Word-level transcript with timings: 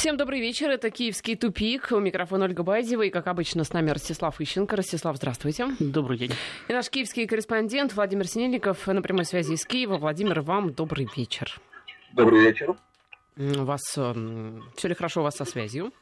Всем 0.00 0.16
добрый 0.16 0.40
вечер. 0.40 0.70
Это 0.70 0.88
«Киевский 0.88 1.36
тупик». 1.36 1.88
У 1.92 1.98
микрофона 1.98 2.46
Ольга 2.46 2.62
Байдева. 2.62 3.02
И, 3.02 3.10
как 3.10 3.26
обычно, 3.26 3.64
с 3.64 3.74
нами 3.74 3.90
Ростислав 3.90 4.40
Ищенко. 4.40 4.74
Ростислав, 4.74 5.18
здравствуйте. 5.18 5.66
Добрый 5.78 6.16
день. 6.16 6.30
И 6.68 6.72
наш 6.72 6.88
киевский 6.88 7.26
корреспондент 7.26 7.92
Владимир 7.92 8.26
Синельников 8.26 8.86
на 8.86 9.02
прямой 9.02 9.26
связи 9.26 9.52
из 9.52 9.66
Киева. 9.66 9.98
Владимир, 9.98 10.40
вам 10.40 10.72
добрый 10.72 11.06
вечер. 11.14 11.60
Добрый 12.14 12.40
вечер. 12.40 12.76
У 13.36 13.64
вас 13.64 13.82
э, 13.98 14.14
все 14.74 14.88
ли 14.88 14.94
хорошо 14.94 15.20
у 15.20 15.24
вас 15.24 15.36
со 15.36 15.44
связью? 15.44 15.92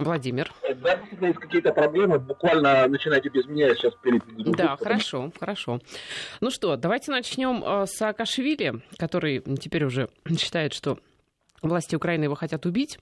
Владимер. 0.00 0.52
Да, 0.82 1.00
есть 1.20 1.38
какие-то 1.38 1.72
проблемы. 1.72 2.18
Буквально 2.18 2.88
начинайте 2.88 3.28
без 3.28 3.46
меня, 3.46 3.68
я 3.68 3.76
сейчас 3.76 3.94
перейду. 4.02 4.26
Да, 4.56 4.76
хорошо, 4.76 5.30
хорошо. 5.38 5.78
Ну 6.40 6.50
что, 6.50 6.74
давайте 6.74 7.12
начнем 7.12 7.62
э, 7.64 7.86
с 7.86 7.92
Саакашвили, 7.92 8.82
который 8.96 9.38
теперь 9.60 9.84
уже 9.84 10.08
считает, 10.36 10.74
что 10.74 10.98
Власти 11.62 11.94
Украины 11.96 12.24
его 12.24 12.34
хотят 12.34 12.66
убить. 12.66 12.98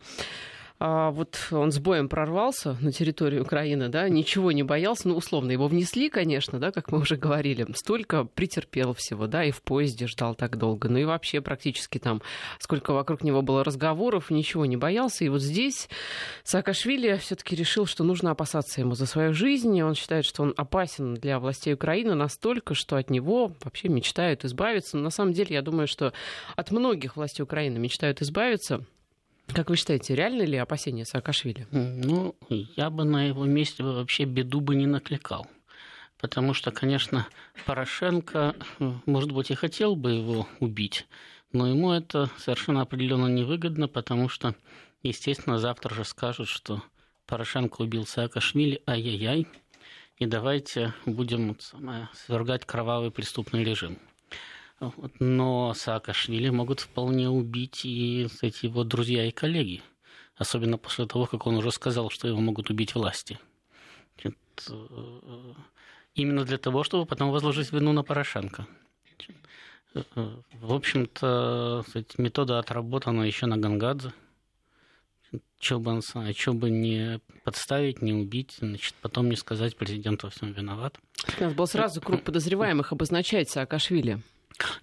А 0.78 1.10
вот 1.10 1.38
он 1.52 1.72
с 1.72 1.78
боем 1.78 2.08
прорвался 2.08 2.76
на 2.82 2.92
территорию 2.92 3.42
Украины, 3.42 3.88
да, 3.88 4.10
ничего 4.10 4.52
не 4.52 4.62
боялся, 4.62 5.08
ну, 5.08 5.16
условно, 5.16 5.50
его 5.50 5.68
внесли, 5.68 6.10
конечно, 6.10 6.58
да, 6.58 6.70
как 6.70 6.92
мы 6.92 6.98
уже 6.98 7.16
говорили, 7.16 7.66
столько 7.74 8.24
претерпел 8.24 8.92
всего, 8.92 9.26
да, 9.26 9.42
и 9.44 9.52
в 9.52 9.62
поезде 9.62 10.06
ждал 10.06 10.34
так 10.34 10.58
долго, 10.58 10.90
ну 10.90 10.98
и 10.98 11.04
вообще 11.04 11.40
практически 11.40 11.96
там, 11.96 12.20
сколько 12.58 12.92
вокруг 12.92 13.24
него 13.24 13.40
было 13.40 13.64
разговоров, 13.64 14.30
ничего 14.30 14.66
не 14.66 14.76
боялся, 14.76 15.24
и 15.24 15.30
вот 15.30 15.40
здесь 15.40 15.88
Саакашвили 16.44 17.16
все 17.16 17.36
таки 17.36 17.56
решил, 17.56 17.86
что 17.86 18.04
нужно 18.04 18.32
опасаться 18.32 18.82
ему 18.82 18.94
за 18.94 19.06
свою 19.06 19.32
жизнь, 19.32 19.74
и 19.74 19.82
он 19.82 19.94
считает, 19.94 20.26
что 20.26 20.42
он 20.42 20.52
опасен 20.58 21.14
для 21.14 21.38
властей 21.38 21.72
Украины 21.72 22.14
настолько, 22.14 22.74
что 22.74 22.96
от 22.96 23.08
него 23.08 23.52
вообще 23.64 23.88
мечтают 23.88 24.44
избавиться, 24.44 24.98
но 24.98 25.04
на 25.04 25.10
самом 25.10 25.32
деле 25.32 25.54
я 25.54 25.62
думаю, 25.62 25.86
что 25.86 26.12
от 26.54 26.70
многих 26.70 27.16
властей 27.16 27.44
Украины 27.44 27.78
мечтают 27.78 28.20
избавиться, 28.20 28.84
как 29.54 29.70
вы 29.70 29.76
считаете, 29.76 30.14
реально 30.14 30.42
ли 30.42 30.56
опасения 30.56 31.04
Саакашвили? 31.04 31.66
Ну, 31.70 32.36
я 32.76 32.90
бы 32.90 33.04
на 33.04 33.24
его 33.24 33.44
месте 33.44 33.82
вообще 33.82 34.24
беду 34.24 34.60
бы 34.60 34.74
не 34.74 34.86
накликал. 34.86 35.46
Потому 36.18 36.54
что, 36.54 36.70
конечно, 36.70 37.26
Порошенко, 37.66 38.54
может 39.04 39.32
быть, 39.32 39.50
и 39.50 39.54
хотел 39.54 39.96
бы 39.96 40.12
его 40.12 40.48
убить, 40.60 41.06
но 41.52 41.68
ему 41.68 41.92
это 41.92 42.30
совершенно 42.38 42.80
определенно 42.80 43.26
невыгодно, 43.26 43.86
потому 43.86 44.28
что, 44.28 44.54
естественно, 45.02 45.58
завтра 45.58 45.94
же 45.94 46.04
скажут, 46.04 46.48
что 46.48 46.82
Порошенко 47.26 47.82
убил 47.82 48.06
Саакашвили, 48.06 48.82
ай-яй-яй, 48.86 49.46
и 50.18 50.26
давайте 50.26 50.94
будем 51.04 51.58
самое, 51.60 52.08
свергать 52.14 52.64
кровавый 52.64 53.10
преступный 53.10 53.62
режим. 53.62 53.98
Но 55.18 55.72
Саакашвили 55.74 56.50
могут 56.50 56.80
вполне 56.80 57.28
убить 57.30 57.84
и 57.84 58.28
эти 58.42 58.66
его 58.66 58.84
друзья 58.84 59.24
и 59.26 59.30
коллеги. 59.30 59.82
Особенно 60.36 60.76
после 60.76 61.06
того, 61.06 61.26
как 61.26 61.46
он 61.46 61.56
уже 61.56 61.72
сказал, 61.72 62.10
что 62.10 62.28
его 62.28 62.40
могут 62.40 62.68
убить 62.68 62.94
власти. 62.94 63.38
Э, 64.68 65.52
именно 66.14 66.44
для 66.44 66.58
того, 66.58 66.84
чтобы 66.84 67.06
потом 67.06 67.30
возложить 67.30 67.72
вину 67.72 67.92
на 67.92 68.02
Порошенко. 68.02 68.66
В 70.12 70.74
общем-то, 70.74 71.84
метода 72.18 72.58
отработана 72.58 73.22
еще 73.22 73.46
на 73.46 73.56
Гангадзе. 73.56 74.12
Что 75.58 75.78
бы, 75.78 76.00
что 76.02 76.52
бы 76.52 76.70
не 76.70 77.20
подставить, 77.44 78.02
не 78.02 78.12
убить, 78.12 78.56
значит, 78.58 78.94
потом 79.00 79.30
не 79.30 79.36
сказать 79.36 79.76
президенту 79.76 80.28
всем 80.28 80.52
виноват. 80.52 80.98
У 81.38 81.42
нас 81.42 81.54
был 81.54 81.66
сразу 81.66 82.00
круг 82.02 82.22
подозреваемых 82.22 82.92
обозначать 82.92 83.48
Саакашвили. 83.48 84.22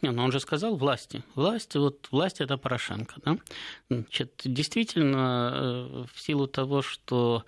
Не, 0.02 0.12
ну 0.12 0.24
он 0.24 0.32
же 0.32 0.40
сказал 0.40 0.76
власти. 0.76 1.24
Власти, 1.36 1.78
вот 1.78 2.08
власть 2.12 2.42
это 2.42 2.58
Порошенко. 2.58 3.16
Да? 3.26 3.38
Значит, 3.90 4.42
действительно, 4.46 5.52
э, 5.54 6.06
в 6.14 6.22
силу 6.22 6.48
того, 6.48 6.82
что 6.82 7.46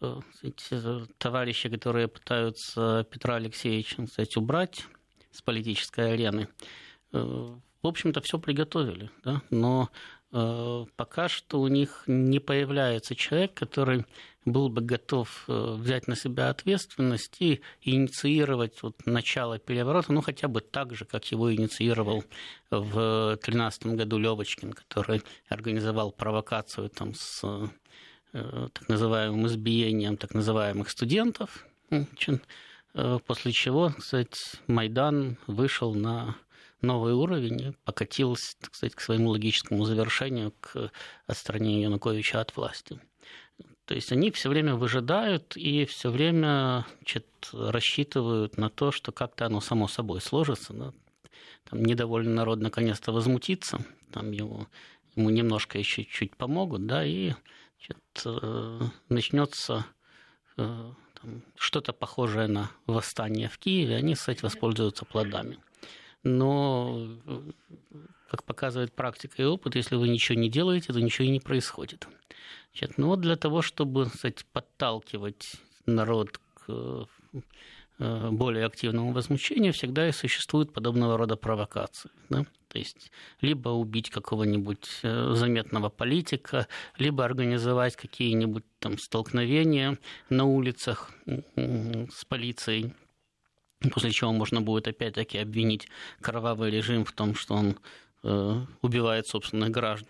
э, 0.00 0.20
эти 0.42 0.80
товарищи, 1.18 1.68
которые 1.68 2.08
пытаются 2.08 3.06
Петра 3.10 3.36
Алексеевича 3.36 4.06
кстати, 4.06 4.38
убрать 4.38 4.86
с 5.30 5.42
политической 5.42 6.14
арены, 6.14 6.48
э, 7.12 7.18
в 7.18 7.86
общем-то, 7.86 8.20
все 8.20 8.38
приготовили. 8.38 9.10
Да? 9.24 9.42
Но 9.50 9.90
пока 10.96 11.28
что 11.28 11.60
у 11.60 11.68
них 11.68 12.02
не 12.06 12.40
появляется 12.40 13.14
человек, 13.14 13.54
который 13.54 14.04
был 14.46 14.68
бы 14.68 14.80
готов 14.80 15.44
э, 15.48 15.74
взять 15.76 16.06
на 16.06 16.16
себя 16.16 16.48
ответственность 16.48 17.36
и 17.40 17.60
инициировать 17.82 18.80
вот 18.82 19.04
начало 19.04 19.58
переворота, 19.58 20.12
ну, 20.12 20.22
хотя 20.22 20.48
бы 20.48 20.60
так 20.60 20.94
же, 20.94 21.04
как 21.04 21.24
его 21.26 21.52
инициировал 21.52 22.24
в 22.70 23.30
2013 23.34 23.86
году 23.86 24.18
Левочкин, 24.18 24.72
который 24.72 25.22
организовал 25.48 26.12
провокацию 26.12 26.88
там, 26.88 27.12
с 27.14 27.42
э, 28.32 28.68
так 28.72 28.88
называемым 28.88 29.48
избиением 29.48 30.16
так 30.16 30.32
называемых 30.32 30.90
студентов, 30.90 31.66
э, 31.90 33.18
после 33.26 33.52
чего, 33.52 33.92
кстати, 33.98 34.38
Майдан 34.68 35.38
вышел 35.48 35.92
на 35.92 36.36
новый 36.82 37.14
уровень 37.14 37.74
покатился, 37.84 38.56
так 38.60 38.76
сказать, 38.76 38.94
к 38.94 39.00
своему 39.00 39.30
логическому 39.30 39.84
завершению, 39.84 40.52
к 40.60 40.92
отстранению 41.26 41.82
Януковича 41.82 42.40
от 42.40 42.54
власти. 42.56 43.00
То 43.86 43.94
есть 43.94 44.10
они 44.10 44.32
все 44.32 44.48
время 44.48 44.74
выжидают 44.74 45.56
и 45.56 45.84
все 45.86 46.10
время 46.10 46.84
значит, 46.98 47.26
рассчитывают 47.52 48.58
на 48.58 48.68
то, 48.68 48.90
что 48.90 49.12
как-то 49.12 49.46
оно 49.46 49.60
само 49.60 49.86
собой 49.86 50.20
сложится. 50.20 50.72
Да? 50.72 50.92
Там 51.70 51.84
недовольный 51.84 52.32
народ 52.32 52.58
наконец-то 52.58 53.12
возмутится, 53.12 53.78
там 54.12 54.32
ему, 54.32 54.66
ему 55.14 55.30
немножко 55.30 55.78
еще 55.78 56.04
чуть 56.04 56.36
помогут, 56.36 56.86
да, 56.86 57.04
и 57.04 57.32
значит, 57.78 57.98
э, 58.24 58.80
начнется 59.08 59.86
э, 60.56 60.92
что-то 61.56 61.92
похожее 61.92 62.48
на 62.48 62.70
восстание 62.86 63.48
в 63.48 63.58
Киеве, 63.58 63.96
они, 63.96 64.14
кстати, 64.14 64.42
воспользуются 64.42 65.04
плодами. 65.04 65.58
Но, 66.22 67.08
как 68.30 68.44
показывает 68.44 68.92
практика 68.92 69.42
и 69.42 69.44
опыт, 69.44 69.76
если 69.76 69.96
вы 69.96 70.08
ничего 70.08 70.38
не 70.38 70.48
делаете, 70.48 70.92
то 70.92 71.00
ничего 71.00 71.26
и 71.26 71.30
не 71.30 71.40
происходит. 71.40 72.06
Значит, 72.72 72.98
ну 72.98 73.08
вот 73.08 73.20
для 73.20 73.36
того, 73.36 73.62
чтобы 73.62 74.10
кстати, 74.10 74.44
подталкивать 74.52 75.52
народ 75.86 76.38
к 76.54 77.06
э, 77.98 78.28
более 78.30 78.66
активному 78.66 79.12
возмущению, 79.12 79.72
всегда 79.72 80.08
и 80.08 80.12
существуют 80.12 80.72
подобного 80.72 81.16
рода 81.16 81.36
провокации. 81.36 82.10
Да? 82.28 82.44
То 82.68 82.78
есть 82.78 83.10
либо 83.40 83.70
убить 83.70 84.10
какого-нибудь 84.10 85.00
э, 85.02 85.32
заметного 85.34 85.88
политика, 85.88 86.66
либо 86.98 87.24
организовать 87.24 87.96
какие-нибудь 87.96 88.64
там 88.80 88.98
столкновения 88.98 89.98
на 90.28 90.44
улицах 90.44 91.10
с 91.24 92.24
полицией, 92.26 92.92
после 93.90 94.10
чего 94.10 94.32
можно 94.32 94.60
будет 94.60 94.88
опять-таки 94.88 95.38
обвинить 95.38 95.88
кровавый 96.20 96.70
режим 96.70 97.04
в 97.04 97.12
том, 97.12 97.34
что 97.34 97.54
он 97.54 97.78
убивает 98.82 99.26
собственных 99.26 99.70
граждан 99.70 100.08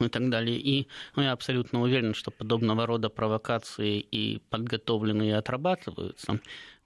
и 0.00 0.08
так 0.08 0.28
далее. 0.30 0.58
И 0.58 0.88
ну, 1.14 1.22
я 1.22 1.32
абсолютно 1.32 1.82
уверен, 1.82 2.14
что 2.14 2.30
подобного 2.30 2.86
рода 2.86 3.08
провокации 3.08 4.00
и 4.00 4.38
подготовленные 4.50 5.36
отрабатываются. 5.36 6.40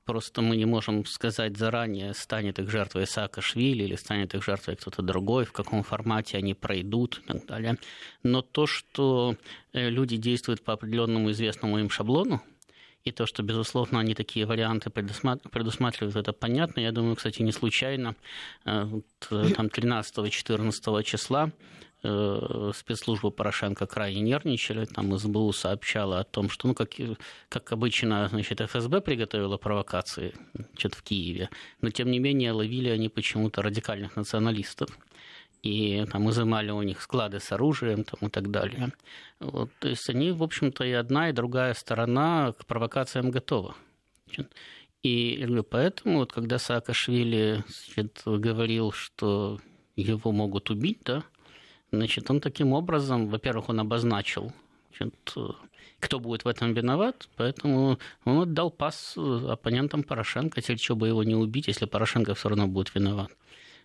Просто 0.05 0.43
мы 0.43 0.57
не 0.57 0.65
можем 0.65 1.05
сказать 1.05 1.57
заранее, 1.57 2.15
станет 2.15 2.59
их 2.59 2.71
жертвой 2.71 3.07
Саакашвили 3.07 3.85
или 3.85 3.95
станет 3.97 4.35
их 4.35 4.43
жертвой 4.43 4.77
кто-то 4.77 5.03
другой, 5.03 5.45
в 5.45 5.53
каком 5.53 5.83
формате 5.85 6.39
они 6.39 6.55
пройдут 6.55 7.19
и 7.19 7.27
так 7.29 7.47
далее. 7.47 7.77
Но 8.23 8.43
то, 8.43 8.67
что 8.67 9.37
э, 9.73 9.89
люди 9.89 10.17
действуют 10.17 10.65
по 10.65 10.73
определенному 10.73 11.31
известному 11.31 11.79
им 11.79 11.91
шаблону, 11.91 12.43
и 13.05 13.13
то, 13.13 13.27
что, 13.27 13.43
безусловно, 13.43 14.01
они 14.01 14.15
такие 14.15 14.47
варианты 14.47 14.91
предусматривают, 14.91 16.17
это 16.17 16.33
понятно. 16.33 16.81
Я 16.81 16.93
думаю, 16.93 17.17
кстати, 17.17 17.43
не 17.43 17.53
случайно 17.53 18.15
э, 18.65 19.01
э, 19.31 19.51
там 19.57 19.67
13-14 19.67 21.03
числа 21.03 21.51
Э, 22.03 22.73
спецслужбы 22.75 23.31
Порошенко 23.31 23.87
крайне 23.87 24.23
нервничали. 24.23 24.87
Там 24.87 25.19
СБУ 25.19 25.53
сообщала 25.53 26.21
о 26.21 26.25
том, 26.25 26.49
что, 26.49 26.69
ну, 26.69 26.75
как, 26.75 26.93
как 27.51 27.73
обычно, 27.73 28.29
значит, 28.29 28.61
ФСБ 28.61 29.03
приготовила 29.03 29.59
провокации 29.59 30.33
значит, 30.55 30.95
в 30.95 31.03
Киеве, 31.03 31.51
но, 31.83 31.91
тем 31.91 32.11
не 32.11 32.19
менее, 32.19 32.53
ловили 32.53 32.89
они 32.89 33.11
почему-то 33.11 33.61
радикальных 33.61 34.17
националистов 34.17 34.99
и 35.63 36.05
там 36.11 36.31
изымали 36.31 36.71
у 36.71 36.83
них 36.83 37.03
склады 37.03 37.41
с 37.41 37.53
оружием 37.53 38.05
там, 38.05 38.29
и 38.29 38.31
так 38.31 38.51
далее. 38.51 38.93
Вот, 39.41 39.71
то 39.79 39.89
есть 39.89 40.09
они, 40.09 40.33
в 40.33 40.43
общем-то, 40.43 40.85
и 40.85 40.93
одна, 40.93 41.31
и 41.31 41.33
другая 41.33 41.75
сторона 41.75 42.53
к 42.53 42.67
провокациям 42.67 43.31
готова. 43.31 43.75
И 45.03 45.47
поэтому, 45.71 46.19
вот, 46.19 46.33
когда 46.33 46.59
Саакашвили 46.59 47.65
значит, 47.67 48.23
говорил, 48.25 48.93
что 48.93 49.59
его 49.97 50.33
могут 50.33 50.71
убить, 50.71 51.01
да, 51.05 51.25
Значит, 51.93 52.31
он 52.31 52.41
таким 52.41 52.73
образом, 52.73 53.29
во-первых, 53.29 53.69
он 53.69 53.81
обозначил, 53.81 54.53
значит, 54.97 55.35
кто 55.99 56.21
будет 56.21 56.45
в 56.45 56.49
этом 56.49 56.73
виноват, 56.73 57.29
поэтому 57.37 57.99
он 58.25 58.39
отдал 58.39 58.71
пас 58.71 59.17
оппонентам 59.17 60.05
Порошенко, 60.05 60.61
теперь 60.61 60.79
что 60.79 60.95
бы 60.95 61.09
его 61.09 61.25
не 61.25 61.35
убить, 61.35 61.67
если 61.67 61.87
Порошенко 61.87 62.35
все 62.35 62.49
равно 62.49 62.69
будет 62.69 62.95
виноват. 62.95 63.31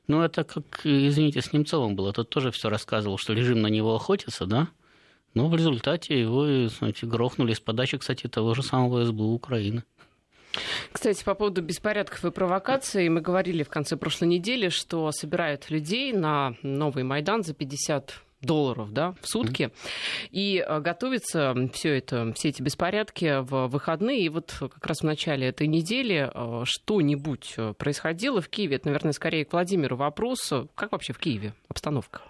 Ну, 0.08 0.22
это 0.22 0.44
как, 0.44 0.82
извините, 0.84 1.42
с 1.42 1.52
Немцовым 1.52 1.96
было. 1.96 2.14
Тот 2.14 2.30
тоже 2.30 2.52
все 2.52 2.70
рассказывал, 2.70 3.18
что 3.18 3.34
режим 3.34 3.62
на 3.62 3.68
него 3.68 3.96
охотится, 3.96 4.46
да? 4.46 4.68
Но 5.34 5.50
в 5.50 5.56
результате 5.56 6.20
его 6.20 6.68
знаете, 6.70 7.06
грохнули 7.06 7.54
с 7.54 7.60
подачи, 7.60 7.98
кстати, 7.98 8.28
того 8.28 8.54
же 8.54 8.64
самого 8.64 9.04
СБУ 9.06 9.34
Украины. 9.34 9.84
Кстати, 10.92 11.24
по 11.24 11.36
поводу 11.36 11.62
беспорядков 11.62 12.24
и 12.24 12.32
провокаций, 12.32 13.10
мы 13.10 13.20
говорили 13.20 13.64
в 13.64 13.70
конце 13.70 13.98
прошлой 13.98 14.30
недели, 14.30 14.70
что 14.70 15.12
собирают 15.12 15.70
людей 15.70 16.14
на 16.14 16.56
новый 16.62 17.04
Майдан 17.04 17.44
за 17.44 17.54
50 17.54 18.22
долларов 18.46 18.94
да, 18.94 19.16
в 19.22 19.28
сутки. 19.28 19.64
Mm-hmm. 19.64 20.30
И 20.32 20.66
э, 20.66 20.80
готовится 20.80 21.54
все 21.74 21.98
это, 21.98 22.34
все 22.34 22.50
эти 22.50 22.62
беспорядки 22.62 23.42
в 23.42 23.68
выходные. 23.68 24.22
И 24.22 24.30
вот 24.30 24.56
как 24.60 24.86
раз 24.86 25.00
в 25.00 25.04
начале 25.04 25.48
этой 25.48 25.68
недели 25.68 26.30
э, 26.34 26.62
что-нибудь 26.66 27.56
э, 27.58 27.74
происходило 27.78 28.42
в 28.42 28.50
Киеве. 28.50 28.78
Это, 28.78 28.88
наверное, 28.88 29.12
скорее 29.12 29.46
к 29.46 29.54
Владимиру 29.54 29.96
вопрос. 29.98 30.54
Как 30.76 30.92
вообще 30.92 31.14
в 31.14 31.18
Киеве 31.18 31.54
обстановка? 31.68 32.22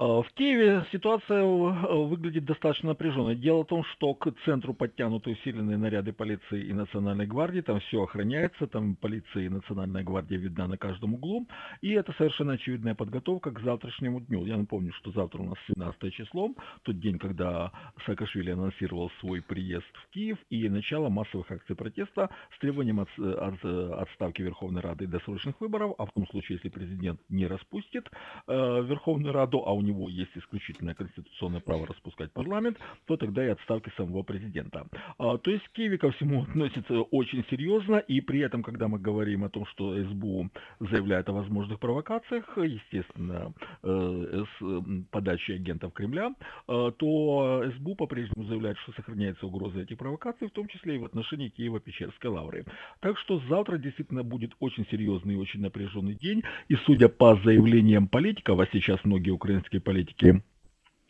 А, 0.00 0.22
в 0.22 0.32
Киеве 0.32 0.86
ситуация 0.92 1.42
э, 1.42 1.44
выглядит 1.44 2.46
достаточно 2.46 2.88
напряженной. 2.88 3.36
Дело 3.36 3.64
в 3.64 3.66
том, 3.66 3.84
что 3.84 4.14
к 4.14 4.32
центру 4.46 4.72
подтянуты 4.72 5.32
усиленные 5.32 5.76
наряды 5.76 6.14
полиции 6.14 6.68
и 6.68 6.72
национальной 6.72 7.26
гвардии, 7.26 7.60
там 7.60 7.80
все 7.80 8.02
охраняется, 8.02 8.66
там 8.66 8.96
полиция 8.96 9.44
и 9.44 9.48
национальная 9.50 10.02
гвардия 10.02 10.38
видна 10.38 10.66
на 10.68 10.78
каждом 10.78 11.14
углу, 11.14 11.46
и 11.82 11.90
это 11.90 12.14
совершенно 12.16 12.54
очевидная 12.54 12.94
подготовка 12.94 13.50
к 13.50 13.60
завтрашнему 13.60 14.22
дню. 14.22 14.46
Я 14.46 14.56
напомню, 14.56 14.94
что 14.94 15.10
завтра 15.10 15.42
у 15.42 15.44
нас 15.44 15.58
17 15.66 16.14
число, 16.14 16.48
тот 16.82 16.98
день, 16.98 17.18
когда 17.18 17.70
Саакашвили 18.06 18.52
анонсировал 18.52 19.10
свой 19.20 19.42
приезд 19.42 19.84
в 19.92 20.14
Киев 20.14 20.38
и 20.48 20.66
начало 20.70 21.10
массовых 21.10 21.50
акций 21.50 21.76
протеста 21.76 22.30
с 22.56 22.58
требованием 22.58 23.00
от, 23.00 23.10
от, 23.18 23.62
отставки 24.00 24.40
Верховной 24.40 24.80
Рады 24.80 25.04
и 25.04 25.08
досрочных 25.08 25.60
выборов, 25.60 25.94
а 25.98 26.06
в 26.06 26.12
том 26.12 26.26
случае, 26.28 26.56
если 26.56 26.70
президент 26.70 27.20
не 27.28 27.46
распустит 27.46 28.10
э, 28.46 28.82
Верховную 28.82 29.34
Раду, 29.34 29.62
а 29.66 29.74
у 29.74 29.82
него 29.82 29.89
него 29.90 30.08
есть 30.08 30.30
исключительное 30.36 30.94
конституционное 30.94 31.60
право 31.60 31.86
распускать 31.86 32.32
парламент, 32.32 32.78
то 33.06 33.16
тогда 33.16 33.44
и 33.44 33.48
отставки 33.48 33.90
самого 33.96 34.22
президента. 34.22 34.86
А, 35.18 35.38
то 35.38 35.50
есть 35.50 35.68
Киеве 35.72 35.98
ко 35.98 36.10
всему 36.12 36.42
относится 36.48 37.00
очень 37.02 37.44
серьезно, 37.50 37.96
и 37.96 38.20
при 38.20 38.40
этом, 38.40 38.62
когда 38.62 38.88
мы 38.88 38.98
говорим 38.98 39.44
о 39.44 39.48
том, 39.48 39.66
что 39.66 39.94
СБУ 40.04 40.50
заявляет 40.80 41.28
о 41.28 41.32
возможных 41.32 41.78
провокациях, 41.78 42.44
естественно, 42.56 43.52
э, 43.82 44.44
с 44.60 45.06
подачей 45.10 45.56
агентов 45.56 45.92
Кремля, 45.92 46.34
э, 46.68 46.92
то 46.96 47.64
СБУ 47.76 47.94
по-прежнему 47.96 48.44
заявляет, 48.46 48.78
что 48.78 48.92
сохраняется 48.92 49.46
угроза 49.46 49.80
этих 49.80 49.98
провокаций, 49.98 50.48
в 50.48 50.52
том 50.52 50.68
числе 50.68 50.96
и 50.96 50.98
в 50.98 51.04
отношении 51.04 51.48
Киева-Печерской 51.48 52.30
лавры. 52.30 52.64
Так 53.00 53.18
что 53.18 53.40
завтра 53.48 53.78
действительно 53.78 54.22
будет 54.22 54.52
очень 54.60 54.86
серьезный 54.90 55.34
и 55.34 55.36
очень 55.36 55.60
напряженный 55.60 56.14
день, 56.14 56.42
и 56.68 56.76
судя 56.86 57.08
по 57.08 57.36
заявлениям 57.44 58.08
политиков, 58.08 58.60
а 58.60 58.66
сейчас 58.72 59.04
многие 59.04 59.30
украинские 59.30 59.79
политики 59.80 60.42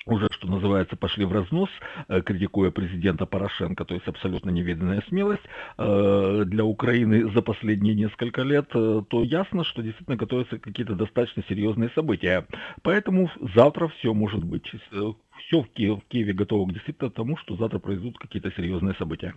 уже, 0.06 0.28
что 0.32 0.48
называется, 0.48 0.96
пошли 0.96 1.24
в 1.24 1.32
разнос, 1.32 1.68
э, 2.08 2.22
критикуя 2.22 2.70
президента 2.70 3.26
Порошенко, 3.26 3.84
то 3.84 3.94
есть 3.94 4.06
абсолютно 4.06 4.50
невиданная 4.50 5.02
смелость 5.08 5.42
э, 5.78 6.44
для 6.46 6.64
Украины 6.64 7.30
за 7.32 7.42
последние 7.42 7.94
несколько 7.94 8.42
лет, 8.42 8.68
э, 8.74 9.02
то 9.08 9.22
ясно, 9.22 9.64
что 9.64 9.82
действительно 9.82 10.16
готовятся 10.16 10.58
какие-то 10.58 10.94
достаточно 10.94 11.44
серьезные 11.48 11.90
события. 11.90 12.46
Поэтому 12.82 13.30
завтра 13.54 13.88
все 13.88 14.14
может 14.14 14.42
быть. 14.42 14.64
Все 15.46 15.62
в 15.62 15.68
Киеве, 15.68 15.96
в 15.96 16.04
Киеве 16.08 16.32
готово 16.32 16.68
к 16.68 16.72
действительно 16.72 17.10
тому, 17.10 17.36
что 17.36 17.56
завтра 17.56 17.78
произойдут 17.78 18.18
какие-то 18.18 18.50
серьезные 18.52 18.94
события. 18.94 19.34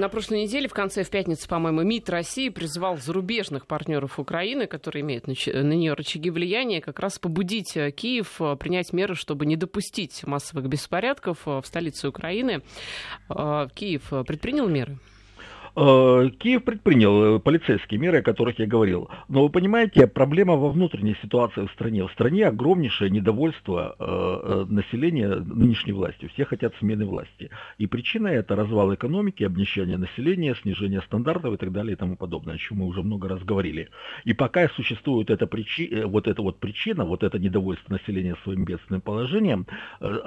На 0.00 0.08
прошлой 0.08 0.44
неделе, 0.44 0.66
в 0.66 0.72
конце, 0.72 1.04
в 1.04 1.10
пятницу, 1.10 1.46
по-моему, 1.46 1.82
МИД 1.82 2.08
России 2.08 2.48
призывал 2.48 2.96
зарубежных 2.96 3.66
партнеров 3.66 4.18
Украины, 4.18 4.66
которые 4.66 5.02
имеют 5.02 5.26
на 5.26 5.32
нее 5.74 5.92
рычаги 5.92 6.30
влияния, 6.30 6.80
как 6.80 7.00
раз 7.00 7.18
побудить 7.18 7.76
э, 7.76 7.90
Киев 7.90 8.40
э, 8.40 8.56
принять 8.56 8.94
меры, 8.94 9.14
чтобы 9.14 9.44
не 9.44 9.56
допустить 9.56 10.26
массовых 10.26 10.68
беспорядков 10.68 11.46
э, 11.46 11.60
в 11.60 11.66
столице 11.66 12.08
Украины. 12.08 12.62
Киев 13.28 14.10
предпринял 14.26 14.68
меры? 14.68 14.98
Э, 15.76 16.28
Киев 16.38 16.64
предпринял 16.64 17.36
э, 17.36 17.38
полицейские 17.38 18.00
меры, 18.00 18.18
о 18.18 18.22
которых 18.22 18.58
я 18.58 18.66
говорил. 18.66 19.08
Но 19.28 19.42
вы 19.42 19.50
понимаете, 19.50 20.06
проблема 20.06 20.56
во 20.56 20.70
внутренней 20.70 21.16
ситуации 21.22 21.66
в 21.66 21.70
стране. 21.72 22.06
В 22.06 22.12
стране 22.12 22.46
огромнейшее 22.46 23.10
недовольство 23.10 23.94
э, 23.98 24.66
населения 24.68 25.36
нынешней 25.36 25.92
властью. 25.92 26.30
Все 26.34 26.44
хотят 26.44 26.74
смены 26.78 27.06
власти. 27.06 27.50
И 27.78 27.86
причина 27.86 28.28
это 28.28 28.56
развал 28.56 28.92
экономики, 28.94 29.44
обнищание 29.44 29.96
населения, 29.96 30.54
снижение 30.60 31.02
стандартов 31.02 31.54
и 31.54 31.56
так 31.56 31.72
далее 31.72 31.92
и 31.92 31.96
тому 31.96 32.16
подобное, 32.16 32.54
о 32.54 32.58
чем 32.58 32.78
мы 32.78 32.86
уже 32.86 33.02
много 33.02 33.28
раз 33.28 33.42
говорили. 33.42 33.90
И 34.24 34.32
пока 34.32 34.68
существует 34.68 35.30
эта 35.30 35.46
причина, 35.46 36.06
вот 36.06 36.26
эта 36.26 36.42
вот 36.42 36.58
причина, 36.58 37.04
вот 37.04 37.22
это 37.22 37.38
недовольство 37.38 37.92
населения 37.92 38.36
своим 38.42 38.64
бедственным 38.64 39.00
положением, 39.00 39.66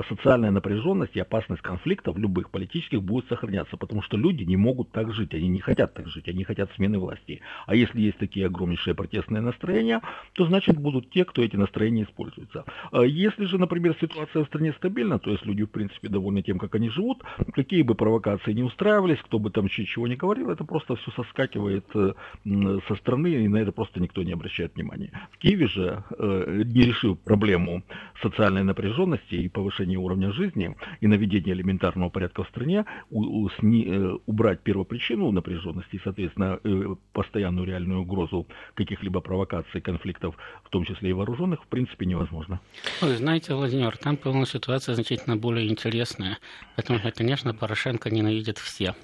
социальная 0.08 0.52
напряженность 0.52 1.16
и 1.16 1.20
опасность 1.20 1.62
конфликтов 1.62 2.18
любых 2.18 2.50
политических 2.50 3.02
будет 3.02 3.28
сохраняться, 3.28 3.78
потому 3.78 4.02
что 4.02 4.18
люди 4.18 4.44
не 4.44 4.58
могут 4.58 4.92
так 4.92 5.14
жить 5.14 5.33
жить, 5.34 5.42
они 5.42 5.50
не 5.50 5.60
хотят 5.60 5.94
так 5.94 6.08
жить, 6.08 6.28
они 6.28 6.44
хотят 6.44 6.72
смены 6.76 7.00
власти. 7.00 7.42
А 7.66 7.76
если 7.76 8.02
есть 8.02 8.18
такие 8.18 8.46
огромнейшие 8.46 8.94
протестные 8.94 9.42
настроения, 9.42 10.02
то 10.34 10.46
значит 10.46 10.78
будут 10.78 11.10
те, 11.12 11.26
кто 11.26 11.42
эти 11.42 11.56
настроения 11.56 12.04
используются. 12.04 12.66
А 12.92 13.02
если 13.02 13.46
же, 13.46 13.58
например, 13.58 13.96
ситуация 14.00 14.44
в 14.44 14.48
стране 14.48 14.74
стабильна, 14.74 15.20
то 15.20 15.32
есть 15.32 15.46
люди, 15.46 15.64
в 15.64 15.70
принципе, 15.70 16.10
довольны 16.10 16.42
тем, 16.42 16.60
как 16.60 16.76
они 16.76 16.90
живут, 16.90 17.24
какие 17.54 17.82
бы 17.82 17.96
провокации 17.96 18.54
не 18.54 18.64
устраивались, 18.64 19.20
кто 19.24 19.40
бы 19.40 19.50
там 19.50 19.68
чего 19.68 20.08
не 20.08 20.16
говорил, 20.16 20.50
это 20.50 20.64
просто 20.64 20.96
все 20.96 21.12
соскакивает 21.12 21.86
э, 21.96 22.14
со 22.88 22.96
стороны, 22.96 23.28
и 23.28 23.48
на 23.48 23.58
это 23.58 23.72
просто 23.72 24.00
никто 24.00 24.24
не 24.24 24.34
обращает 24.34 24.76
внимания. 24.76 25.12
В 25.32 25.38
Киеве 25.38 25.68
же, 25.68 26.04
э, 26.18 26.64
не 26.66 26.84
решив 26.84 27.20
проблему 27.20 27.84
социальной 28.22 28.64
напряженности 28.64 29.36
и 29.36 29.50
повышения 29.50 29.98
уровня 29.98 30.32
жизни 30.32 30.76
и 31.02 31.08
наведения 31.08 31.54
элементарного 31.54 32.10
порядка 32.10 32.44
в 32.44 32.48
стране, 32.48 32.86
э, 33.12 34.18
убрать 34.26 34.62
первопричину, 34.62 35.23
ну, 35.24 35.32
напряженности 35.32 36.02
соответственно, 36.04 36.60
э, 36.64 36.96
постоянную 37.14 37.66
реальную 37.66 38.02
угрозу 38.02 38.46
каких-либо 38.74 39.22
провокаций, 39.22 39.80
конфликтов, 39.80 40.36
в 40.66 40.70
том 40.70 40.84
числе 40.84 41.12
и 41.12 41.14
вооруженных, 41.14 41.64
в 41.64 41.68
принципе, 41.68 42.06
невозможно. 42.06 42.60
Вы 43.02 43.16
знаете, 43.16 43.54
Владимир, 43.54 43.96
там, 43.96 44.18
по-моему, 44.18 44.46
ситуация 44.46 44.96
значительно 44.96 45.38
более 45.38 45.70
интересная, 45.70 46.40
потому 46.76 47.00
что, 47.00 47.12
конечно, 47.12 47.54
Порошенко 47.54 48.10
ненавидят 48.10 48.58
все 48.58 48.96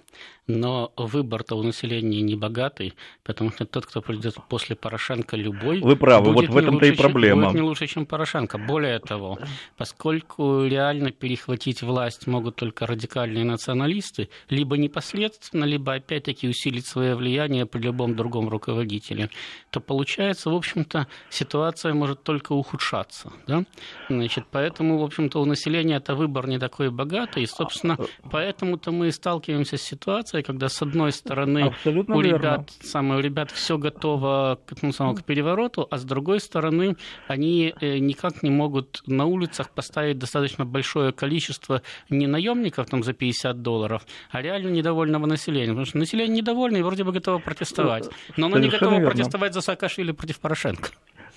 но 0.47 0.91
выбор-то 0.97 1.55
у 1.55 1.63
населения 1.63 2.21
не 2.21 2.35
богатый, 2.35 2.93
потому 3.23 3.51
что 3.51 3.65
тот, 3.65 3.85
кто 3.85 4.01
придет 4.01 4.35
после 4.49 4.75
Порошенко 4.75 5.37
любой, 5.37 5.81
Вы 5.81 5.95
правы, 5.95 6.33
вот 6.33 6.47
в 6.47 6.57
этом-то 6.57 6.85
и 6.85 6.91
проблема. 6.91 7.47
Будет 7.47 7.55
не 7.55 7.61
лучше, 7.61 7.87
чем 7.87 8.05
Порошенко. 8.05 8.57
Более 8.57 8.99
того, 8.99 9.37
поскольку 9.77 10.65
реально 10.65 11.11
перехватить 11.11 11.81
власть 11.81 12.27
могут 12.27 12.55
только 12.55 12.87
радикальные 12.87 13.45
националисты, 13.45 14.29
либо 14.49 14.77
непосредственно, 14.77 15.65
либо 15.65 15.93
опять-таки 15.93 16.47
усилить 16.47 16.87
свое 16.87 17.15
влияние 17.15 17.65
при 17.65 17.81
любом 17.81 18.15
другом 18.15 18.49
руководителе, 18.49 19.29
то 19.69 19.79
получается, 19.79 20.49
в 20.49 20.55
общем-то, 20.55 21.07
ситуация 21.29 21.93
может 21.93 22.23
только 22.23 22.53
ухудшаться. 22.53 23.31
Да? 23.47 23.63
Значит, 24.09 24.45
поэтому, 24.51 24.97
в 24.97 25.03
общем-то, 25.03 25.41
у 25.41 25.45
населения 25.45 25.97
это 25.97 26.15
выбор 26.15 26.47
не 26.47 26.59
такой 26.59 26.89
богатый, 26.89 27.43
и, 27.43 27.47
собственно, 27.47 27.97
поэтому-то 28.31 28.91
мы 28.91 29.11
сталкиваемся 29.11 29.77
с 29.77 29.81
ситуацией, 29.81 30.38
ситуация, 30.39 30.43
когда 30.43 30.69
с 30.69 30.81
одной 30.81 31.11
стороны 31.11 31.63
Абсолютно 31.63 32.15
у 32.15 32.21
ребят, 32.21 32.71
самое, 32.81 33.19
у 33.19 33.23
ребят 33.23 33.51
все 33.51 33.77
готово 33.77 34.59
к, 34.65 34.81
ну, 34.81 34.91
самому, 34.91 35.15
к 35.15 35.23
перевороту, 35.23 35.87
а 35.89 35.97
с 35.97 36.03
другой 36.03 36.39
стороны 36.39 36.95
они 37.27 37.73
э, 37.81 37.99
никак 37.99 38.43
не 38.43 38.49
могут 38.49 39.01
на 39.07 39.25
улицах 39.25 39.69
поставить 39.69 40.17
достаточно 40.17 40.65
большое 40.65 41.11
количество 41.11 41.81
не 42.09 42.27
наемников 42.27 42.87
там 42.89 43.03
за 43.03 43.13
50 43.13 43.61
долларов, 43.61 44.05
а 44.31 44.41
реально 44.41 44.69
недовольного 44.69 45.25
населения. 45.25 45.69
Потому 45.69 45.85
что 45.85 45.97
население 45.97 46.37
недовольно 46.37 46.77
и 46.77 46.81
вроде 46.81 47.03
бы 47.03 47.11
готово 47.11 47.39
протестовать. 47.39 48.09
Но 48.37 48.47
оно 48.47 48.59
не 48.59 48.69
готово 48.69 48.95
верно. 48.95 49.09
протестовать 49.09 49.53
за 49.53 49.61
Саакашвили 49.61 50.11
против 50.11 50.39
Порошенко. 50.39 50.89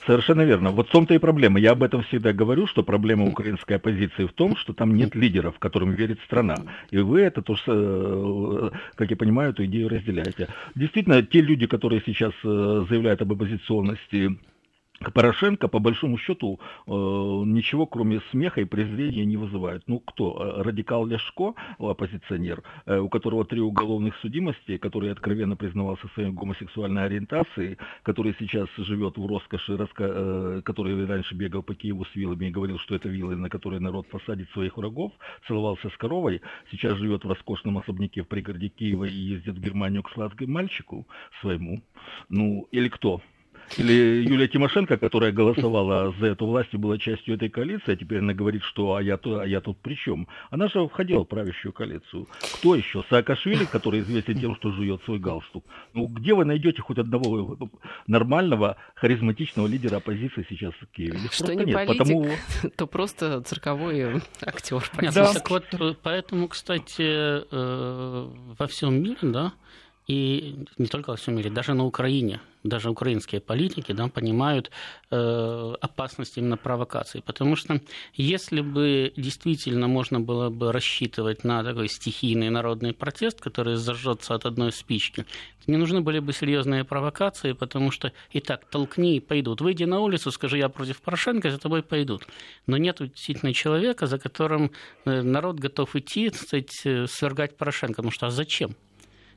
Совершенно 0.07 0.43
верно. 0.43 0.71
Вот 0.71 0.89
в 0.89 0.91
том-то 0.91 1.15
и 1.15 1.19
проблема. 1.19 1.61
Я 1.61 1.73
об 1.73 1.83
этом 1.83 2.03
всегда 2.03 2.33
говорю, 2.33 2.67
что 2.67 2.83
проблема 2.83 3.27
украинской 3.27 3.75
оппозиции 3.75 4.27
в 4.27 4.33
том, 4.33 4.57
что 4.57 4.73
там 4.73 4.97
нет 4.97 5.15
лидеров, 5.15 5.59
которым 5.61 5.93
верит 5.93 6.19
страна. 6.25 6.57
И 6.91 6.99
вы 6.99 7.21
это 7.21 7.41
тоже, 7.41 7.63
э, 7.69 8.71
как 8.97 9.11
я 9.11 9.17
понимаю, 9.17 9.51
эту 9.51 9.65
идею 9.67 9.89
разделяете. 9.89 10.49
Действительно, 10.75 11.23
те 11.23 11.41
люди, 11.41 11.67
которые 11.67 12.03
сейчас 12.05 12.33
э, 12.43 12.85
заявляют 12.89 13.23
об 13.23 13.33
оппозиционности 13.33 14.39
Порошенко, 15.11 15.69
по 15.69 15.79
большому 15.79 16.19
счету, 16.19 16.61
э, 16.87 16.91
ничего 16.91 17.87
кроме 17.87 18.21
смеха 18.31 18.61
и 18.61 18.65
презрения 18.65 19.25
не 19.25 19.37
вызывает. 19.37 19.83
Ну 19.87 19.99
кто? 20.01 20.37
Э, 20.39 20.63
радикал 20.63 21.07
Ляшко, 21.07 21.55
оппозиционер, 21.79 22.63
э, 22.87 22.99
у 22.99 23.09
которого 23.09 23.45
три 23.45 23.61
уголовных 23.61 24.17
судимости, 24.17 24.79
который 24.79 25.11
откровенно 25.11 25.57
признавался 25.57 26.09
своей 26.09 26.31
гомосексуальной 26.31 27.05
ориентацией, 27.05 27.79
который 28.03 28.35
сейчас 28.39 28.69
живет 28.77 29.17
в 29.17 29.27
роскоши, 29.27 29.77
который 30.65 31.07
раньше 31.07 31.35
бегал 31.35 31.63
по 31.63 31.75
Киеву 31.75 32.05
с 32.05 32.15
вилами 32.15 32.47
и 32.47 32.51
говорил, 32.51 32.79
что 32.79 32.95
это 32.95 33.09
вилы, 33.09 33.37
на 33.37 33.49
которые 33.49 33.81
народ 33.81 34.09
посадит 34.09 34.51
своих 34.51 34.77
врагов, 34.77 35.13
целовался 35.47 35.89
с 35.91 35.97
коровой, 35.97 36.41
сейчас 36.71 36.97
живет 36.99 37.25
в 37.25 37.29
роскошном 37.29 37.79
особняке 37.79 38.23
в 38.23 38.29
пригороде 38.29 38.69
Киева 38.69 39.05
и 39.05 39.15
ездит 39.15 39.57
в 39.57 39.61
Германию 39.61 40.03
к 40.03 40.11
сладкому 40.11 40.53
мальчику 40.53 41.07
своему. 41.41 41.83
Ну, 42.29 42.69
или 42.71 42.89
кто? 42.89 43.21
Или 43.79 44.25
Юлия 44.29 44.49
Тимошенко, 44.49 44.97
которая 44.99 45.33
голосовала 45.33 46.15
за 46.21 46.27
эту 46.27 46.47
власть 46.47 46.71
и 46.73 46.77
была 46.77 46.99
частью 46.99 47.37
этой 47.37 47.49
коалиции, 47.49 47.93
а 47.93 47.97
теперь 47.97 48.19
она 48.19 48.35
говорит, 48.35 48.63
что 48.63 48.95
а 48.95 49.03
я, 49.03 49.19
а 49.23 49.45
я 49.45 49.61
тут 49.61 49.79
при 49.79 49.95
чем? 49.95 50.29
Она 50.51 50.69
же 50.69 50.87
входила 50.87 51.25
в 51.25 51.29
правящую 51.29 51.73
коалицию. 51.73 52.29
Кто 52.55 52.75
еще? 52.75 53.05
Саакашвили, 53.09 53.65
который 53.65 54.01
известен 54.01 54.39
тем, 54.39 54.57
что 54.57 54.73
жует 54.73 55.03
свой 55.05 55.19
галстук. 55.19 55.65
Ну, 55.95 56.07
где 56.07 56.35
вы 56.35 56.45
найдете 56.45 56.83
хоть 56.83 56.99
одного 56.99 57.57
нормального, 58.07 58.77
харизматичного 58.95 59.67
лидера 59.67 59.97
оппозиции 59.97 60.47
сейчас 60.49 60.75
в 60.75 60.87
Киеве? 60.87 61.19
Их 61.25 61.33
что 61.33 61.55
не 61.55 61.65
нет, 61.65 61.75
политик, 61.75 61.99
потому... 61.99 62.27
то 62.77 62.87
просто 62.87 63.41
цирковой 63.43 64.21
актер. 64.43 64.83
Да. 65.15 65.33
Так 65.33 65.51
вот, 65.51 65.65
поэтому, 66.03 66.49
кстати, 66.49 67.03
э, 67.03 68.29
во 68.59 68.67
всем 68.67 69.03
мире, 69.03 69.19
да, 69.23 69.53
и 70.07 70.65
не 70.79 70.87
только 70.87 71.11
во 71.11 71.17
всем 71.17 71.37
мире, 71.37 71.51
даже 71.51 71.75
на 71.75 71.85
Украине, 71.85 72.41
даже 72.65 72.91
украинские 72.91 73.41
политики 73.41 73.93
да, 73.93 74.09
понимают 74.09 74.71
э, 75.11 75.75
опасность 75.81 76.37
именно 76.39 76.57
провокации. 76.57 77.21
Потому 77.21 77.57
что 77.57 77.81
если 78.15 78.61
бы 78.61 79.13
действительно 79.17 79.89
можно 79.89 80.21
было 80.21 80.51
бы 80.51 80.73
рассчитывать 80.73 81.45
на 81.45 81.63
такой 81.63 81.89
стихийный 81.89 82.51
народный 82.51 82.93
протест, 82.93 83.41
который 83.41 83.77
зажжется 83.77 84.35
от 84.35 84.45
одной 84.45 84.73
спички, 84.73 85.23
то 85.65 85.71
не 85.71 85.77
нужны 85.77 86.01
были 86.01 86.19
бы 86.19 86.33
серьезные 86.33 86.85
провокации, 86.85 87.53
потому 87.53 87.91
что 87.91 88.13
и 88.31 88.41
так 88.41 88.65
толкни 88.65 89.17
и 89.17 89.21
пойдут. 89.21 89.61
Выйди 89.61 89.85
на 89.85 90.01
улицу, 90.01 90.33
скажи, 90.33 90.59
я 90.59 90.69
против 90.69 91.01
Порошенко, 91.01 91.51
за 91.51 91.59
тобой 91.59 91.83
пойдут. 91.83 92.27
Но 92.67 92.77
нет 92.77 92.99
действительно 92.99 93.55
человека, 93.55 94.07
за 94.07 94.19
которым 94.19 94.73
э, 95.05 95.23
народ 95.23 95.61
готов 95.61 95.95
идти, 95.95 96.31
кстати, 96.31 97.05
э, 97.05 97.07
свергать 97.07 97.57
Порошенко. 97.57 98.03
Ну 98.03 98.11
что, 98.11 98.27
а 98.27 98.31
зачем? 98.31 98.75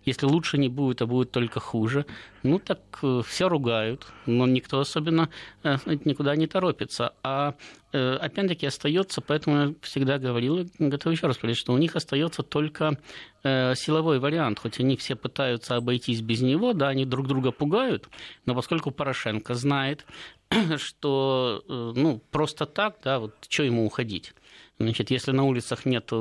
Если 0.05 0.27
лучше 0.27 0.57
не 0.59 0.69
будет, 0.69 1.01
а 1.01 1.07
будет 1.07 1.31
только 1.31 1.59
хуже, 1.59 2.05
ну 2.43 2.59
так 2.59 2.79
э, 3.01 3.21
все 3.25 3.49
ругают, 3.49 4.07
но 4.27 4.45
никто 4.45 4.79
особенно 4.79 5.29
э, 5.63 5.77
никуда 6.05 6.35
не 6.35 6.45
торопится. 6.45 7.13
А 7.23 7.55
э, 7.91 8.15
опять-таки 8.15 8.67
остается, 8.67 9.21
поэтому 9.21 9.57
я 9.57 9.73
всегда 9.81 10.19
говорил, 10.19 10.59
и 10.59 10.67
готов 10.77 11.11
еще 11.13 11.25
раз 11.25 11.37
сказать, 11.37 11.57
что 11.57 11.73
у 11.73 11.77
них 11.77 11.95
остается 11.95 12.43
только 12.43 12.97
силовой 13.43 14.17
вариант, 14.17 14.57
хоть 14.57 14.79
они 14.79 14.97
все 14.97 15.15
пытаются 15.15 15.75
обойтись 15.75 16.21
без 16.21 16.41
него, 16.41 16.73
да, 16.73 16.87
они 16.87 17.05
друг 17.05 17.27
друга 17.27 17.51
пугают, 17.51 18.09
но 18.47 18.55
поскольку 18.55 18.89
Порошенко 18.89 19.53
знает, 19.53 20.03
что 20.77 21.63
ну, 21.67 22.23
просто 22.31 22.65
так, 22.65 22.97
да, 23.03 23.19
вот 23.19 23.35
что 23.47 23.61
ему 23.61 23.85
уходить? 23.85 24.33
Значит, 24.79 25.11
если 25.11 25.31
на 25.31 25.43
улицах 25.43 25.85
нет 25.85 26.11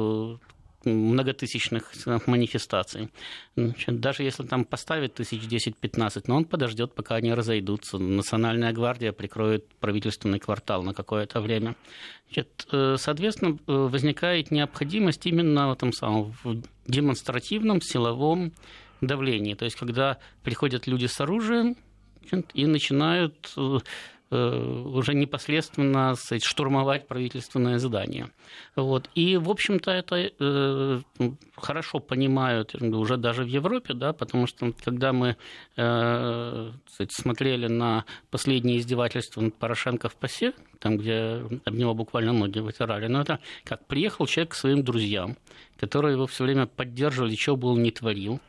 многотысячных 0.85 1.93
манифестаций. 2.27 3.11
Значит, 3.57 4.01
даже 4.01 4.23
если 4.23 4.45
там 4.45 4.65
поставить 4.65 5.15
тысяч 5.15 5.43
10-15, 5.43 6.25
но 6.27 6.37
он 6.37 6.45
подождет, 6.45 6.95
пока 6.95 7.17
они 7.17 7.33
разойдутся. 7.33 7.99
Национальная 7.99 8.73
гвардия 8.73 9.13
прикроет 9.13 9.67
правительственный 9.81 10.39
квартал 10.39 10.83
на 10.83 10.95
какое-то 10.95 11.41
время. 11.41 11.77
Значит, 12.27 12.67
э, 12.73 12.97
соответственно, 12.99 13.59
э, 13.67 13.73
возникает 13.73 14.51
необходимость 14.51 15.27
именно 15.27 15.69
в 15.69 15.73
этом 15.73 15.93
самом 15.93 16.35
в 16.43 16.63
демонстративном 16.87 17.81
силовом 17.81 18.53
давлении. 19.01 19.55
То 19.55 19.65
есть, 19.65 19.77
когда 19.77 20.19
приходят 20.43 20.87
люди 20.87 21.07
с 21.07 21.21
оружием 21.21 21.77
и 22.55 22.67
начинают 22.67 23.55
Э, 23.57 23.79
уже 24.35 25.15
непосредственно 25.15 26.15
сказать, 26.15 26.45
штурмовать 26.45 27.07
правительственное 27.07 27.79
задание. 27.79 28.31
Вот. 28.77 29.09
И, 29.15 29.37
в 29.37 29.51
общем-то, 29.51 29.91
это 29.91 30.17
э, 30.17 31.01
хорошо 31.57 31.99
понимают 32.01 32.75
уже 32.75 33.17
даже 33.17 33.45
в 33.45 33.47
Европе, 33.47 33.95
да, 33.95 34.13
потому 34.13 34.47
что 34.47 34.73
когда 34.85 35.13
мы 35.13 35.37
э, 35.77 36.71
сказать, 36.87 37.13
смотрели 37.13 37.69
на 37.69 38.05
последние 38.31 38.79
издевательства 38.79 39.41
над 39.41 39.55
Порошенко 39.55 40.09
в 40.09 40.17
ПАСЕ, 40.17 40.53
там, 40.79 40.99
где 40.99 41.43
об 41.65 41.75
него 41.75 41.95
буквально 41.95 42.33
ноги 42.33 42.59
вытирали, 42.59 43.07
но 43.07 43.23
это 43.23 43.39
как 43.65 43.87
приехал 43.87 44.27
человек 44.27 44.53
к 44.53 44.57
своим 44.57 44.83
друзьям, 44.83 45.37
которые 45.79 46.15
его 46.15 46.27
все 46.27 46.45
время 46.45 46.67
поддерживали, 46.67 47.35
что 47.37 47.57
бы 47.57 47.69
он 47.69 47.83
ни 47.83 47.91
творил, 47.91 48.41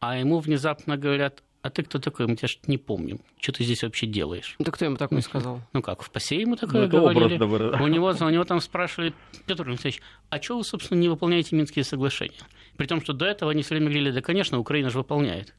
а 0.00 0.16
ему 0.18 0.38
внезапно 0.38 0.96
говорят, 0.96 1.42
а 1.62 1.70
ты 1.70 1.84
кто 1.84 2.00
такой? 2.00 2.26
Мы 2.26 2.34
тебя 2.34 2.48
не 2.66 2.76
помним. 2.76 3.20
Что 3.40 3.52
ты 3.52 3.64
здесь 3.64 3.84
вообще 3.84 4.06
делаешь? 4.06 4.56
Да 4.58 4.72
кто 4.72 4.84
ему 4.84 4.96
такое 4.96 5.20
сказал? 5.20 5.60
Ну 5.72 5.80
как, 5.80 6.02
в 6.02 6.10
ПАСЕ 6.10 6.40
ему 6.40 6.56
такое 6.56 6.88
ну, 6.88 6.88
говорили. 6.88 7.38
У 7.80 7.86
него, 7.86 8.08
у 8.08 8.28
него 8.28 8.44
там 8.44 8.60
спрашивали, 8.60 9.14
Петр 9.46 9.68
Алексеевич, 9.68 10.02
а 10.28 10.42
что 10.42 10.58
вы, 10.58 10.64
собственно, 10.64 10.98
не 10.98 11.08
выполняете 11.08 11.54
Минские 11.54 11.84
соглашения? 11.84 12.40
При 12.76 12.86
том, 12.86 13.00
что 13.00 13.12
до 13.12 13.26
этого 13.26 13.52
они 13.52 13.62
все 13.62 13.74
время 13.74 13.86
говорили, 13.86 14.10
да, 14.10 14.20
конечно, 14.22 14.58
Украина 14.58 14.90
же 14.90 14.98
выполняет. 14.98 15.54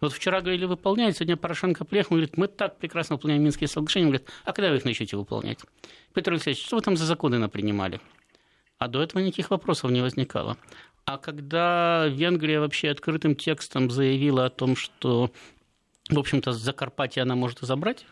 Вот 0.00 0.12
вчера 0.12 0.42
говорили, 0.42 0.66
выполняет, 0.66 1.16
сегодня 1.16 1.36
Порошенко 1.36 1.84
приехал, 1.84 2.16
говорит, 2.16 2.36
мы 2.36 2.46
так 2.46 2.78
прекрасно 2.78 3.16
выполняем 3.16 3.42
Минские 3.42 3.68
соглашения. 3.68 4.06
Он 4.06 4.12
говорит, 4.12 4.28
а 4.44 4.52
когда 4.52 4.70
вы 4.70 4.76
их 4.76 4.84
начнете 4.84 5.16
выполнять? 5.16 5.58
Петр 6.12 6.32
Алексеевич, 6.32 6.64
что 6.64 6.76
вы 6.76 6.82
там 6.82 6.96
за 6.96 7.06
законы 7.06 7.38
напринимали? 7.38 8.00
А 8.78 8.86
до 8.86 9.02
этого 9.02 9.20
никаких 9.20 9.50
вопросов 9.50 9.90
не 9.90 10.02
возникало. 10.02 10.56
А 11.08 11.16
когда 11.16 12.06
Венгрия 12.06 12.60
вообще 12.60 12.90
открытым 12.90 13.34
текстом 13.34 13.90
заявила 13.90 14.44
о 14.44 14.50
том, 14.50 14.76
что, 14.76 15.30
в 16.10 16.18
общем-то, 16.18 16.52
Закарпатье 16.52 17.22
она 17.22 17.34
может 17.34 17.60
забрать, 17.60 18.04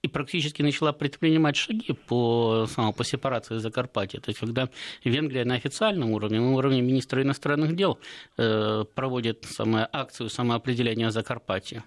и 0.00 0.06
практически 0.06 0.62
начала 0.62 0.92
предпринимать 0.92 1.56
шаги 1.56 1.92
по, 1.92 2.68
само, 2.70 2.92
по 2.92 3.02
сепарации 3.02 3.56
Закарпатья. 3.56 4.20
То 4.20 4.28
есть, 4.28 4.38
когда 4.38 4.68
Венгрия 5.02 5.44
на 5.44 5.56
официальном 5.56 6.12
уровне, 6.12 6.38
на 6.38 6.52
уровне 6.52 6.80
министра 6.80 7.22
иностранных 7.24 7.74
дел 7.74 7.98
э, 8.38 8.84
проводит 8.94 9.44
самое, 9.46 9.88
акцию 9.92 10.28
самоопределения 10.28 11.10
Закарпатья, 11.10 11.82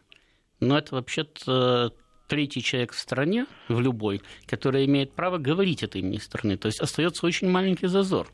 но 0.60 0.78
это 0.78 0.96
вообще-то 0.96 1.94
третий 2.28 2.62
человек 2.62 2.92
в 2.92 3.00
стране, 3.00 3.46
в 3.70 3.80
любой, 3.80 4.22
который 4.48 4.84
имеет 4.84 5.14
право 5.14 5.38
говорить 5.38 5.82
от 5.82 5.96
имени 5.96 6.18
страны. 6.18 6.58
То 6.58 6.66
есть 6.66 6.82
остается 6.82 7.26
очень 7.26 7.50
маленький 7.50 7.88
зазор. 7.88 8.28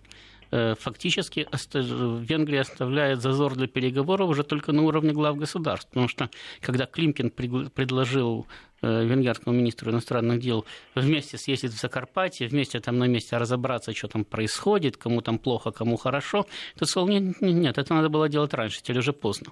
Э, 0.51 0.75
фактически 0.79 1.47
Венгрия 1.73 2.61
оставляет 2.61 3.21
зазор 3.21 3.55
для 3.55 3.67
переговоров 3.67 4.29
уже 4.29 4.43
только 4.43 4.71
на 4.71 4.81
уровне 4.83 5.11
глав 5.11 5.37
государств. 5.37 5.89
Потому 5.89 6.07
что 6.07 6.29
когда 6.61 6.85
Климкин 6.85 7.29
предложил 7.29 8.47
э, 8.81 9.05
венгерскому 9.05 9.55
министру 9.55 9.91
иностранных 9.91 10.39
дел 10.39 10.65
вместе 10.95 11.37
съездить 11.37 11.73
в 11.73 11.79
Закарпатье, 11.79 12.47
вместе 12.47 12.79
там 12.79 12.97
на 12.97 13.05
месте 13.05 13.37
разобраться, 13.37 13.93
что 13.93 14.07
там 14.07 14.25
происходит, 14.25 14.97
кому 14.97 15.21
там 15.21 15.37
плохо, 15.37 15.71
кому 15.71 15.97
хорошо, 15.97 16.47
то 16.77 16.85
сказал, 16.85 17.07
нет, 17.07 17.41
нет, 17.41 17.77
это 17.77 17.93
надо 17.93 18.09
было 18.09 18.27
делать 18.27 18.53
раньше, 18.53 18.81
теперь 18.81 18.99
уже 18.99 19.13
поздно. 19.13 19.51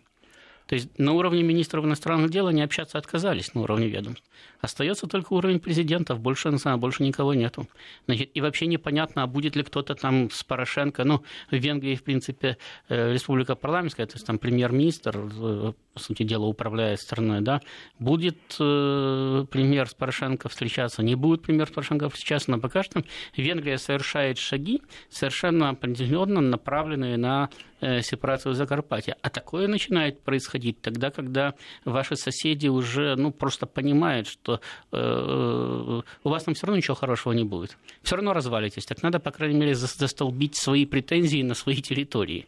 То 0.68 0.76
есть 0.76 0.90
на 1.00 1.14
уровне 1.14 1.44
министров 1.44 1.86
иностранных 1.86 2.30
дел 2.30 2.48
они 2.48 2.62
общаться 2.62 2.98
отказались, 2.98 3.54
на 3.54 3.62
уровне 3.62 3.88
ведомств. 3.88 4.24
Остается 4.60 5.08
только 5.08 5.34
уровень 5.34 5.60
президентов, 5.60 6.20
больше, 6.20 6.50
не 6.50 6.58
знаю, 6.58 6.78
больше 6.78 7.04
никого 7.04 7.34
нету. 7.34 7.68
Значит, 8.06 8.32
и 8.34 8.42
вообще 8.42 8.68
непонятно, 8.68 9.24
а 9.24 9.28
будет 9.28 9.56
ли 9.56 9.64
кто-то 9.64 9.96
там 9.96 10.30
с 10.30 10.44
Порошенко. 10.44 11.04
Ну, 11.04 11.24
в 11.50 11.56
Венгрии, 11.56 11.96
в 11.96 12.04
принципе, 12.04 12.58
э, 12.90 13.14
республика 13.14 13.56
парламентская, 13.56 14.06
то 14.06 14.16
есть 14.16 14.26
там 14.26 14.40
премьер-министр, 14.40 15.18
э, 15.18 15.74
по 15.94 16.00
сути 16.00 16.24
дела, 16.24 16.46
управляет 16.46 17.00
страной, 17.00 17.42
да, 17.42 17.62
будет 18.00 18.38
э, 18.60 19.46
премьер 19.50 19.88
с 19.88 19.94
Порошенко 19.94 20.50
встречаться, 20.50 21.02
не 21.02 21.16
будет 21.16 21.44
премьер 21.44 21.68
с 21.68 21.72
Порошенко 21.72 22.10
встречаться, 22.10 22.52
но 22.52 22.60
пока 22.60 22.84
что 22.84 23.04
Венгрия 23.36 23.78
совершает 23.78 24.38
шаги, 24.38 24.82
совершенно 25.10 25.70
определенно 25.70 26.42
направленные 26.42 27.18
на 27.18 27.50
сепарацию 27.80 28.54
Закарпатья. 28.54 29.18
А 29.22 29.30
такое 29.30 29.68
начинает 29.68 30.22
происходить 30.22 30.82
тогда, 30.82 31.12
когда 31.12 31.54
ваши 31.86 32.16
соседи 32.16 32.68
уже 32.68 33.16
ну, 33.16 33.32
просто 33.32 33.66
понимают, 33.66 34.28
что 34.28 34.62
э, 34.92 36.02
у 36.24 36.30
вас 36.30 36.44
там 36.44 36.54
все 36.54 36.68
равно 36.68 36.78
ничего 36.78 36.96
хорошего 36.96 37.34
не 37.34 37.44
будет. 37.44 37.78
Все 38.02 38.16
равно 38.16 38.34
развалитесь. 38.34 38.86
Так 38.86 39.04
надо, 39.04 39.20
по 39.20 39.32
крайней 39.32 39.60
мере, 39.60 39.76
застолбить 39.76 40.56
свои 40.56 40.86
претензии 40.86 41.44
на 41.44 41.54
свои 41.54 41.82
территории. 41.82 42.48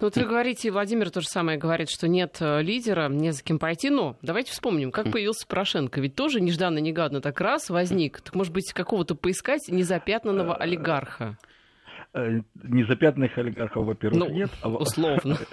Ну, 0.00 0.06
вот 0.06 0.16
вы 0.16 0.24
говорите, 0.24 0.70
Владимир 0.70 1.10
то 1.10 1.20
же 1.20 1.26
самое 1.28 1.58
говорит, 1.58 1.90
что 1.90 2.08
нет 2.08 2.38
э, 2.40 2.62
лидера, 2.62 3.10
не 3.10 3.32
за 3.32 3.42
кем 3.42 3.58
пойти. 3.58 3.90
Но 3.90 4.16
давайте 4.22 4.50
вспомним, 4.52 4.92
как 4.92 5.12
появился 5.12 5.46
Порошенко. 5.46 6.00
Ведь 6.00 6.14
тоже 6.14 6.40
нежданно-негадно 6.40 7.20
так 7.20 7.38
раз 7.40 7.68
возник. 7.68 8.22
Так, 8.22 8.34
может 8.34 8.52
быть, 8.52 8.72
какого-то 8.72 9.14
поискать 9.14 9.68
незапятнанного 9.68 10.56
олигарха? 10.56 11.36
Э, 12.12 12.40
незапятных 12.64 13.38
олигархов, 13.38 13.86
во-первых, 13.86 14.18
ну, 14.18 14.28
нет. 14.34 14.50
А, 14.62 14.68
условно. 14.68 15.38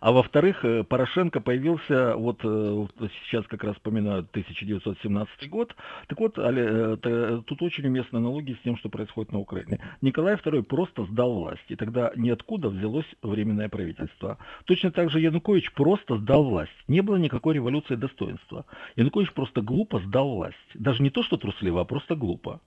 А 0.00 0.10
во-вторых, 0.10 0.64
э, 0.64 0.82
Порошенко 0.84 1.40
появился, 1.40 2.16
вот 2.16 2.40
э, 2.42 2.86
сейчас 3.24 3.46
как 3.46 3.62
раз 3.62 3.76
вспоминают 3.76 4.30
1917 4.30 5.50
год. 5.50 5.74
Так 6.08 6.18
вот, 6.18 6.34
тут 6.34 7.62
очень 7.62 7.86
уместны 7.86 8.16
аналогии 8.16 8.54
с 8.54 8.64
тем, 8.64 8.76
что 8.78 8.88
происходит 8.88 9.32
на 9.32 9.38
Украине. 9.38 9.80
Николай 10.00 10.34
II 10.34 10.62
просто 10.62 11.04
сдал 11.04 11.34
власть, 11.34 11.64
и 11.68 11.76
тогда 11.76 12.10
ниоткуда 12.16 12.70
взялось 12.70 13.06
временное 13.22 13.68
правительство. 13.68 14.38
Точно 14.64 14.90
так 14.90 15.10
же 15.10 15.20
Янукович 15.20 15.72
просто 15.72 16.16
сдал 16.18 16.44
власть. 16.44 16.72
Не 16.88 17.02
было 17.02 17.16
никакой 17.16 17.54
революции 17.54 17.94
достоинства. 17.94 18.64
Янукович 18.96 19.32
просто 19.32 19.60
глупо 19.60 20.00
сдал 20.00 20.36
власть. 20.36 20.56
Даже 20.74 21.02
не 21.02 21.10
то, 21.10 21.22
что 21.22 21.36
трусливо, 21.36 21.82
а 21.82 21.84
просто 21.84 22.16
глупо. 22.16 22.60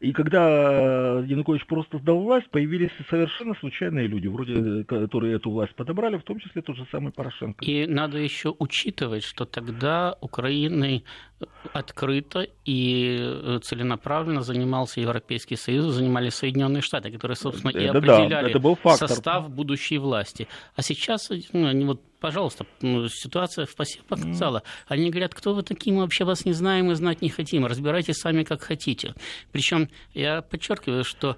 И 0.00 0.12
когда 0.12 1.20
Янукович 1.20 1.66
просто 1.66 1.98
сдал 1.98 2.20
власть, 2.20 2.50
появился 2.50 2.69
появились 2.70 2.90
совершенно 3.08 3.54
случайные 3.54 4.06
люди, 4.06 4.28
вроде 4.28 4.84
которые 4.84 5.36
эту 5.36 5.50
власть 5.50 5.74
подобрали, 5.74 6.16
в 6.16 6.22
том 6.22 6.38
числе 6.38 6.62
тот 6.62 6.76
же 6.76 6.86
самый 6.92 7.12
Порошенко. 7.12 7.64
И 7.64 7.86
надо 7.86 8.18
еще 8.18 8.54
учитывать, 8.58 9.24
что 9.24 9.44
тогда 9.44 10.16
Украиной 10.20 11.04
открыто 11.72 12.46
и 12.64 13.58
целенаправленно 13.62 14.42
занимался 14.42 15.00
Европейский 15.00 15.56
Союз, 15.56 15.86
занимались 15.86 16.34
Соединенные 16.34 16.82
Штаты, 16.82 17.10
которые, 17.10 17.36
собственно, 17.36 17.70
и 17.70 17.86
определяли 17.86 18.28
да, 18.28 18.42
это 18.42 18.60
был 18.60 18.78
состав 18.94 19.50
будущей 19.50 19.98
власти. 19.98 20.46
А 20.76 20.82
сейчас 20.82 21.30
ну, 21.52 21.66
они 21.66 21.84
вот 21.84 22.02
пожалуйста, 22.20 22.66
ну, 22.82 23.08
ситуация 23.08 23.66
в 23.66 23.74
ПАСЕ 23.74 24.00
показала. 24.06 24.62
Они 24.86 25.10
говорят, 25.10 25.34
кто 25.34 25.54
вы 25.54 25.62
такие, 25.62 25.94
мы 25.94 26.02
вообще 26.02 26.24
вас 26.24 26.44
не 26.44 26.52
знаем 26.52 26.90
и 26.90 26.94
знать 26.94 27.22
не 27.22 27.30
хотим, 27.30 27.66
разбирайтесь 27.66 28.16
сами 28.16 28.44
как 28.44 28.62
хотите. 28.62 29.14
Причем 29.52 29.88
я 30.12 30.42
подчеркиваю, 30.42 31.02
что 31.02 31.30
э, 31.30 31.34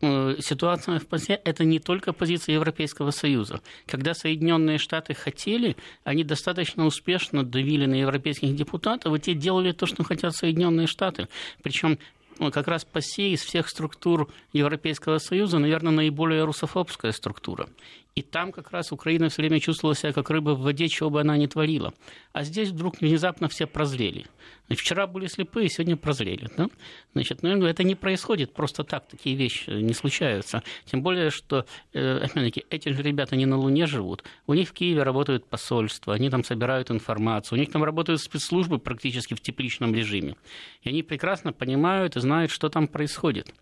ситуация 0.00 0.98
в 0.98 1.06
ПАСЕ– 1.06 1.40
это 1.44 1.64
не 1.64 1.78
только 1.78 2.12
позиция 2.12 2.54
Европейского 2.54 3.10
Союза. 3.10 3.60
Когда 3.86 4.14
Соединенные 4.14 4.78
Штаты 4.78 5.14
хотели, 5.14 5.76
они 6.04 6.24
достаточно 6.24 6.86
успешно 6.86 7.42
давили 7.42 7.86
на 7.86 7.94
европейских 7.94 8.54
депутатов, 8.54 9.14
и 9.14 9.20
те 9.20 9.34
делали 9.34 9.72
то, 9.72 9.86
что 9.86 10.04
хотят 10.04 10.34
Соединенные 10.34 10.86
Штаты. 10.86 11.28
Причем 11.62 11.98
ну, 12.38 12.50
как 12.50 12.66
раз 12.66 12.84
ПАСЕ 12.84 13.30
из 13.30 13.42
всех 13.42 13.68
структур 13.68 14.28
Европейского 14.52 15.18
Союза, 15.18 15.58
наверное, 15.58 15.92
наиболее 15.92 16.44
русофобская 16.44 17.12
структура. 17.12 17.68
И 18.14 18.22
там 18.22 18.52
как 18.52 18.70
раз 18.70 18.92
Украина 18.92 19.28
все 19.28 19.42
время 19.42 19.60
чувствовала 19.60 19.94
себя 19.94 20.12
как 20.12 20.30
рыба 20.30 20.50
в 20.50 20.60
воде, 20.60 20.88
чего 20.88 21.10
бы 21.10 21.20
она 21.20 21.36
ни 21.36 21.46
творила. 21.46 21.94
А 22.32 22.42
здесь 22.42 22.70
вдруг 22.70 23.00
внезапно 23.00 23.48
все 23.48 23.66
прозрели. 23.66 24.26
Вчера 24.70 25.06
были 25.06 25.26
слепые, 25.26 25.68
сегодня 25.68 25.96
прозрели. 25.96 26.48
Да? 26.56 26.68
Значит, 27.12 27.42
ну, 27.42 27.66
это 27.66 27.84
не 27.84 27.94
происходит 27.94 28.54
просто 28.54 28.82
так, 28.82 29.06
такие 29.06 29.36
вещи 29.36 29.68
не 29.70 29.92
случаются. 29.92 30.62
Тем 30.86 31.02
более, 31.02 31.30
что, 31.30 31.66
э, 31.92 32.18
опять-таки, 32.24 32.64
эти 32.70 32.88
же 32.88 33.02
ребята 33.02 33.36
не 33.36 33.44
на 33.44 33.58
Луне 33.58 33.86
живут. 33.86 34.24
У 34.46 34.54
них 34.54 34.70
в 34.70 34.72
Киеве 34.72 35.02
работают 35.02 35.46
посольства, 35.46 36.14
они 36.14 36.30
там 36.30 36.44
собирают 36.44 36.90
информацию, 36.90 37.58
у 37.58 37.60
них 37.60 37.70
там 37.70 37.84
работают 37.84 38.22
спецслужбы 38.22 38.78
практически 38.78 39.34
в 39.34 39.40
тепличном 39.40 39.94
режиме. 39.94 40.36
И 40.82 40.88
они 40.88 41.02
прекрасно 41.02 41.52
понимают 41.52 42.16
и 42.16 42.20
знают, 42.20 42.50
что 42.50 42.70
там 42.70 42.88
происходит. 42.88 43.54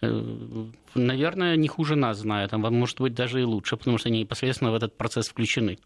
Э, 0.00 0.66
наверное, 0.94 1.56
не 1.56 1.68
хуже 1.68 1.94
нас 1.94 2.18
знают, 2.18 2.52
а 2.52 2.58
может 2.58 3.00
быть 3.00 3.14
даже 3.14 3.40
и 3.40 3.44
лучше, 3.44 3.76
потому 3.76 3.98
что 3.98 4.08
они 4.08 4.20
непосредственно 4.20 4.72
в 4.72 4.74
этот 4.74 4.96
процесс 4.96 5.28
включены. 5.28 5.78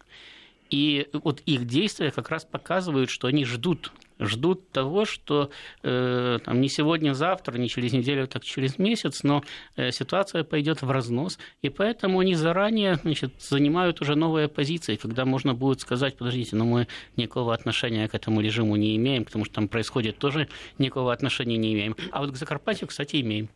И 0.73 1.07
вот 1.13 1.39
их 1.45 1.67
действия 1.67 2.09
как 2.09 2.31
раз 2.31 2.45
показывают, 2.45 3.11
что 3.11 3.27
они 3.27 3.45
ждут, 3.45 3.91
ждут 4.19 4.71
того, 4.71 5.05
что 5.05 5.51
э, 5.83 6.39
там, 6.43 6.61
не 6.61 6.67
сегодня, 6.67 7.11
а 7.11 7.13
завтра, 7.13 7.59
не 7.59 7.69
через 7.69 7.93
неделю, 7.93 8.25
так 8.25 8.43
через 8.43 8.79
месяц, 8.79 9.21
но 9.21 9.43
э, 9.75 9.91
ситуация 9.91 10.43
пойдет 10.43 10.81
в 10.81 10.89
разнос, 10.89 11.37
и 11.61 11.69
поэтому 11.69 12.21
они 12.21 12.33
заранее 12.33 12.95
значит, 12.95 13.39
занимают 13.39 14.01
уже 14.01 14.15
новые 14.15 14.47
позиции, 14.47 14.95
когда 14.95 15.25
можно 15.25 15.53
будет 15.53 15.79
сказать, 15.79 16.17
подождите, 16.17 16.55
но 16.55 16.65
мы 16.65 16.87
никакого 17.17 17.53
отношения 17.53 18.07
к 18.07 18.15
этому 18.15 18.41
режиму 18.41 18.75
не 18.75 18.95
имеем, 18.95 19.25
потому 19.25 19.45
что 19.45 19.53
там 19.53 19.67
происходит 19.67 20.17
тоже 20.17 20.47
никакого 20.79 21.13
отношения 21.13 21.57
не 21.57 21.75
имеем. 21.75 21.95
А 22.11 22.21
вот 22.21 22.31
к 22.31 22.35
Закарпатью, 22.35 22.87
кстати, 22.87 23.21
имеем. 23.21 23.47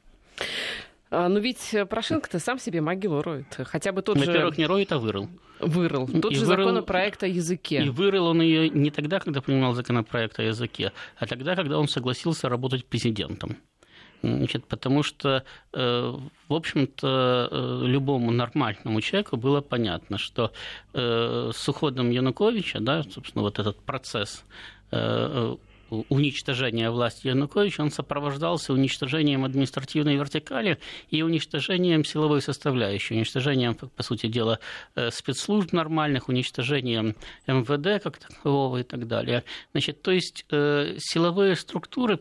А, 1.10 1.30
ну 1.30 1.40
ведь 1.40 1.76
Порошенко-то 1.90 2.40
сам 2.40 2.60
себе 2.60 2.82
могилу 2.82 3.22
роет. 3.22 3.58
Хотя 3.66 3.92
бы 3.92 4.02
тот 4.02 4.18
Во-первых, 4.18 4.56
же... 4.56 4.62
Не 4.62 4.68
роет, 4.68 4.92
а 4.92 4.98
вырыл. 4.98 5.30
Вырыл. 5.60 6.08
Тот 6.08 6.32
и 6.32 6.36
же 6.36 6.46
вырыл... 6.46 6.68
законопроект 6.68 7.24
о 7.24 7.28
языке. 7.28 7.84
И 7.84 7.90
вырыл 7.90 8.28
он 8.28 8.42
ее 8.42 8.70
не 8.70 8.92
тогда, 8.92 9.20
когда 9.20 9.42
принимал 9.42 9.74
законопроект 9.74 10.40
о 10.40 10.44
языке, 10.44 10.92
а 11.18 11.26
тогда, 11.26 11.56
когда 11.56 11.80
он 11.80 11.88
согласился 11.88 12.50
работать 12.50 12.86
президентом. 12.86 13.58
Значит, 14.24 14.66
потому 14.66 15.04
что, 15.04 15.44
э, 15.74 16.14
в 16.48 16.54
общем-то, 16.54 17.50
э, 17.52 17.82
любому 17.86 18.32
нормальному 18.32 19.00
человеку 19.02 19.38
было 19.38 19.62
понятно, 19.62 20.18
что 20.18 20.52
э, 20.94 21.52
с 21.54 21.70
уходом 21.70 22.10
Януковича, 22.10 22.80
да, 22.80 23.04
собственно, 23.04 23.44
вот 23.44 23.60
этот 23.60 23.80
процесс 23.82 24.44
уничтожения 25.89 26.89
власти 26.89 27.27
Януковича, 27.27 27.82
он 27.82 27.91
сопровождался 27.91 28.74
уничтожением 28.74 29.46
административной 29.46 30.15
вертикали 30.15 30.77
и 31.10 31.22
уничтожением 31.22 32.03
силовой 32.03 32.41
составляющей, 32.41 33.15
уничтожением, 33.15 33.75
по 33.75 34.03
сути 34.03 34.27
дела, 34.27 34.60
э, 34.96 35.12
спецслужб 35.12 35.73
нормальных, 35.73 36.30
уничтожением 36.30 37.15
МВД 37.47 38.04
как 38.04 38.17
такового 38.17 38.78
и 38.78 38.84
так 38.84 39.08
далее. 39.08 39.43
Значит, 39.71 40.02
то 40.02 40.12
есть 40.12 40.45
э, 40.52 40.95
силовые 41.00 41.56
структуры, 41.56 42.19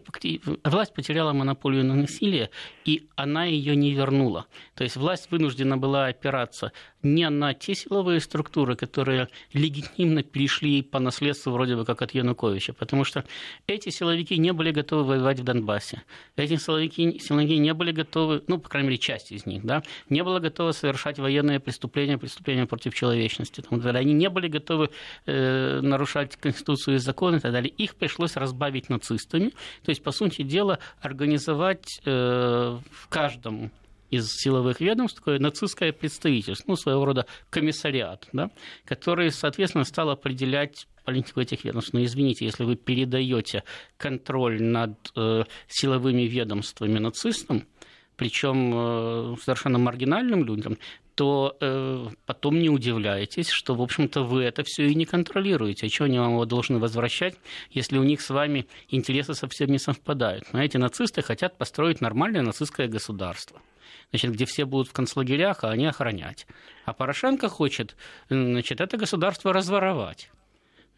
власть 0.64 0.94
потеряла 0.94 1.32
монополию 1.32 1.84
на 1.84 1.94
насилие, 1.94 2.50
и 2.84 3.08
она 3.16 3.44
ее 3.44 3.76
не 3.76 3.92
вернула. 3.92 4.46
То 4.74 4.84
есть 4.84 4.96
власть 4.96 5.30
вынуждена 5.30 5.76
была 5.76 6.06
опираться 6.06 6.72
не 7.14 7.30
на 7.30 7.54
те 7.54 7.74
силовые 7.74 8.20
структуры, 8.20 8.76
которые 8.76 9.28
легитимно 9.52 10.22
перешли 10.22 10.82
по 10.82 10.98
наследству 10.98 11.52
вроде 11.52 11.76
бы 11.76 11.84
как 11.84 12.02
от 12.02 12.12
Януковича, 12.12 12.72
потому 12.72 13.04
что 13.04 13.24
эти 13.66 13.90
силовики 13.90 14.36
не 14.38 14.52
были 14.52 14.72
готовы 14.72 15.04
воевать 15.04 15.40
в 15.40 15.44
Донбассе. 15.44 16.02
Эти 16.36 16.56
силовики, 16.56 17.18
силовики 17.18 17.58
не 17.58 17.72
были 17.74 17.92
готовы, 17.92 18.42
ну, 18.48 18.58
по 18.58 18.68
крайней 18.68 18.88
мере, 18.88 18.98
часть 18.98 19.32
из 19.32 19.46
них, 19.46 19.64
да, 19.64 19.82
не 20.10 20.22
была 20.22 20.40
готова 20.40 20.72
совершать 20.72 21.18
военные 21.18 21.60
преступления, 21.60 22.18
преступления 22.18 22.66
против 22.66 22.94
человечности. 22.94 23.60
Там, 23.60 23.80
они 23.84 24.12
не 24.12 24.28
были 24.28 24.48
готовы 24.48 24.90
э, 25.26 25.80
нарушать 25.80 26.36
Конституцию 26.36 26.96
и 26.96 26.98
законы 26.98 27.36
и 27.36 27.40
так 27.40 27.52
далее. 27.52 27.70
Их 27.70 27.94
пришлось 27.94 28.36
разбавить 28.36 28.88
нацистами. 28.88 29.50
То 29.84 29.90
есть, 29.90 30.02
по 30.02 30.10
сути 30.10 30.42
дела, 30.42 30.78
организовать 31.00 32.00
э, 32.04 32.78
в 32.90 33.08
каждом 33.08 33.70
из 34.10 34.28
силовых 34.30 34.80
ведомств 34.80 35.18
такое 35.18 35.38
нацистское 35.38 35.92
представительство, 35.92 36.64
ну, 36.68 36.76
своего 36.76 37.04
рода 37.04 37.26
комиссариат, 37.50 38.28
да, 38.32 38.50
который, 38.84 39.30
соответственно, 39.30 39.84
стал 39.84 40.10
определять 40.10 40.86
политику 41.04 41.40
этих 41.40 41.64
ведомств. 41.64 41.92
Но 41.92 42.04
извините, 42.04 42.44
если 42.44 42.64
вы 42.64 42.76
передаете 42.76 43.64
контроль 43.96 44.62
над 44.62 45.12
э, 45.16 45.44
силовыми 45.68 46.22
ведомствами 46.22 46.98
нацистам, 46.98 47.64
причем 48.16 48.72
э, 48.74 49.36
совершенно 49.42 49.78
маргинальным 49.78 50.44
людям, 50.44 50.78
то 51.14 51.56
э, 51.60 52.08
потом 52.26 52.58
не 52.58 52.68
удивляйтесь, 52.68 53.48
что, 53.48 53.74
в 53.74 53.80
общем-то, 53.80 54.22
вы 54.22 54.42
это 54.42 54.62
все 54.64 54.86
и 54.86 54.94
не 54.94 55.06
контролируете. 55.06 55.86
А 55.86 55.90
что 55.90 56.04
они 56.04 56.18
вам 56.18 56.32
его 56.32 56.44
должны 56.44 56.78
возвращать, 56.78 57.36
если 57.70 57.96
у 57.96 58.02
них 58.02 58.20
с 58.20 58.28
вами 58.28 58.66
интересы 58.90 59.32
совсем 59.32 59.70
не 59.70 59.78
совпадают? 59.78 60.44
Но 60.52 60.62
эти 60.62 60.76
нацисты 60.76 61.22
хотят 61.22 61.56
построить 61.56 62.02
нормальное 62.02 62.42
нацистское 62.42 62.86
государство 62.86 63.60
значит, 64.10 64.32
где 64.32 64.44
все 64.44 64.64
будут 64.64 64.88
в 64.88 64.92
концлагерях, 64.92 65.64
а 65.64 65.70
они 65.70 65.86
охранять. 65.86 66.46
А 66.84 66.92
Порошенко 66.92 67.48
хочет 67.48 67.96
значит, 68.28 68.80
это 68.80 68.96
государство 68.96 69.52
разворовать 69.52 70.30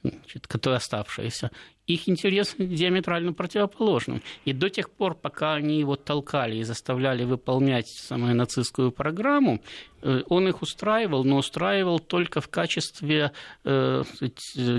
значит, 0.03 0.46
которые 0.46 0.79
оставшиеся, 0.79 1.51
их 1.87 2.09
интерес 2.09 2.55
диаметрально 2.59 3.33
противоположным. 3.33 4.22
И 4.44 4.53
до 4.53 4.68
тех 4.70 4.90
пор, 4.90 5.14
пока 5.14 5.55
они 5.55 5.79
его 5.79 5.96
толкали 5.96 6.57
и 6.57 6.62
заставляли 6.62 7.24
выполнять 7.24 7.88
самую 7.88 8.37
нацистскую 8.37 8.92
программу, 8.92 9.61
э, 10.03 10.22
он 10.29 10.48
их 10.48 10.62
устраивал, 10.62 11.24
но 11.24 11.38
устраивал 11.38 11.98
только 11.98 12.40
в 12.40 12.48
качестве 12.48 13.33
э, 13.64 14.05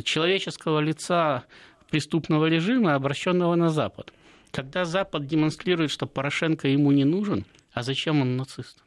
человеческого 0.04 0.80
лица 0.80 1.45
преступного 1.89 2.45
режима, 2.45 2.95
обращенного 2.95 3.56
на 3.56 3.69
Запад. 3.69 4.13
Когда 4.52 4.86
Запад 4.86 5.28
демонстрирует, 5.28 5.91
что 5.91 6.06
Порошенко 6.06 6.67
ему 6.67 6.91
не 6.91 7.06
нужен– 7.06 7.45
а 7.80 7.84
зачем 7.84 8.20
он 8.20 8.36
нацист? 8.36 8.84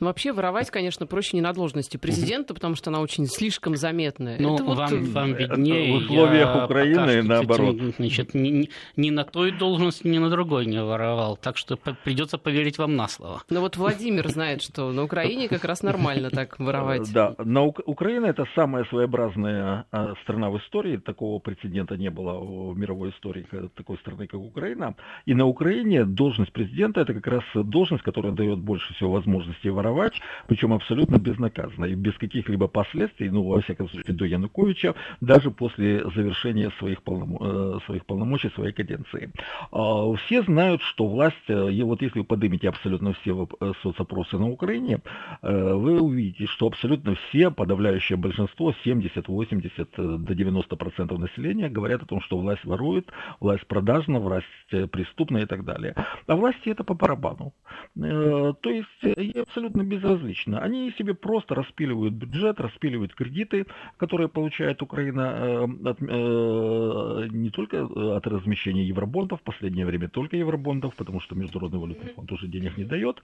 Ну, 0.00 0.06
вообще 0.06 0.32
воровать, 0.32 0.70
конечно, 0.70 1.06
проще 1.06 1.36
не 1.36 1.40
на 1.40 1.52
должности 1.52 1.96
президента, 1.96 2.54
потому 2.54 2.74
что 2.74 2.90
она 2.90 3.00
очень 3.00 3.26
слишком 3.26 3.76
заметная. 3.76 4.38
Ну, 4.38 4.56
вам, 4.56 4.66
вот... 4.66 5.08
вам 5.08 5.34
виднее. 5.34 5.92
В 5.92 5.96
условиях 5.96 6.54
я 6.54 6.64
Украины, 6.64 7.20
что, 7.20 7.22
наоборот. 7.22 7.76
Кстати, 7.76 7.94
значит, 7.96 8.34
ни, 8.34 8.70
ни 8.96 9.10
на 9.10 9.24
той 9.24 9.52
должности, 9.52 10.06
ни 10.06 10.18
на 10.18 10.30
другой 10.30 10.66
не 10.66 10.82
воровал. 10.82 11.36
Так 11.36 11.56
что 11.56 11.76
придется 11.76 12.38
поверить 12.38 12.78
вам 12.78 12.96
на 12.96 13.08
слово. 13.08 13.42
Ну 13.50 13.60
вот 13.60 13.76
Владимир 13.76 14.28
знает, 14.28 14.62
что 14.62 14.92
на 14.92 15.02
Украине 15.02 15.48
как 15.48 15.64
раз 15.64 15.82
нормально 15.82 16.30
так 16.30 16.58
воровать. 16.58 17.12
Да, 17.12 17.34
на 17.38 17.64
Украина 17.64 18.26
это 18.26 18.46
самая 18.54 18.84
своеобразная 18.84 19.86
а, 19.90 20.14
страна 20.22 20.50
в 20.50 20.58
истории. 20.58 20.96
Такого 20.96 21.38
прецедента 21.38 21.96
не 21.96 22.10
было 22.10 22.38
в 22.38 22.76
мировой 22.76 23.10
истории 23.10 23.46
такой 23.74 23.98
страны, 23.98 24.26
как 24.26 24.40
Украина. 24.40 24.94
И 25.26 25.34
на 25.34 25.46
Украине 25.46 26.04
должность 26.04 26.52
президента 26.52 27.00
это 27.00 27.14
как 27.14 27.26
раз 27.26 27.44
должность, 27.54 28.02
которая 28.02 28.32
дает 28.32 28.58
больше 28.58 28.94
всего 28.94 29.12
возможностей 29.12 29.65
воровать 29.70 29.96
воровать, 29.96 30.20
причем 30.46 30.72
абсолютно 30.72 31.18
безнаказанно 31.18 31.86
и 31.86 31.94
без 31.94 32.14
каких-либо 32.14 32.68
последствий, 32.68 33.30
ну, 33.30 33.42
во 33.42 33.60
всяком 33.60 33.88
случае, 33.88 34.14
до 34.14 34.24
Януковича, 34.24 34.94
даже 35.20 35.50
после 35.50 36.04
завершения 36.14 36.70
своих, 36.78 37.02
полном... 37.02 37.36
Э, 37.40 37.78
своих 37.86 38.04
полномочий, 38.06 38.50
своей 38.50 38.72
каденции. 38.72 39.30
А, 39.72 40.14
все 40.14 40.42
знают, 40.42 40.82
что 40.82 41.06
власть, 41.06 41.36
э, 41.48 41.72
и 41.72 41.82
вот 41.82 42.02
если 42.02 42.20
вы 42.20 42.24
поднимете 42.24 42.68
абсолютно 42.68 43.12
все 43.12 43.48
э, 43.60 43.72
соцопросы 43.82 44.38
на 44.38 44.48
Украине, 44.48 45.00
вы 45.42 46.00
увидите, 46.00 46.46
что 46.46 46.66
абсолютно 46.66 47.14
все, 47.14 47.50
подавляющее 47.50 48.16
большинство, 48.16 48.74
70, 48.84 49.28
80 49.28 49.90
до 49.96 50.32
90% 50.32 51.18
населения 51.18 51.68
говорят 51.68 52.02
о 52.02 52.06
том, 52.06 52.20
что 52.20 52.38
власть 52.38 52.64
ворует, 52.64 53.08
власть 53.40 53.66
продажна, 53.66 54.18
власть 54.18 54.46
преступна 54.92 55.38
и 55.38 55.46
так 55.46 55.64
далее. 55.64 55.94
А 56.26 56.36
власти 56.36 56.70
это 56.70 56.84
по 56.84 56.94
барабану. 56.94 57.52
То 57.94 58.70
есть 58.70 59.55
абсолютно 59.56 59.82
безразлично. 59.82 60.60
Они 60.60 60.92
себе 60.98 61.14
просто 61.14 61.54
распиливают 61.54 62.14
бюджет, 62.14 62.60
распиливают 62.60 63.14
кредиты, 63.14 63.66
которые 63.96 64.28
получает 64.28 64.82
Украина 64.82 65.64
от, 65.64 66.00
не 66.00 67.50
только 67.50 67.84
от 68.16 68.26
размещения 68.26 68.84
евробондов, 68.84 69.40
в 69.40 69.42
последнее 69.42 69.86
время 69.86 70.08
только 70.08 70.36
евробондов, 70.36 70.94
потому 70.96 71.20
что 71.20 71.34
Международный 71.34 71.78
валютный 71.80 72.12
фонд 72.12 72.32
уже 72.32 72.48
денег 72.48 72.76
не 72.76 72.84
дает. 72.84 73.22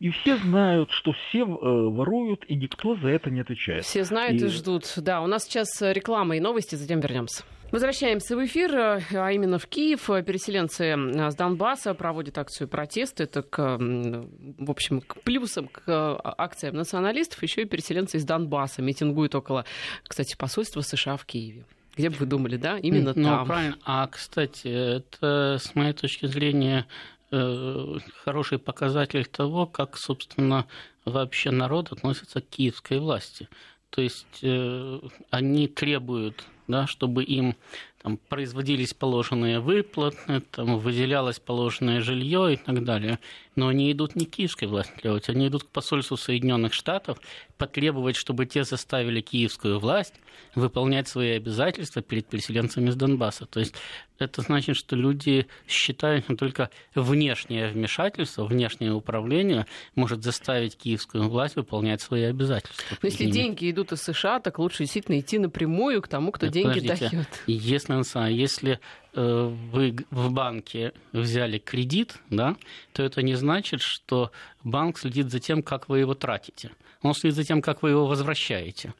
И 0.00 0.10
все 0.10 0.36
знают, 0.36 0.90
что 0.90 1.12
все 1.12 1.40
э, 1.40 1.44
воруют, 1.44 2.44
и 2.48 2.54
никто 2.54 2.96
за 2.96 3.08
это 3.08 3.30
не 3.30 3.40
отвечает. 3.40 3.84
Все 3.84 4.04
знают 4.04 4.40
и, 4.40 4.46
и 4.46 4.48
ждут. 4.48 4.84
Да, 4.96 5.20
у 5.20 5.26
нас 5.26 5.44
сейчас 5.44 5.82
реклама 5.82 6.36
и 6.36 6.40
новости, 6.40 6.76
затем 6.76 7.00
вернемся. 7.00 7.44
Возвращаемся 7.74 8.36
в 8.36 8.44
эфир, 8.44 8.72
э, 8.72 9.00
а 9.14 9.32
именно 9.32 9.58
в 9.58 9.66
Киев. 9.66 10.06
Переселенцы 10.06 10.84
э, 10.84 11.30
с 11.32 11.34
Донбасса 11.34 11.92
проводят 11.94 12.38
акцию 12.38 12.68
протеста. 12.68 13.24
Это, 13.24 13.42
к, 13.42 13.78
в 13.80 14.70
общем, 14.70 15.00
к 15.00 15.20
плюсам 15.22 15.66
к 15.66 16.20
акциям 16.22 16.76
националистов 16.76 17.42
еще 17.42 17.62
и 17.62 17.64
переселенцы 17.64 18.18
из 18.18 18.24
Донбасса 18.24 18.80
митингуют 18.80 19.34
около, 19.34 19.64
кстати, 20.04 20.36
посольства 20.36 20.82
США 20.82 21.16
в 21.16 21.26
Киеве. 21.26 21.64
Где 21.96 22.10
бы 22.10 22.16
вы 22.18 22.26
думали, 22.26 22.56
да? 22.56 22.78
Именно 22.78 23.12
ну, 23.16 23.24
там. 23.24 23.46
правильно. 23.48 23.78
А, 23.84 24.06
кстати, 24.06 24.68
это, 24.68 25.58
с 25.60 25.74
моей 25.74 25.94
точки 25.94 26.26
зрения, 26.26 26.86
э, 27.32 27.96
хороший 28.22 28.60
показатель 28.60 29.26
того, 29.26 29.66
как, 29.66 29.96
собственно, 29.96 30.68
вообще 31.04 31.50
народ 31.50 31.90
относится 31.90 32.40
к 32.40 32.48
киевской 32.48 33.00
власти. 33.00 33.48
То 33.90 34.00
есть 34.00 34.38
э, 34.42 35.00
они 35.30 35.66
требуют, 35.66 36.44
да, 36.66 36.86
чтобы 36.86 37.24
им 37.24 37.56
там, 38.02 38.18
производились 38.28 38.94
положенные 38.94 39.60
выплаты, 39.60 40.40
там, 40.50 40.78
выделялось 40.78 41.40
положенное 41.40 42.00
жилье 42.00 42.54
и 42.54 42.56
так 42.56 42.84
далее. 42.84 43.18
Но 43.56 43.68
они 43.68 43.90
идут 43.90 44.14
не 44.16 44.26
к 44.26 44.30
киевской 44.30 44.66
власти 44.66 44.92
они 45.28 45.48
идут 45.48 45.64
к 45.64 45.68
посольству 45.68 46.16
Соединенных 46.16 46.74
Штатов 46.74 47.18
потребовать, 47.56 48.16
чтобы 48.16 48.46
те 48.46 48.64
заставили 48.64 49.20
киевскую 49.20 49.78
власть 49.78 50.14
выполнять 50.54 51.08
свои 51.08 51.30
обязательства 51.30 52.02
перед 52.02 52.26
переселенцами 52.26 52.90
из 52.90 52.96
Донбасса. 52.96 53.46
То 53.46 53.60
есть 53.60 53.74
это 54.18 54.42
значит, 54.42 54.76
что 54.76 54.96
люди 54.96 55.46
считают, 55.66 56.24
что 56.24 56.36
только 56.36 56.70
внешнее 56.94 57.68
вмешательство, 57.68 58.44
внешнее 58.44 58.92
управление 58.92 59.66
может 59.94 60.22
заставить 60.22 60.76
киевскую 60.76 61.28
власть 61.28 61.56
выполнять 61.56 62.00
свои 62.00 62.24
обязательства. 62.24 62.96
Но 63.02 63.08
если 63.08 63.24
ними. 63.24 63.32
деньги 63.32 63.70
идут 63.70 63.92
из 63.92 64.02
США, 64.02 64.40
так 64.40 64.58
лучше 64.58 64.84
действительно 64.84 65.18
идти 65.18 65.38
напрямую 65.38 66.02
к 66.02 66.08
тому, 66.08 66.32
кто 66.32 66.46
Нет, 66.46 66.54
деньги 66.54 66.80
дает. 66.86 67.26
Если 67.46 67.94
финанса, 67.94 68.26
если 68.26 68.80
вы 69.14 69.96
в 70.10 70.32
банке 70.32 70.92
взяли 71.12 71.58
кредит, 71.58 72.16
да, 72.30 72.56
то 72.92 73.02
это 73.02 73.22
не 73.22 73.34
значит, 73.34 73.80
что 73.80 74.32
банк 74.62 74.98
следит 74.98 75.30
за 75.30 75.40
тем, 75.40 75.62
как 75.62 75.88
вы 75.88 76.00
его 76.00 76.14
тратите. 76.14 76.70
Он 77.02 77.14
следит 77.14 77.36
за 77.36 77.44
тем, 77.44 77.62
как 77.62 77.82
вы 77.82 77.90
его 77.90 78.06
возвращаете. 78.06 78.94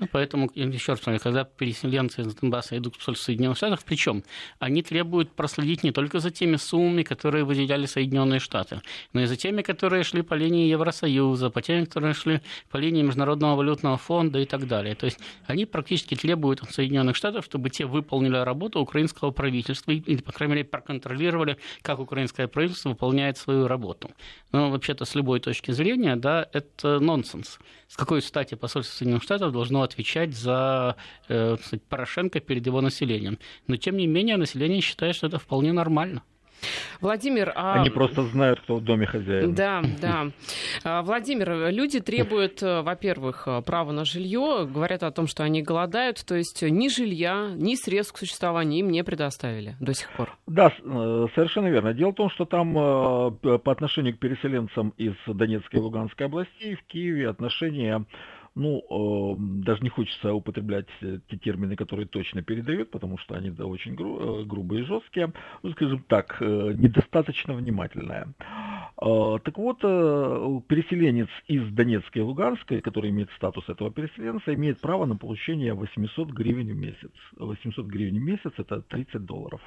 Ну, 0.00 0.08
поэтому, 0.10 0.50
еще 0.54 0.92
раз 0.92 1.02
говорю, 1.02 1.20
когда 1.20 1.44
переселенцы 1.44 2.22
из 2.22 2.34
Донбасса 2.34 2.78
идут 2.78 2.96
в 2.96 3.14
Соединенных 3.14 3.58
Штатах, 3.58 3.84
причем 3.84 4.24
они 4.58 4.82
требуют 4.82 5.30
проследить 5.32 5.82
не 5.82 5.92
только 5.92 6.20
за 6.20 6.30
теми 6.30 6.56
суммами, 6.56 7.02
которые 7.02 7.44
выделяли 7.44 7.84
Соединенные 7.84 8.40
Штаты, 8.40 8.80
но 9.12 9.20
и 9.20 9.26
за 9.26 9.36
теми, 9.36 9.60
которые 9.60 10.02
шли 10.02 10.22
по 10.22 10.32
линии 10.32 10.70
Евросоюза, 10.70 11.50
по 11.50 11.60
теми, 11.60 11.84
которые 11.84 12.14
шли 12.14 12.40
по 12.70 12.78
линии 12.78 13.02
Международного 13.02 13.56
валютного 13.56 13.98
фонда 13.98 14.38
и 14.38 14.46
так 14.46 14.66
далее. 14.66 14.94
То 14.94 15.04
есть 15.04 15.18
они 15.46 15.66
практически 15.66 16.14
требуют 16.14 16.62
от 16.62 16.72
Соединенных 16.72 17.14
Штатов, 17.14 17.44
чтобы 17.44 17.68
те 17.68 17.84
выполнили 17.84 18.38
работу 18.38 18.80
украинского 18.80 19.32
правительства 19.32 19.90
или, 19.90 20.22
по 20.22 20.32
крайней 20.32 20.54
мере, 20.54 20.64
проконтролировали, 20.64 21.58
как 21.82 21.98
украинское 21.98 22.48
правительство 22.48 22.88
выполняет 22.88 23.36
свою 23.36 23.68
работу. 23.68 24.10
Но 24.50 24.70
вообще-то 24.70 25.04
с 25.04 25.14
любой 25.14 25.40
точки 25.40 25.72
зрения, 25.72 26.16
да, 26.16 26.48
это 26.54 27.00
нонсенс. 27.00 27.58
С 27.90 27.96
какой 27.96 28.22
стати 28.22 28.54
посольство 28.54 28.94
Соединенных 28.94 29.24
Штатов 29.24 29.50
должно 29.50 29.82
отвечать 29.82 30.32
за 30.32 30.94
э, 31.28 31.56
Порошенко 31.88 32.38
перед 32.38 32.64
его 32.64 32.80
населением. 32.80 33.40
Но, 33.66 33.74
тем 33.74 33.96
не 33.96 34.06
менее, 34.06 34.36
население 34.36 34.80
считает, 34.80 35.16
что 35.16 35.26
это 35.26 35.40
вполне 35.40 35.72
нормально. 35.72 36.22
Владимир, 37.00 37.52
а... 37.54 37.74
Они 37.80 37.90
просто 37.90 38.22
знают, 38.24 38.60
кто 38.60 38.76
в 38.76 38.84
доме 38.84 39.06
хозяин. 39.06 39.54
Да, 39.54 39.82
да. 40.00 40.30
А, 40.84 41.02
Владимир, 41.02 41.70
люди 41.70 42.00
требуют, 42.00 42.62
э, 42.62 42.82
во-первых, 42.82 43.44
э, 43.46 43.62
права 43.62 43.92
на 43.92 44.04
жилье, 44.04 44.68
говорят 44.72 45.02
о 45.02 45.10
том, 45.10 45.26
что 45.26 45.42
они 45.44 45.62
голодают, 45.62 46.24
то 46.24 46.34
есть 46.34 46.62
ни 46.62 46.88
жилья, 46.88 47.50
ни 47.54 47.74
средств 47.74 48.14
к 48.14 48.18
существованию 48.18 48.80
им 48.80 48.90
не 48.90 49.04
предоставили 49.04 49.76
до 49.80 49.94
сих 49.94 50.10
пор. 50.10 50.36
Да, 50.46 50.68
э, 50.68 51.26
совершенно 51.34 51.68
верно. 51.68 51.94
Дело 51.94 52.10
в 52.10 52.16
том, 52.16 52.30
что 52.30 52.44
там 52.44 52.74
по 52.74 53.72
отношению 53.72 54.14
к 54.14 54.18
переселенцам 54.18 54.90
из 54.96 55.14
Донецкой 55.26 55.80
и 55.80 55.82
Луганской 55.82 56.26
областей 56.26 56.74
в 56.74 56.82
Киеве 56.84 57.28
отношения 57.28 58.04
ну, 58.60 58.82
э, 58.90 59.36
даже 59.64 59.82
не 59.82 59.88
хочется 59.88 60.34
употреблять 60.34 60.88
э, 61.00 61.18
те 61.28 61.36
термины, 61.38 61.76
которые 61.76 62.06
точно 62.06 62.42
передают, 62.42 62.90
потому 62.90 63.16
что 63.18 63.34
они 63.34 63.50
да, 63.50 63.64
очень 63.64 63.94
гру, 63.94 64.42
э, 64.42 64.44
грубые 64.44 64.82
и 64.82 64.86
жесткие, 64.86 65.32
ну, 65.62 65.70
скажем 65.72 66.04
так, 66.06 66.36
э, 66.40 66.72
недостаточно 66.76 67.54
внимательная. 67.54 68.28
Э, 69.00 69.38
так 69.42 69.56
вот, 69.56 69.80
переселенец 69.80 71.28
из 71.48 71.72
Донецкой 71.72 72.22
и 72.22 72.24
Луганской, 72.24 72.80
который 72.80 73.10
имеет 73.10 73.30
статус 73.32 73.68
этого 73.68 73.90
переселенца, 73.90 74.52
имеет 74.54 74.80
право 74.80 75.06
на 75.06 75.16
получение 75.16 75.72
800 75.72 76.28
гривен 76.30 76.68
в 76.68 76.76
месяц. 76.76 77.12
800 77.36 77.86
гривен 77.86 78.18
в 78.18 78.22
месяц 78.22 78.52
это 78.58 78.82
30 78.82 79.24
долларов. 79.24 79.60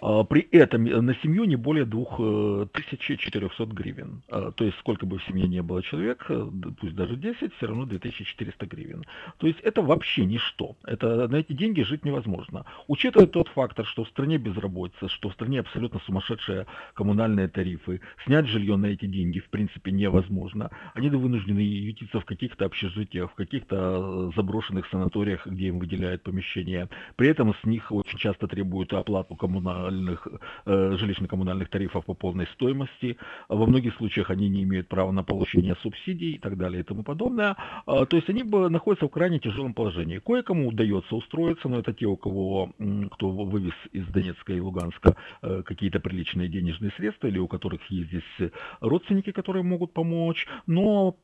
А, 0.00 0.24
при 0.24 0.42
этом 0.52 0.86
э, 0.86 1.00
на 1.00 1.14
семью 1.16 1.44
не 1.44 1.56
более 1.56 1.84
2400 1.84 3.62
э, 3.62 3.66
гривен. 3.66 4.22
А, 4.30 4.52
то 4.52 4.64
есть 4.64 4.78
сколько 4.78 5.06
бы 5.06 5.18
в 5.18 5.24
семье 5.24 5.48
не 5.48 5.62
было 5.62 5.82
человек, 5.82 6.26
э, 6.28 6.50
пусть 6.80 6.94
даже 6.94 7.16
10, 7.16 7.54
все 7.54 7.66
равно 7.66 7.84
2400 7.84 8.66
гривен. 8.66 9.04
То 9.38 9.46
есть 9.46 9.60
это 9.60 9.82
вообще 9.82 10.24
ничто. 10.24 10.76
Это, 10.84 11.26
на 11.28 11.36
эти 11.36 11.52
деньги 11.52 11.82
жить 11.82 12.04
невозможно. 12.04 12.64
Учитывая 12.86 13.26
тот 13.26 13.48
фактор, 13.48 13.86
что 13.86 14.04
в 14.04 14.08
стране 14.08 14.38
безработица, 14.38 15.08
что 15.08 15.30
в 15.30 15.32
стране 15.32 15.60
абсолютно 15.60 16.00
сумасшедшие 16.06 16.66
коммунальные 16.94 17.48
тарифы, 17.48 18.00
снять 18.24 18.46
жилье 18.46 18.76
на 18.76 18.86
эти 18.86 19.06
деньги 19.06 19.40
в 19.40 19.48
принципе 19.48 19.90
невозможно. 19.90 20.70
Они 20.94 21.08
вынуждены 21.10 21.60
ютиться 21.60 22.20
в 22.20 22.24
каких-то 22.24 22.66
общежитиях, 22.66 23.32
в 23.32 23.34
каких-то 23.34 24.30
заброшенных 24.36 24.86
санаториях, 24.88 25.46
где 25.46 25.68
им 25.68 25.78
выделяют 25.78 26.22
помещения. 26.22 26.88
При 27.16 27.28
этом 27.28 27.54
с 27.54 27.64
них 27.64 27.90
очень 27.90 28.18
часто 28.18 28.46
требуют 28.46 28.92
оплату 28.92 29.34
коммунальных 29.34 29.87
коммунальных, 29.88 30.28
э, 30.66 30.96
жилищно-коммунальных 30.96 31.68
тарифов 31.68 32.04
по 32.04 32.14
полной 32.14 32.46
стоимости. 32.54 33.16
Во 33.48 33.66
многих 33.66 33.94
случаях 33.96 34.30
они 34.30 34.48
не 34.48 34.62
имеют 34.62 34.88
права 34.88 35.12
на 35.12 35.22
получение 35.22 35.76
субсидий 35.82 36.32
и 36.32 36.38
так 36.38 36.56
далее 36.56 36.80
и 36.80 36.84
тому 36.84 37.02
подобное. 37.02 37.56
А, 37.86 38.04
то 38.06 38.16
есть 38.16 38.28
они 38.30 38.42
находятся 38.42 39.06
в 39.06 39.10
крайне 39.10 39.38
тяжелом 39.38 39.74
положении. 39.74 40.18
Кое-кому 40.18 40.68
удается 40.68 41.16
устроиться, 41.16 41.68
но 41.68 41.78
это 41.78 41.92
те, 41.92 42.06
у 42.06 42.16
кого, 42.16 42.70
кто 43.12 43.30
вывез 43.30 43.74
из 43.92 44.06
Донецка 44.08 44.52
и 44.52 44.60
Луганска 44.60 45.16
э, 45.42 45.62
какие-то 45.62 46.00
приличные 46.00 46.48
денежные 46.48 46.92
средства, 46.96 47.28
или 47.28 47.38
у 47.38 47.48
которых 47.48 47.80
есть 47.90 48.08
здесь 48.08 48.50
родственники, 48.80 49.32
которые 49.32 49.62
могут 49.62 49.92
помочь. 49.92 50.46
Но 50.66 51.16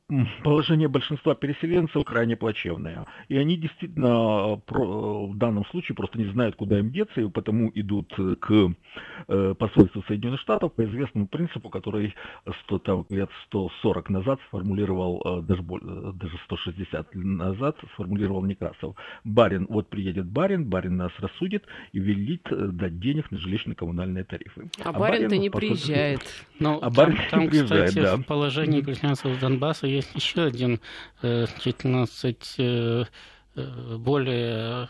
положение 0.42 0.88
большинства 0.88 1.34
переселенцев 1.34 2.04
крайне 2.04 2.36
плачевное. 2.36 3.06
И 3.28 3.36
они 3.36 3.56
действительно 3.56 4.06
э, 4.06 4.74
в 4.74 5.36
данном 5.36 5.64
случае 5.66 5.96
просто 5.96 6.18
не 6.18 6.26
знают, 6.26 6.56
куда 6.56 6.78
им 6.78 6.90
деться, 6.90 7.20
и 7.20 7.28
потому 7.28 7.70
идут 7.74 8.14
к 8.40 8.53
Э, 9.26 9.54
посольству 9.58 10.04
Соединенных 10.06 10.40
Штатов 10.40 10.74
по 10.74 10.84
известному 10.84 11.26
принципу, 11.26 11.70
который 11.70 12.14
100, 12.64 12.78
там, 12.80 13.06
лет 13.08 13.30
140 13.46 14.10
назад 14.10 14.38
сформулировал, 14.48 15.22
э, 15.24 15.42
даже, 15.42 15.62
более, 15.62 16.12
даже 16.12 16.38
160 16.44 17.14
назад 17.14 17.76
сформулировал 17.94 18.44
Некрасов. 18.44 18.94
Барин, 19.24 19.66
вот 19.70 19.88
приедет 19.88 20.26
барин, 20.26 20.68
барин 20.68 20.96
нас 20.96 21.12
рассудит 21.18 21.64
и 21.92 22.00
велит 22.00 22.46
э, 22.50 22.68
дать 22.72 23.00
денег 23.00 23.30
на 23.30 23.38
жилищно-коммунальные 23.38 24.24
тарифы. 24.24 24.70
А, 24.84 24.90
а 24.90 24.92
барин-то 24.92 25.38
не 25.38 25.48
приезжает. 25.48 26.20
Ну, 26.58 26.76
а 26.76 26.80
там, 26.82 26.92
барин 26.92 27.18
там, 27.30 27.40
не 27.40 27.48
приезжает, 27.48 27.88
кстати, 27.88 28.04
да. 28.04 28.16
в 28.16 28.24
положении 28.24 28.82
крестьянцев 28.82 29.40
Донбасса 29.40 29.86
есть 29.86 30.14
еще 30.14 30.42
один, 30.42 30.80
чуть 31.22 31.84
более 33.98 34.88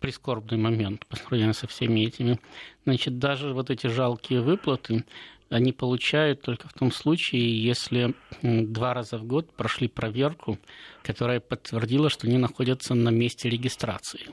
прискорбный 0.00 0.58
момент 0.58 1.06
по 1.06 1.16
сравнению 1.16 1.54
со 1.54 1.66
всеми 1.66 2.00
этими. 2.00 2.40
Значит, 2.84 3.18
даже 3.18 3.52
вот 3.52 3.70
эти 3.70 3.86
жалкие 3.86 4.40
выплаты 4.40 5.04
они 5.50 5.72
получают 5.72 6.42
только 6.42 6.68
в 6.68 6.72
том 6.72 6.92
случае, 6.92 7.62
если 7.62 8.14
два 8.42 8.94
раза 8.94 9.18
в 9.18 9.24
год 9.24 9.52
прошли 9.52 9.88
проверку, 9.88 10.58
которая 11.02 11.40
подтвердила, 11.40 12.08
что 12.08 12.28
они 12.28 12.38
находятся 12.38 12.94
на 12.94 13.08
месте 13.08 13.50
регистрации. 13.50 14.26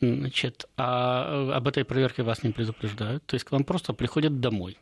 Значит, 0.00 0.66
а 0.76 1.52
об 1.54 1.66
этой 1.68 1.84
проверке 1.84 2.22
вас 2.22 2.42
не 2.42 2.50
предупреждают. 2.50 3.24
То 3.24 3.34
есть 3.34 3.46
к 3.46 3.52
вам 3.52 3.64
просто 3.64 3.94
приходят 3.94 4.40
домой. 4.40 4.76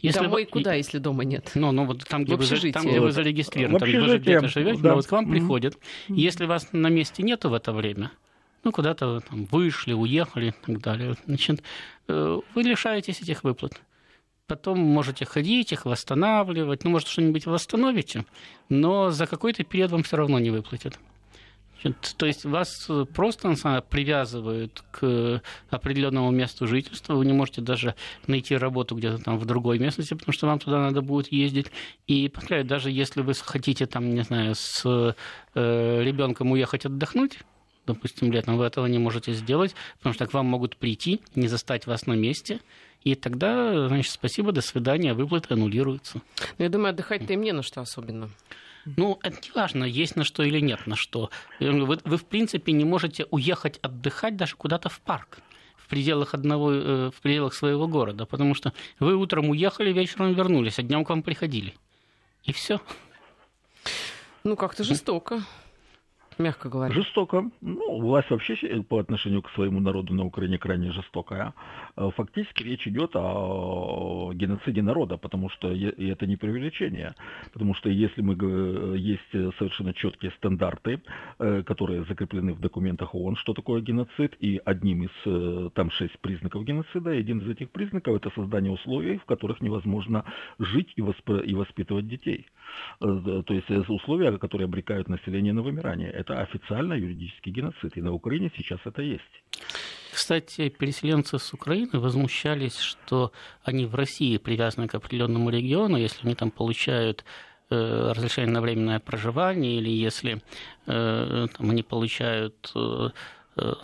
Если 0.00 0.20
Домой 0.20 0.44
вы... 0.44 0.50
куда, 0.50 0.74
если 0.74 0.98
дома 0.98 1.24
нет? 1.24 1.52
Ну, 1.54 1.72
ну 1.72 1.86
вот 1.86 2.04
там, 2.04 2.24
где, 2.24 2.36
вы, 2.36 2.72
там, 2.72 2.86
где 2.86 3.00
вы 3.00 3.12
зарегистрированы, 3.12 3.78
там, 3.78 3.88
где 3.88 4.00
вы 4.00 4.18
где-то 4.18 4.48
живете, 4.48 4.82
да. 4.82 4.90
но 4.90 4.94
вот 4.96 5.06
к 5.06 5.12
вам 5.12 5.26
mm-hmm. 5.26 5.30
приходят. 5.30 5.78
Если 6.08 6.44
вас 6.44 6.68
на 6.72 6.88
месте 6.88 7.22
нету 7.22 7.48
в 7.48 7.54
это 7.54 7.72
время, 7.72 8.12
ну, 8.66 8.72
куда-то 8.72 9.20
там 9.20 9.44
вышли, 9.44 9.92
уехали 9.92 10.48
и 10.48 10.66
так 10.66 10.80
далее, 10.80 11.14
значит, 11.24 11.62
э, 12.08 12.40
вы 12.52 12.62
лишаетесь 12.62 13.22
этих 13.22 13.44
выплат. 13.44 13.80
Потом 14.48 14.80
можете 14.80 15.24
ходить, 15.24 15.70
их 15.70 15.84
восстанавливать, 15.84 16.82
ну, 16.82 16.90
может, 16.90 17.08
что-нибудь 17.08 17.46
восстановите, 17.46 18.24
но 18.68 19.10
за 19.10 19.26
какой-то 19.28 19.62
период 19.62 19.92
вам 19.92 20.02
все 20.02 20.16
равно 20.16 20.40
не 20.40 20.50
выплатят. 20.50 20.98
То 22.16 22.26
есть 22.26 22.44
вас 22.44 22.90
просто 23.14 23.54
привязывают 23.88 24.82
к 24.90 25.40
определенному 25.70 26.32
месту 26.32 26.66
жительства. 26.66 27.14
Вы 27.14 27.26
не 27.26 27.32
можете 27.32 27.60
даже 27.60 27.94
найти 28.26 28.56
работу 28.56 28.96
где-то 28.96 29.22
там 29.22 29.38
в 29.38 29.44
другой 29.44 29.78
местности, 29.78 30.14
потому 30.14 30.32
что 30.32 30.46
вам 30.48 30.58
туда 30.58 30.78
надо 30.78 31.02
будет 31.02 31.30
ездить. 31.30 31.70
И 32.08 32.28
повторяю, 32.28 32.64
даже 32.64 32.90
если 32.90 33.20
вы 33.20 33.34
хотите 33.34 33.86
там, 33.86 34.12
не 34.12 34.22
знаю, 34.22 34.56
с 34.56 34.82
э, 35.54 36.02
ребенком 36.02 36.50
уехать 36.50 36.86
отдохнуть, 36.86 37.38
допустим, 37.86 38.32
летом, 38.32 38.56
вы 38.56 38.64
этого 38.64 38.86
не 38.86 38.98
можете 38.98 39.32
сделать, 39.32 39.74
потому 39.98 40.14
что 40.14 40.26
к 40.26 40.32
вам 40.32 40.46
могут 40.46 40.76
прийти, 40.76 41.20
не 41.34 41.48
застать 41.48 41.86
вас 41.86 42.06
на 42.06 42.14
месте, 42.14 42.60
и 43.04 43.14
тогда, 43.14 43.88
значит, 43.88 44.12
спасибо, 44.12 44.52
до 44.52 44.60
свидания, 44.60 45.14
выплаты 45.14 45.54
аннулируются. 45.54 46.20
Ну, 46.58 46.64
я 46.64 46.68
думаю, 46.68 46.90
отдыхать-то 46.90 47.32
им 47.32 47.42
не 47.42 47.52
на 47.52 47.62
что 47.62 47.80
особенно. 47.80 48.30
Ну, 48.84 49.18
это 49.22 49.36
не 49.42 49.50
важно, 49.54 49.84
есть 49.84 50.16
на 50.16 50.24
что 50.24 50.42
или 50.42 50.60
нет 50.60 50.86
на 50.86 50.96
что. 50.96 51.30
Вы, 51.58 51.98
вы, 52.04 52.16
в 52.16 52.24
принципе, 52.24 52.72
не 52.72 52.84
можете 52.84 53.26
уехать 53.30 53.78
отдыхать 53.82 54.36
даже 54.36 54.56
куда-то 54.56 54.88
в 54.88 55.00
парк 55.00 55.38
в 55.76 55.88
пределах 55.88 56.34
одного, 56.34 56.72
э, 56.72 57.10
в 57.16 57.20
пределах 57.22 57.54
своего 57.54 57.86
города, 57.86 58.26
потому 58.26 58.54
что 58.54 58.72
вы 58.98 59.14
утром 59.14 59.50
уехали, 59.50 59.92
вечером 59.92 60.34
вернулись, 60.34 60.80
а 60.80 60.82
днем 60.82 61.04
к 61.04 61.10
вам 61.10 61.22
приходили. 61.22 61.74
И 62.42 62.52
все. 62.52 62.80
Ну, 64.42 64.56
как-то 64.56 64.82
жестоко 64.82 65.44
мягко 66.38 66.68
говоря. 66.68 66.94
Жестоко. 66.94 67.50
Ну, 67.60 68.00
власть 68.00 68.30
вообще 68.30 68.82
по 68.88 68.98
отношению 68.98 69.42
к 69.42 69.50
своему 69.50 69.80
народу 69.80 70.14
на 70.14 70.24
Украине 70.24 70.58
крайне 70.58 70.92
жестокая. 70.92 71.54
Э, 71.96 72.10
фактически 72.16 72.62
речь 72.62 72.86
идет 72.86 73.12
о 73.14 74.32
геноциде 74.34 74.82
народа, 74.82 75.16
потому 75.16 75.48
что 75.48 75.72
и 75.72 76.08
это 76.08 76.26
не 76.26 76.36
преувеличение. 76.36 77.14
Потому 77.52 77.74
что 77.74 77.88
если 77.88 78.22
мы 78.22 78.34
есть 78.96 79.56
совершенно 79.58 79.92
четкие 79.94 80.30
стандарты, 80.32 81.00
э, 81.38 81.62
которые 81.62 82.04
закреплены 82.04 82.52
в 82.52 82.60
документах 82.60 83.14
ООН, 83.14 83.36
что 83.36 83.54
такое 83.54 83.80
геноцид, 83.80 84.36
и 84.40 84.60
одним 84.64 85.04
из 85.04 85.10
э, 85.24 85.70
там 85.74 85.90
шесть 85.90 86.18
признаков 86.20 86.64
геноцида, 86.64 87.12
и 87.12 87.20
один 87.20 87.38
из 87.40 87.48
этих 87.48 87.70
признаков 87.70 88.16
это 88.16 88.30
создание 88.30 88.72
условий, 88.72 89.18
в 89.18 89.24
которых 89.24 89.60
невозможно 89.60 90.24
жить 90.58 90.92
и, 90.96 91.02
восп- 91.02 91.44
и 91.44 91.54
воспитывать 91.54 92.08
детей. 92.08 92.46
То 92.98 93.44
есть 93.48 93.70
условия, 93.88 94.36
которые 94.38 94.66
обрекают 94.66 95.08
население 95.08 95.52
на 95.52 95.62
вымирание 95.62 96.10
это 96.26 96.40
официально 96.40 96.94
юридический 96.94 97.52
геноцид, 97.52 97.96
и 97.96 98.02
на 98.02 98.12
Украине 98.12 98.50
сейчас 98.56 98.80
это 98.84 99.02
есть. 99.02 99.22
Кстати, 100.12 100.68
переселенцы 100.68 101.38
с 101.38 101.52
Украины 101.52 101.98
возмущались, 102.00 102.78
что 102.78 103.32
они 103.62 103.86
в 103.86 103.94
России 103.94 104.38
привязаны 104.38 104.88
к 104.88 104.94
определенному 104.94 105.50
региону, 105.50 105.96
если 105.98 106.26
они 106.26 106.34
там 106.34 106.50
получают 106.50 107.24
э, 107.70 108.12
разрешение 108.14 108.52
на 108.52 108.60
временное 108.60 108.98
проживание 108.98 109.76
или 109.76 109.90
если 109.90 110.42
э, 110.86 111.46
там, 111.52 111.70
они 111.70 111.82
получают 111.82 112.72
э, 112.74 113.10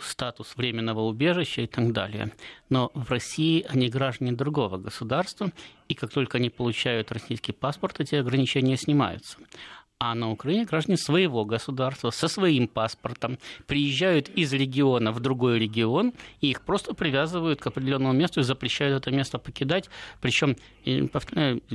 статус 0.01 0.55
временного 0.55 1.01
убежища 1.01 1.61
и 1.61 1.67
так 1.67 1.91
далее. 1.93 2.31
Но 2.69 2.91
в 2.93 3.09
России 3.11 3.65
они 3.69 3.89
граждане 3.89 4.31
другого 4.31 4.77
государства, 4.77 5.51
и 5.87 5.93
как 5.93 6.11
только 6.11 6.37
они 6.37 6.49
получают 6.49 7.11
российский 7.11 7.51
паспорт, 7.51 7.99
эти 7.99 8.15
ограничения 8.15 8.77
снимаются 8.77 9.37
а 10.05 10.15
на 10.15 10.29
Украине 10.29 10.65
граждане 10.65 10.97
своего 10.97 11.45
государства 11.45 12.09
со 12.09 12.27
своим 12.27 12.67
паспортом 12.67 13.37
приезжают 13.67 14.27
из 14.27 14.51
региона 14.51 15.13
в 15.13 15.21
другой 15.21 15.59
регион, 15.59 16.11
и 16.41 16.49
их 16.49 16.61
просто 16.61 16.93
привязывают 16.93 17.61
к 17.61 17.67
определенному 17.67 18.11
месту 18.11 18.41
и 18.41 18.43
запрещают 18.43 19.01
это 19.01 19.15
место 19.15 19.37
покидать. 19.37 19.89
Причем 20.19 20.57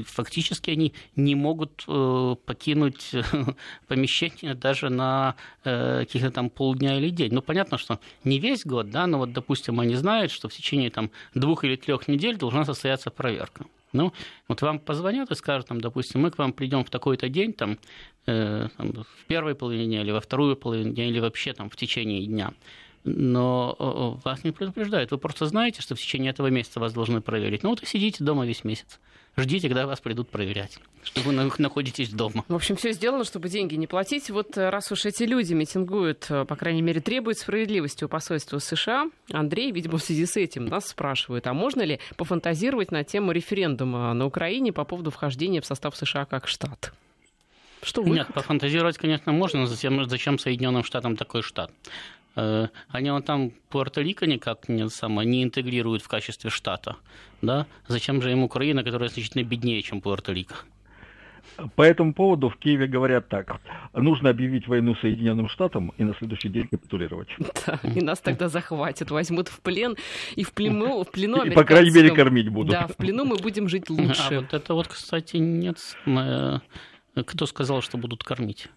фактически 0.04 0.68
они 0.68 0.92
не 1.16 1.34
могут 1.34 1.84
э, 1.88 2.34
покинуть 2.44 3.12
помещение 3.88 4.54
даже 4.54 4.90
на 4.90 5.34
э, 5.64 6.00
каких-то 6.00 6.30
там 6.30 6.50
полдня 6.50 6.98
или 6.98 7.08
день. 7.08 7.32
Ну, 7.32 7.40
понятно, 7.40 7.78
что 7.78 7.98
не 8.24 8.40
весь 8.40 8.66
год, 8.66 8.90
да, 8.90 9.06
но 9.06 9.16
вот, 9.16 9.32
допустим, 9.32 9.80
они 9.80 9.94
знают, 9.94 10.32
что 10.32 10.50
в 10.50 10.52
течение 10.52 10.90
там 10.90 11.10
двух 11.32 11.64
или 11.64 11.76
трех 11.76 12.08
недель 12.08 12.36
должна 12.36 12.66
состояться 12.66 13.10
проверка. 13.10 13.64
Ну, 13.92 14.12
вот 14.48 14.62
вам 14.62 14.78
позвонят 14.78 15.30
и 15.30 15.34
скажут, 15.34 15.68
там, 15.68 15.80
допустим, 15.80 16.20
мы 16.20 16.30
к 16.30 16.38
вам 16.38 16.52
придем 16.52 16.84
в 16.84 16.90
такой-то 16.90 17.28
день, 17.28 17.52
там, 17.52 17.78
э, 18.26 18.68
там, 18.76 18.92
в 18.92 19.24
первой 19.26 19.54
половине 19.54 19.86
дня 19.86 20.00
или 20.02 20.10
во 20.10 20.20
вторую 20.20 20.56
половину 20.56 20.92
дня, 20.92 21.06
или 21.06 21.20
вообще 21.20 21.52
там 21.52 21.70
в 21.70 21.76
течение 21.76 22.26
дня. 22.26 22.52
Но 23.04 23.76
э, 23.78 24.26
вас 24.28 24.44
не 24.44 24.52
предупреждают. 24.52 25.10
Вы 25.10 25.18
просто 25.18 25.46
знаете, 25.46 25.82
что 25.82 25.94
в 25.94 25.98
течение 25.98 26.30
этого 26.30 26.48
месяца 26.48 26.80
вас 26.80 26.92
должны 26.92 27.20
проверить. 27.20 27.62
Ну 27.62 27.70
вот 27.70 27.82
и 27.82 27.86
сидите 27.86 28.24
дома 28.24 28.46
весь 28.46 28.64
месяц 28.64 29.00
ждите, 29.42 29.68
когда 29.68 29.86
вас 29.86 30.00
придут 30.00 30.28
проверять, 30.28 30.78
что 31.02 31.20
вы 31.22 31.32
находитесь 31.32 32.10
дома. 32.10 32.44
В 32.48 32.54
общем, 32.54 32.76
все 32.76 32.92
сделано, 32.92 33.24
чтобы 33.24 33.48
деньги 33.48 33.74
не 33.74 33.86
платить. 33.86 34.30
Вот 34.30 34.56
э, 34.56 34.70
раз 34.70 34.90
уж 34.92 35.06
эти 35.06 35.24
люди 35.24 35.54
митингуют, 35.54 36.26
э, 36.30 36.44
по 36.44 36.56
крайней 36.56 36.82
мере, 36.82 37.00
требуют 37.00 37.38
справедливости 37.38 38.04
у 38.04 38.08
посольства 38.08 38.58
США, 38.58 39.08
Андрей, 39.32 39.72
видимо, 39.72 39.98
в 39.98 40.02
связи 40.02 40.26
с 40.26 40.36
этим 40.36 40.66
нас 40.66 40.88
спрашивает, 40.88 41.46
а 41.46 41.52
можно 41.52 41.82
ли 41.82 42.00
пофантазировать 42.16 42.90
на 42.90 43.04
тему 43.04 43.32
референдума 43.32 44.12
на 44.14 44.26
Украине 44.26 44.72
по 44.72 44.84
поводу 44.84 45.10
вхождения 45.10 45.60
в 45.60 45.66
состав 45.66 45.96
США 45.96 46.24
как 46.24 46.46
штат? 46.48 46.92
Что 47.82 48.02
вы? 48.02 48.10
Нет, 48.10 48.28
пофантазировать, 48.34 48.98
конечно, 48.98 49.32
можно, 49.32 49.60
но 49.60 49.66
зачем, 49.66 50.08
зачем 50.08 50.38
Соединенным 50.38 50.82
Штатам 50.82 51.16
такой 51.16 51.42
штат? 51.42 51.70
Э, 52.36 52.68
они 52.88 53.10
вон 53.10 53.22
там 53.22 53.52
Пуэрто-Рико 53.70 54.26
никак 54.26 54.68
не, 54.68 54.88
само, 54.88 55.22
не 55.22 55.42
интегрируют 55.42 56.02
в 56.02 56.08
качестве 56.08 56.50
штата. 56.50 56.96
Да? 57.42 57.66
Зачем 57.86 58.22
же 58.22 58.32
им 58.32 58.42
Украина, 58.42 58.84
которая 58.84 59.08
значительно 59.08 59.44
беднее, 59.44 59.82
чем 59.82 59.98
Пуэрто-Рико? 59.98 60.54
По 61.74 61.82
этому 61.82 62.14
поводу 62.14 62.48
в 62.48 62.56
Киеве 62.56 62.86
говорят 62.86 63.28
так. 63.28 63.60
Нужно 63.92 64.30
объявить 64.30 64.68
войну 64.68 64.94
Соединенным 64.94 65.48
Штатам 65.48 65.92
и 65.98 66.04
на 66.04 66.14
следующий 66.14 66.48
день 66.48 66.68
капитулировать. 66.68 67.28
Да, 67.66 67.80
и 67.82 68.00
нас 68.00 68.20
тогда 68.20 68.48
захватят, 68.48 69.10
возьмут 69.10 69.48
в 69.48 69.60
плен, 69.60 69.96
и 70.36 70.44
в 70.44 70.52
плену, 70.52 71.02
в 71.02 71.10
плену 71.10 71.42
И, 71.42 71.50
по 71.50 71.64
крайней 71.64 71.90
мере, 71.90 72.14
кормить 72.14 72.48
будут. 72.48 72.70
Да, 72.72 72.86
в 72.86 72.96
плену 72.96 73.24
мы 73.24 73.36
будем 73.36 73.68
жить 73.68 73.90
лучше. 73.90 74.34
А 74.34 74.40
вот 74.40 74.54
это 74.54 74.74
вот, 74.74 74.88
кстати, 74.88 75.36
нет... 75.36 75.78
Э, 76.06 76.58
кто 77.26 77.46
сказал, 77.46 77.82
что 77.82 77.98
будут 77.98 78.22
кормить? 78.22 78.68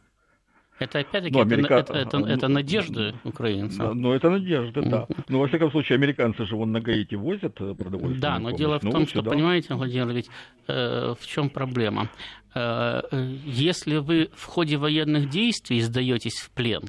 Это 0.81 0.99
опять-таки 0.99 1.35
ну, 1.35 1.41
Америка... 1.41 1.75
это, 1.75 1.93
это, 1.93 2.17
это, 2.17 2.27
это 2.27 2.47
надежды 2.47 3.13
украинцев. 3.23 3.93
Ну, 3.93 4.13
это 4.13 4.31
надежды, 4.31 4.81
да. 4.81 5.07
Но, 5.29 5.39
во 5.39 5.47
всяком 5.47 5.69
случае, 5.69 5.97
американцы 5.97 6.45
же 6.45 6.55
вон 6.55 6.71
на 6.71 6.81
Гаити 6.81 7.13
возят 7.13 7.61
э, 7.61 7.75
продовольствие. 7.75 8.19
Да, 8.19 8.39
но 8.39 8.49
дело 8.51 8.79
в 8.79 8.81
том, 8.81 9.07
что, 9.07 9.21
понимаете, 9.21 9.75
Владимир, 9.75 10.09
ведь 10.11 10.29
э, 10.67 11.13
в 11.19 11.27
чем 11.27 11.49
проблема? 11.49 12.09
Э, 12.53 13.01
если 13.45 13.97
вы 13.97 14.29
в 14.35 14.45
ходе 14.45 14.77
военных 14.77 15.29
действий 15.29 15.81
сдаетесь 15.81 16.37
в 16.39 16.49
плен, 16.51 16.83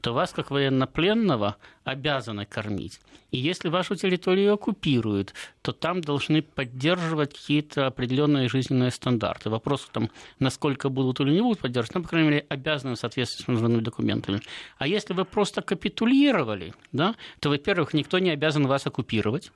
то 0.00 0.12
вас, 0.12 0.32
как 0.32 0.50
военнопленного, 0.50 1.56
обязаны 1.84 2.46
кормить. 2.46 3.00
И 3.30 3.38
если 3.38 3.68
вашу 3.68 3.94
территорию 3.94 4.54
оккупируют, 4.54 5.34
то 5.60 5.72
там 5.72 6.00
должны 6.00 6.40
поддерживать 6.40 7.34
какие-то 7.34 7.86
определенные 7.86 8.48
жизненные 8.48 8.90
стандарты. 8.90 9.50
Вопрос, 9.50 9.88
там, 9.92 10.10
насколько 10.38 10.88
будут 10.88 11.20
или 11.20 11.32
не 11.32 11.42
будут 11.42 11.58
поддерживать, 11.58 11.94
но, 11.94 12.02
по 12.02 12.08
крайней 12.08 12.28
мере, 12.30 12.46
обязаны 12.48 12.94
в 12.94 12.98
соответствии 12.98 13.44
с 13.44 13.48
нужными 13.48 13.80
документами. 13.80 14.40
А 14.78 14.86
если 14.86 15.12
вы 15.12 15.24
просто 15.24 15.60
капитулировали, 15.60 16.72
да, 16.92 17.16
то, 17.40 17.50
во-первых, 17.50 17.92
никто 17.92 18.18
не 18.18 18.30
обязан 18.30 18.66
вас 18.66 18.86
оккупировать. 18.86 19.52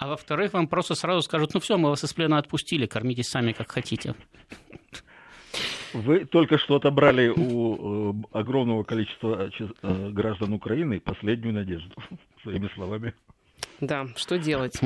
А 0.00 0.08
во-вторых, 0.08 0.54
вам 0.54 0.66
просто 0.66 0.94
сразу 0.94 1.20
скажут, 1.20 1.52
ну 1.52 1.60
все, 1.60 1.76
мы 1.76 1.90
вас 1.90 2.02
из 2.02 2.14
плена 2.14 2.38
отпустили, 2.38 2.86
кормитесь 2.86 3.28
сами 3.28 3.52
как 3.52 3.70
хотите. 3.70 4.14
Вы 5.92 6.24
только 6.24 6.56
что 6.56 6.76
отобрали 6.76 7.28
у 7.28 8.12
э, 8.12 8.22
огромного 8.32 8.82
количества 8.82 9.50
э, 9.50 10.08
граждан 10.10 10.54
Украины 10.54 11.00
последнюю 11.00 11.52
надежду, 11.52 11.94
своими 12.42 12.68
словами. 12.74 13.12
Да, 13.80 14.06
что 14.16 14.38
делать? 14.38 14.80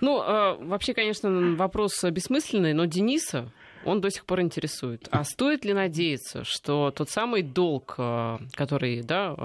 Ну, 0.00 0.22
э, 0.22 0.56
вообще, 0.64 0.94
конечно, 0.94 1.56
вопрос 1.56 2.02
бессмысленный, 2.02 2.72
но 2.72 2.86
Дениса 2.86 3.52
он 3.84 4.00
до 4.00 4.10
сих 4.10 4.24
пор 4.24 4.40
интересует. 4.40 5.08
А 5.10 5.24
стоит 5.24 5.64
ли 5.64 5.72
надеяться, 5.72 6.44
что 6.44 6.90
тот 6.90 7.10
самый 7.10 7.42
долг, 7.42 7.94
э, 7.98 8.38
который 8.52 9.02
да, 9.02 9.36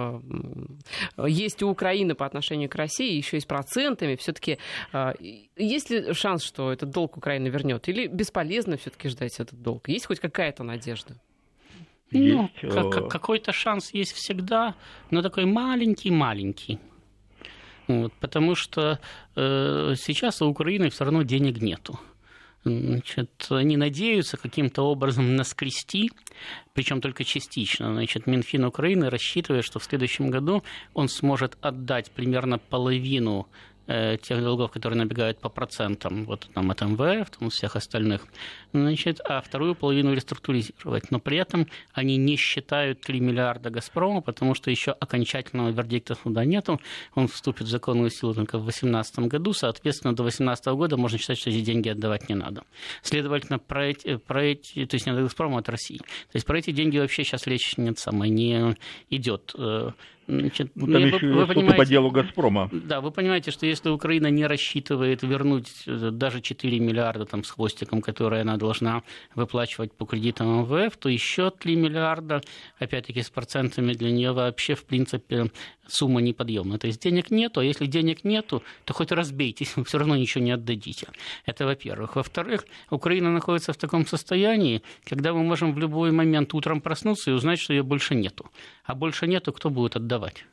э, 1.17 1.25
есть 1.27 1.63
у 1.63 1.69
Украины 1.69 2.15
по 2.15 2.25
отношению 2.25 2.69
к 2.69 2.75
России, 2.75 3.15
еще 3.15 3.37
и 3.37 3.39
с 3.39 3.45
процентами, 3.45 4.15
все-таки 4.15 4.57
э, 4.93 5.13
есть 5.55 5.89
ли 5.89 6.13
шанс, 6.13 6.43
что 6.43 6.71
этот 6.71 6.89
долг 6.89 7.17
Украина 7.17 7.47
вернет? 7.47 7.87
Или 7.89 8.07
бесполезно 8.07 8.77
все-таки 8.77 9.09
ждать 9.09 9.39
этот 9.39 9.61
долг? 9.61 9.89
Есть 9.89 10.05
хоть 10.05 10.19
какая-то 10.19 10.63
надежда? 10.63 11.15
Ну, 12.11 12.49
как, 12.61 13.09
какой-то 13.09 13.51
шанс 13.51 13.93
есть 13.93 14.13
всегда, 14.13 14.75
но 15.11 15.21
такой 15.21 15.45
маленький-маленький. 15.45 16.79
Вот, 17.87 18.13
потому 18.19 18.55
что 18.55 18.99
э, 19.35 19.93
сейчас 19.97 20.41
у 20.41 20.47
Украины 20.47 20.89
все 20.89 21.05
равно 21.05 21.23
денег 21.23 21.61
нету. 21.61 21.99
Значит, 22.63 23.47
они 23.49 23.77
надеются 23.77 24.35
каким-то 24.35 24.83
образом 24.83 25.35
наскрести, 25.35 26.11
причем 26.73 26.99
только 26.99 27.23
частично. 27.23 27.93
Значит, 27.93 28.27
Минфин 28.27 28.65
Украины 28.65 29.09
рассчитывает, 29.09 29.63
что 29.63 29.79
в 29.79 29.83
следующем 29.85 30.29
году 30.29 30.63
он 30.93 31.07
сможет 31.07 31.57
отдать 31.61 32.11
примерно 32.11 32.57
половину 32.59 33.47
тех 34.21 34.43
долгов, 34.43 34.71
которые 34.71 34.99
набегают 34.99 35.39
по 35.39 35.49
процентам, 35.49 36.25
вот 36.25 36.47
там 36.53 36.69
от 36.69 36.81
МВФ, 36.81 37.29
там, 37.31 37.49
всех 37.49 37.75
остальных, 37.75 38.21
значит, 38.71 39.19
а 39.25 39.41
вторую 39.41 39.73
половину 39.73 40.13
реструктуризировать. 40.13 41.09
Но 41.09 41.19
при 41.19 41.37
этом 41.37 41.67
они 41.93 42.17
не 42.17 42.35
считают 42.35 43.01
3 43.01 43.19
миллиарда 43.19 43.71
«Газпрома», 43.71 44.21
потому 44.21 44.53
что 44.53 44.69
еще 44.69 44.91
окончательного 44.91 45.69
вердикта 45.69 46.15
суда 46.15 46.45
нету. 46.45 46.79
Он 47.15 47.27
вступит 47.27 47.67
в 47.67 47.69
законную 47.69 48.11
силу 48.11 48.35
только 48.35 48.59
в 48.59 48.63
2018 48.63 49.19
году. 49.19 49.53
Соответственно, 49.53 50.15
до 50.15 50.23
2018 50.23 50.65
года 50.67 50.97
можно 50.97 51.17
считать, 51.17 51.39
что 51.39 51.49
эти 51.49 51.61
деньги 51.61 51.89
отдавать 51.89 52.29
не 52.29 52.35
надо. 52.35 52.63
Следовательно, 53.01 53.57
про 53.57 53.87
эти, 53.87 54.17
про 54.17 54.43
эти 54.43 54.85
то 54.85 54.95
есть 54.95 55.07
не 55.07 55.13
от 55.13 55.19
«Газпрома», 55.19 55.57
а 55.57 55.59
от 55.59 55.69
России. 55.69 55.97
То 55.97 56.35
есть 56.35 56.45
про 56.45 56.59
эти 56.59 56.71
деньги 56.71 56.99
вообще 56.99 57.23
сейчас 57.23 57.47
речь 57.47 57.75
нет 57.77 57.97
самой, 57.97 58.29
не 58.29 58.75
идет. 59.09 59.55
Значит, 60.29 60.71
ну, 60.75 60.85
там 60.85 61.05
еще 61.05 61.25
вы, 61.25 61.45
вы 61.45 61.73
по 61.73 61.85
делу 61.85 62.11
«Газпрома». 62.11 62.69
Да, 62.71 63.01
вы 63.01 63.09
понимаете, 63.09 63.49
что 63.49 63.65
если 63.65 63.89
Украина 63.89 64.27
не 64.27 64.45
рассчитывает 64.45 65.23
вернуть 65.23 65.83
э, 65.87 66.11
даже 66.11 66.41
4 66.41 66.79
миллиарда 66.79 67.25
там, 67.25 67.43
с 67.43 67.49
хвостиком, 67.49 68.01
которые 68.01 68.43
она 68.43 68.57
должна 68.57 69.01
выплачивать 69.33 69.91
по 69.91 70.05
кредитам 70.05 70.61
МВФ, 70.61 70.97
то 70.97 71.09
еще 71.09 71.49
3 71.49 71.75
миллиарда, 71.75 72.41
опять-таки 72.77 73.23
с 73.23 73.29
процентами 73.31 73.93
для 73.93 74.11
нее 74.11 74.31
вообще, 74.31 74.75
в 74.75 74.85
принципе, 74.85 75.49
сумма 75.89 76.21
неподъемная. 76.21 76.77
То 76.77 76.87
есть 76.87 77.01
денег 77.01 77.31
нету, 77.31 77.59
а 77.59 77.63
если 77.63 77.85
денег 77.85 78.23
нету, 78.23 78.63
то 78.85 78.93
хоть 78.93 79.11
разбейтесь, 79.11 79.73
вы 79.75 79.83
все 79.83 79.97
равно 79.97 80.15
ничего 80.15 80.43
не 80.43 80.51
отдадите. 80.51 81.07
Это 81.45 81.65
во-первых. 81.65 82.15
Во-вторых, 82.15 82.65
Украина 82.89 83.31
находится 83.31 83.73
в 83.73 83.77
таком 83.77 84.05
состоянии, 84.05 84.81
когда 85.03 85.33
мы 85.33 85.43
можем 85.43 85.73
в 85.73 85.79
любой 85.79 86.11
момент 86.11 86.53
утром 86.53 86.81
проснуться 86.81 87.31
и 87.31 87.33
узнать, 87.33 87.59
что 87.59 87.73
ее 87.73 87.83
больше 87.83 88.15
нету. 88.15 88.49
А 88.83 88.95
больше 88.95 89.27
нету, 89.27 89.53
кто 89.53 89.69
будет 89.69 89.95
отдавать? 89.95 90.45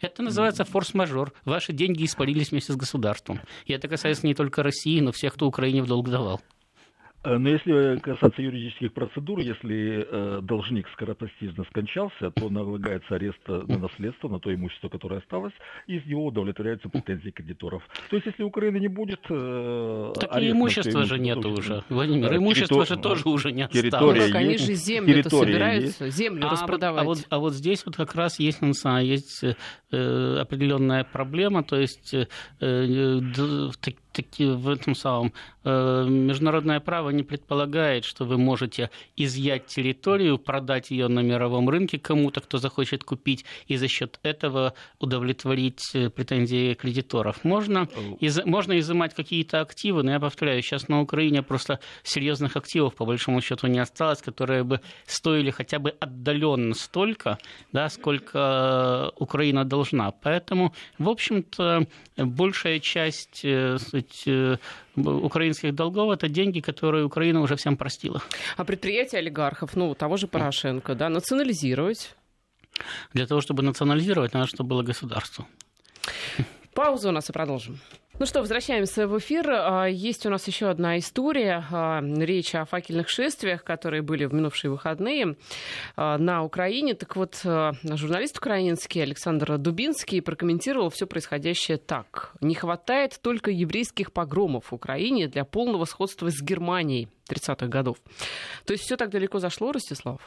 Это 0.00 0.22
называется 0.22 0.64
форс-мажор. 0.64 1.32
Ваши 1.44 1.72
деньги 1.72 2.04
испарились 2.04 2.50
вместе 2.50 2.72
с 2.72 2.76
государством. 2.76 3.40
И 3.64 3.72
это 3.72 3.88
касается 3.88 4.26
не 4.26 4.34
только 4.34 4.62
России, 4.62 5.00
но 5.00 5.12
всех, 5.12 5.34
кто 5.34 5.46
Украине 5.46 5.82
в 5.82 5.86
долг 5.86 6.10
давал. 6.10 6.42
Э, 7.24 7.38
но 7.38 7.48
если 7.48 7.98
касаться 8.00 8.42
юридических 8.42 8.92
процедур, 8.92 9.38
если 9.40 10.06
э, 10.08 10.40
должник 10.42 10.88
скоропостижно 10.90 11.64
скончался, 11.64 12.30
то 12.30 12.50
налагается 12.50 13.14
арест 13.14 13.40
на 13.48 13.78
наследство, 13.78 14.28
на 14.28 14.38
то 14.38 14.54
имущество, 14.54 14.88
которое 14.88 15.20
осталось, 15.20 15.54
и 15.86 15.96
из 15.96 16.06
него 16.06 16.26
удовлетворяются 16.26 16.88
претензии 16.88 17.30
кредиторов. 17.30 17.82
То 18.10 18.16
есть, 18.16 18.26
если 18.26 18.42
Украины 18.42 18.76
не 18.76 18.88
будет... 18.88 19.20
Э, 19.30 20.12
так 20.20 20.40
и 20.40 20.50
имущества 20.50 21.04
же 21.04 21.18
нету 21.18 21.50
уже, 21.50 21.82
Владимир. 21.88 22.28
Да, 22.28 22.36
имущество 22.36 22.84
же 22.84 22.96
тоже 22.96 23.28
уже 23.28 23.52
не 23.52 23.62
осталось. 23.62 23.90
Территория 23.90 24.28
ну, 24.28 24.38
они 24.38 24.58
же 24.58 24.74
землю 24.74 25.22
собираются, 25.22 26.04
есть. 26.04 26.16
землю 26.16 26.46
а, 26.46 26.50
распродавать. 26.50 27.02
А 27.02 27.04
вот, 27.04 27.18
а 27.30 27.38
вот 27.38 27.54
здесь 27.54 27.84
вот 27.86 27.96
как 27.96 28.14
раз 28.14 28.38
есть, 28.38 28.60
есть 29.00 29.44
э, 29.92 30.36
определенная 30.40 31.04
проблема, 31.04 31.62
то 31.62 31.76
есть 31.76 32.12
э, 32.12 32.26
э, 32.60 33.20
таки 34.14 34.46
в 34.46 34.68
этом 34.68 34.94
самом 34.94 35.32
э, 35.64 36.06
международное 36.08 36.80
право 36.80 37.10
не 37.10 37.22
предполагает, 37.22 38.04
что 38.04 38.24
вы 38.24 38.38
можете 38.38 38.90
изъять 39.16 39.66
территорию, 39.66 40.38
продать 40.38 40.90
ее 40.90 41.08
на 41.08 41.20
мировом 41.20 41.68
рынке 41.68 41.98
кому-то, 41.98 42.40
кто 42.40 42.58
захочет 42.58 43.04
купить, 43.04 43.44
и 43.66 43.76
за 43.76 43.88
счет 43.88 44.18
этого 44.22 44.74
удовлетворить 45.00 45.94
э, 45.94 46.10
претензии 46.10 46.74
кредиторов. 46.74 47.44
Можно, 47.44 47.88
из, 48.20 48.44
можно 48.44 48.78
изымать 48.78 49.14
какие-то 49.14 49.60
активы, 49.60 50.02
но 50.02 50.12
я 50.12 50.20
повторяю, 50.20 50.62
сейчас 50.62 50.88
на 50.88 51.00
Украине 51.00 51.42
просто 51.42 51.80
серьезных 52.02 52.56
активов 52.56 52.94
по 52.94 53.04
большому 53.04 53.40
счету 53.40 53.66
не 53.66 53.80
осталось, 53.80 54.22
которые 54.22 54.62
бы 54.64 54.80
стоили 55.06 55.50
хотя 55.50 55.78
бы 55.78 55.90
отдаленно 55.90 56.74
столько, 56.74 57.38
да, 57.72 57.88
сколько 57.88 59.12
Украина 59.16 59.64
должна. 59.64 60.12
Поэтому, 60.12 60.74
в 60.98 61.08
общем-то, 61.08 61.86
большая 62.16 62.78
часть 62.78 63.44
сказать, 64.04 64.22
э, 64.26 64.56
украинских 64.96 65.74
долгов 65.74 66.12
это 66.12 66.28
деньги, 66.28 66.60
которые 66.60 67.04
Украина 67.04 67.40
уже 67.40 67.56
всем 67.56 67.76
простила. 67.76 68.22
А 68.56 68.64
предприятия 68.64 69.18
олигархов, 69.18 69.76
ну, 69.76 69.94
того 69.94 70.16
же 70.16 70.26
Порошенко, 70.26 70.94
да, 70.94 71.08
национализировать? 71.08 72.14
Для 73.12 73.26
того, 73.26 73.40
чтобы 73.40 73.62
национализировать, 73.62 74.34
надо, 74.34 74.46
чтобы 74.46 74.70
было 74.70 74.82
государство. 74.82 75.46
Паузу 76.74 77.08
у 77.08 77.12
нас 77.12 77.30
и 77.30 77.32
продолжим. 77.32 77.78
Ну 78.16 78.26
что, 78.26 78.38
возвращаемся 78.38 79.08
в 79.08 79.18
эфир. 79.18 79.50
А, 79.50 79.86
есть 79.86 80.24
у 80.24 80.30
нас 80.30 80.46
еще 80.46 80.68
одна 80.68 80.98
история. 80.98 81.64
А, 81.72 82.00
речь 82.00 82.54
о 82.54 82.64
факельных 82.64 83.08
шествиях, 83.08 83.64
которые 83.64 84.02
были 84.02 84.24
в 84.26 84.32
минувшие 84.32 84.70
выходные 84.70 85.36
а, 85.96 86.16
на 86.16 86.44
Украине. 86.44 86.94
Так 86.94 87.16
вот, 87.16 87.40
журналист 87.42 88.38
украинский 88.38 89.02
Александр 89.02 89.58
Дубинский 89.58 90.22
прокомментировал 90.22 90.90
все 90.90 91.08
происходящее 91.08 91.76
так. 91.76 92.34
Не 92.40 92.54
хватает 92.54 93.18
только 93.20 93.50
еврейских 93.50 94.12
погромов 94.12 94.66
в 94.70 94.74
Украине 94.74 95.26
для 95.26 95.44
полного 95.44 95.84
сходства 95.84 96.30
с 96.30 96.40
Германией 96.40 97.08
30-х 97.28 97.66
годов. 97.66 97.96
То 98.64 98.74
есть 98.74 98.84
все 98.84 98.96
так 98.96 99.10
далеко 99.10 99.40
зашло, 99.40 99.72
Ростислав? 99.72 100.20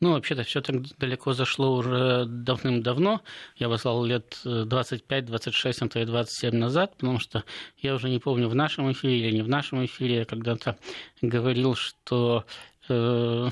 Ну, 0.00 0.12
вообще-то 0.12 0.42
все 0.42 0.60
так 0.60 0.82
далеко 0.98 1.32
зашло 1.32 1.76
уже 1.76 2.24
давным-давно. 2.26 3.22
Я 3.56 3.68
послал 3.68 4.04
лет 4.04 4.38
25, 4.44 5.24
26, 5.26 5.82
а 5.82 5.88
то 5.88 6.00
и 6.00 6.04
27 6.04 6.56
назад, 6.56 6.96
потому 6.96 7.20
что 7.20 7.44
я 7.78 7.94
уже 7.94 8.10
не 8.10 8.18
помню, 8.18 8.48
в 8.48 8.54
нашем 8.54 8.90
эфире 8.92 9.20
или 9.20 9.36
не 9.36 9.42
в 9.42 9.48
нашем 9.48 9.84
эфире, 9.84 10.16
я 10.16 10.24
когда-то 10.24 10.76
говорил, 11.22 11.74
что 11.74 12.44
э, 12.88 13.48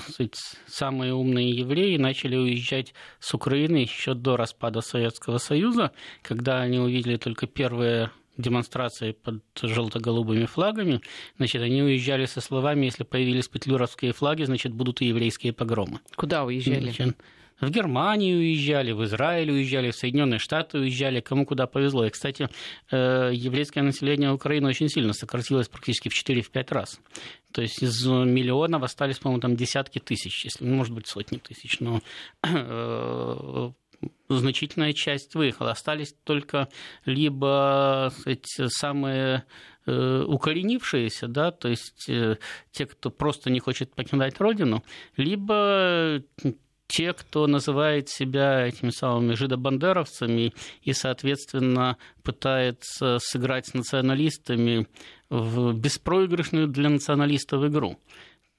самые 0.67 1.13
умные 1.13 1.49
евреи 1.49 1.97
начали 1.97 2.35
уезжать 2.35 2.93
с 3.19 3.33
Украины 3.33 3.77
еще 3.77 4.13
до 4.13 4.35
распада 4.35 4.81
Советского 4.81 5.37
Союза, 5.37 5.91
когда 6.21 6.59
они 6.59 6.77
увидели 6.79 7.17
только 7.17 7.47
первые 7.47 8.11
демонстрации 8.37 9.11
под 9.11 9.43
желто-голубыми 9.61 10.45
флагами, 10.45 11.01
значит, 11.37 11.61
они 11.61 11.81
уезжали 11.83 12.25
со 12.25 12.41
словами, 12.41 12.85
если 12.85 13.03
появились 13.03 13.47
петлюровские 13.47 14.13
флаги, 14.13 14.43
значит, 14.43 14.73
будут 14.73 15.01
и 15.01 15.05
еврейские 15.05 15.53
погромы. 15.53 15.99
Куда 16.15 16.43
уезжали? 16.43 16.81
Значит, 16.81 17.17
в 17.61 17.69
Германию 17.69 18.39
уезжали, 18.39 18.91
в 18.91 19.03
Израиль 19.05 19.51
уезжали, 19.51 19.91
в 19.91 19.95
Соединенные 19.95 20.39
Штаты 20.39 20.79
уезжали, 20.79 21.21
кому 21.21 21.45
куда 21.45 21.67
повезло. 21.67 22.05
И, 22.05 22.09
кстати, 22.09 22.49
э, 22.91 23.31
еврейское 23.33 23.83
население 23.83 24.31
Украины 24.31 24.67
очень 24.67 24.89
сильно 24.89 25.13
сократилось 25.13 25.69
практически 25.69 26.09
в 26.09 26.13
4-5 26.13 26.73
раз. 26.73 26.99
То 27.51 27.61
есть 27.61 27.81
из 27.81 28.05
миллионов 28.05 28.83
остались, 28.83 29.19
по-моему, 29.19 29.41
там 29.41 29.55
десятки 29.55 29.99
тысяч, 29.99 30.43
если, 30.43 30.65
может 30.65 30.93
быть, 30.93 31.07
сотни 31.07 31.37
тысяч, 31.37 31.79
но 31.79 32.01
э, 32.43 33.71
значительная 34.29 34.93
часть 34.93 35.35
выехала. 35.35 35.71
Остались 35.71 36.15
только 36.23 36.69
либо 37.05 38.11
сказать, 38.17 38.45
самые 38.67 39.45
э, 39.85 40.23
укоренившиеся, 40.27 41.27
да, 41.27 41.51
то 41.51 41.69
есть 41.69 42.09
э, 42.09 42.37
те, 42.71 42.85
кто 42.85 43.09
просто 43.09 43.49
не 43.49 43.59
хочет 43.59 43.93
покидать 43.93 44.39
родину, 44.39 44.83
либо 45.17 46.21
те, 46.87 47.13
кто 47.13 47.47
называет 47.47 48.09
себя 48.09 48.67
этими 48.67 48.91
самыми 48.91 49.33
жидобандеровцами 49.33 50.53
и, 50.83 50.93
соответственно, 50.93 51.97
пытается 52.21 53.17
сыграть 53.19 53.67
с 53.67 53.73
националистами 53.73 54.87
в 55.29 55.73
беспроигрышную 55.73 56.67
для 56.67 56.89
националистов 56.89 57.65
игру 57.65 57.97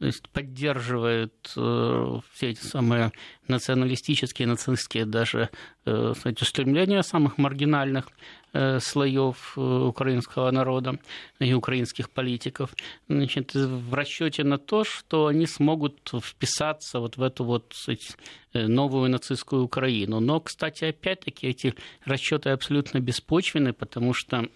то 0.01 0.07
есть 0.07 0.29
поддерживают 0.29 1.53
э, 1.57 2.21
все 2.33 2.51
эти 2.51 2.61
самые 2.61 3.13
националистические, 3.47 4.49
нацистские 4.49 5.07
даже 5.07 5.51
э, 5.87 6.13
сказать, 6.17 6.43
устремления 6.43 7.03
самых 7.03 7.39
маргинальных 7.39 8.09
э, 8.53 8.81
слоев 8.81 9.55
э, 9.57 9.61
украинского 9.61 10.51
народа 10.51 10.99
и 11.39 11.55
украинских 11.55 12.11
политиков, 12.11 12.75
значит, 13.09 13.55
в 13.55 13.95
расчете 13.95 14.43
на 14.43 14.59
то, 14.59 14.83
что 14.83 15.29
они 15.29 15.47
смогут 15.47 16.11
вписаться 16.23 16.99
вот 16.99 17.17
в 17.17 17.23
эту 17.23 17.45
вот 17.45 17.73
сказать, 17.73 18.17
э, 18.53 18.67
новую 18.67 19.09
нацистскую 19.11 19.63
Украину. 19.63 20.19
Но, 20.19 20.41
кстати, 20.41 20.87
опять-таки 20.87 21.47
эти 21.47 21.75
расчеты 22.05 22.51
абсолютно 22.51 22.99
беспочвены, 22.99 23.73
потому 23.73 24.13
что 24.13 24.49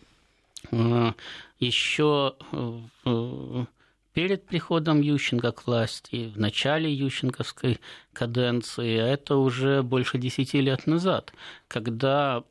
э, 0.73 1.13
еще 1.61 2.35
перед 4.19 4.47
приходом 4.47 5.01
Ющенко 5.01 5.53
к 5.53 5.67
власти, 5.69 6.33
в 6.35 6.41
начале 6.41 6.93
Ющенковской 6.93 7.79
каденции, 8.13 8.99
а 8.99 9.07
это 9.07 9.37
уже 9.37 9.85
больше 9.85 10.19
десяти 10.19 10.61
лет 10.61 10.89
назад, 10.89 11.33
когда 11.69 12.43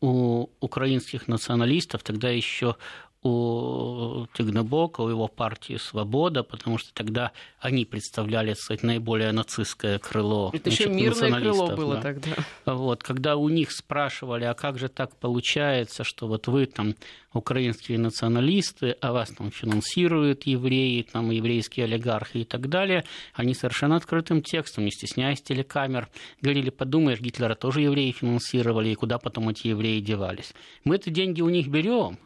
у 0.00 0.46
украинских 0.60 1.28
националистов, 1.28 2.02
тогда 2.02 2.30
еще 2.30 2.76
у 3.22 4.26
Тигнебока, 4.34 5.00
у 5.00 5.08
его 5.08 5.26
партии 5.26 5.76
«Свобода», 5.76 6.44
потому 6.44 6.78
что 6.78 6.94
тогда 6.94 7.32
они 7.58 7.84
представляли, 7.84 8.50
так 8.50 8.58
сказать, 8.58 8.82
наиболее 8.84 9.32
нацистское 9.32 9.98
крыло 9.98 10.50
Это 10.52 10.70
еще 10.70 10.88
мирное 10.88 11.40
крыло 11.40 11.74
было 11.74 11.96
да. 11.96 12.02
тогда. 12.02 12.30
Вот, 12.64 13.02
когда 13.02 13.36
у 13.36 13.48
них 13.48 13.72
спрашивали, 13.72 14.44
а 14.44 14.54
как 14.54 14.78
же 14.78 14.88
так 14.88 15.16
получается, 15.16 16.04
что 16.04 16.28
вот 16.28 16.46
вы 16.46 16.66
там 16.66 16.94
украинские 17.32 17.98
националисты, 17.98 18.96
а 19.00 19.12
вас 19.12 19.30
там 19.30 19.50
финансируют 19.50 20.44
евреи, 20.44 21.02
там 21.02 21.30
еврейские 21.30 21.84
олигархи 21.84 22.38
и 22.38 22.44
так 22.44 22.68
далее, 22.68 23.04
они 23.34 23.54
совершенно 23.54 23.96
открытым 23.96 24.42
текстом, 24.42 24.84
не 24.84 24.92
стесняясь 24.92 25.42
телекамер, 25.42 26.08
говорили, 26.40 26.70
подумаешь, 26.70 27.20
Гитлера 27.20 27.56
тоже 27.56 27.80
евреи 27.80 28.12
финансировали, 28.12 28.90
и 28.90 28.94
куда 28.94 29.18
потом 29.18 29.48
эти 29.48 29.68
евреи 29.68 30.00
девались. 30.00 30.54
Мы 30.84 30.96
эти 30.96 31.10
деньги 31.10 31.42
у 31.42 31.48
них 31.48 31.68
берем, 31.68 32.18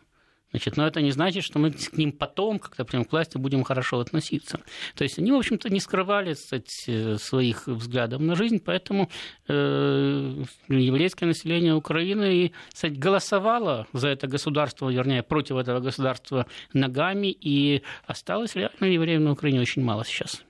Значит, 0.52 0.76
но 0.76 0.86
это 0.86 1.00
не 1.00 1.10
значит, 1.10 1.44
что 1.44 1.58
мы 1.58 1.70
к 1.70 1.96
ним 1.96 2.12
потом, 2.12 2.58
когда 2.58 2.84
придем 2.84 3.04
к 3.04 3.12
власти, 3.12 3.38
будем 3.38 3.64
хорошо 3.64 4.00
относиться. 4.00 4.60
То 4.94 5.04
есть 5.04 5.18
они, 5.18 5.32
в 5.32 5.36
общем-то, 5.36 5.70
не 5.70 5.80
скрывали 5.80 6.34
кстати, 6.34 7.16
своих 7.16 7.66
взглядов 7.66 8.20
на 8.20 8.34
жизнь, 8.36 8.60
поэтому 8.64 9.10
э, 9.48 10.44
еврейское 10.68 11.26
население 11.26 11.74
Украины 11.74 12.34
и, 12.34 12.52
кстати, 12.72 12.92
голосовало 12.92 13.86
за 13.94 14.08
это 14.08 14.26
государство, 14.26 14.90
вернее, 14.90 15.22
против 15.22 15.56
этого 15.56 15.80
государства 15.80 16.46
ногами, 16.74 17.28
и 17.28 17.82
осталось 18.06 18.54
реально 18.54 18.84
евреев 18.84 19.20
на 19.20 19.32
Украине 19.32 19.60
очень 19.60 19.82
мало 19.82 20.04
сейчас. 20.04 20.42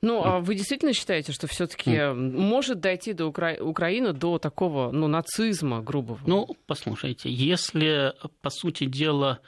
Ну, 0.00 0.22
а 0.24 0.38
вы 0.38 0.54
действительно 0.54 0.92
считаете, 0.92 1.32
что 1.32 1.46
все-таки 1.48 1.90
mm. 1.90 2.14
может 2.14 2.80
дойти 2.80 3.12
до 3.12 3.26
Укра... 3.26 3.56
Украины 3.60 4.12
до 4.12 4.38
такого, 4.38 4.92
ну, 4.92 5.08
нацизма 5.08 5.82
грубого? 5.82 6.20
Ну, 6.26 6.48
послушайте, 6.66 7.30
если, 7.30 8.14
по 8.40 8.50
сути 8.50 8.84
дела, 8.84 9.40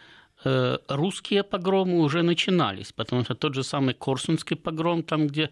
э, 0.44 0.78
русские 0.88 1.44
погромы 1.44 2.00
уже 2.00 2.22
начинались, 2.22 2.92
потому 2.92 3.22
что 3.24 3.34
тот 3.34 3.54
же 3.54 3.62
самый 3.62 3.94
Корсунский 3.94 4.56
погром, 4.56 5.04
там, 5.04 5.28
где 5.28 5.50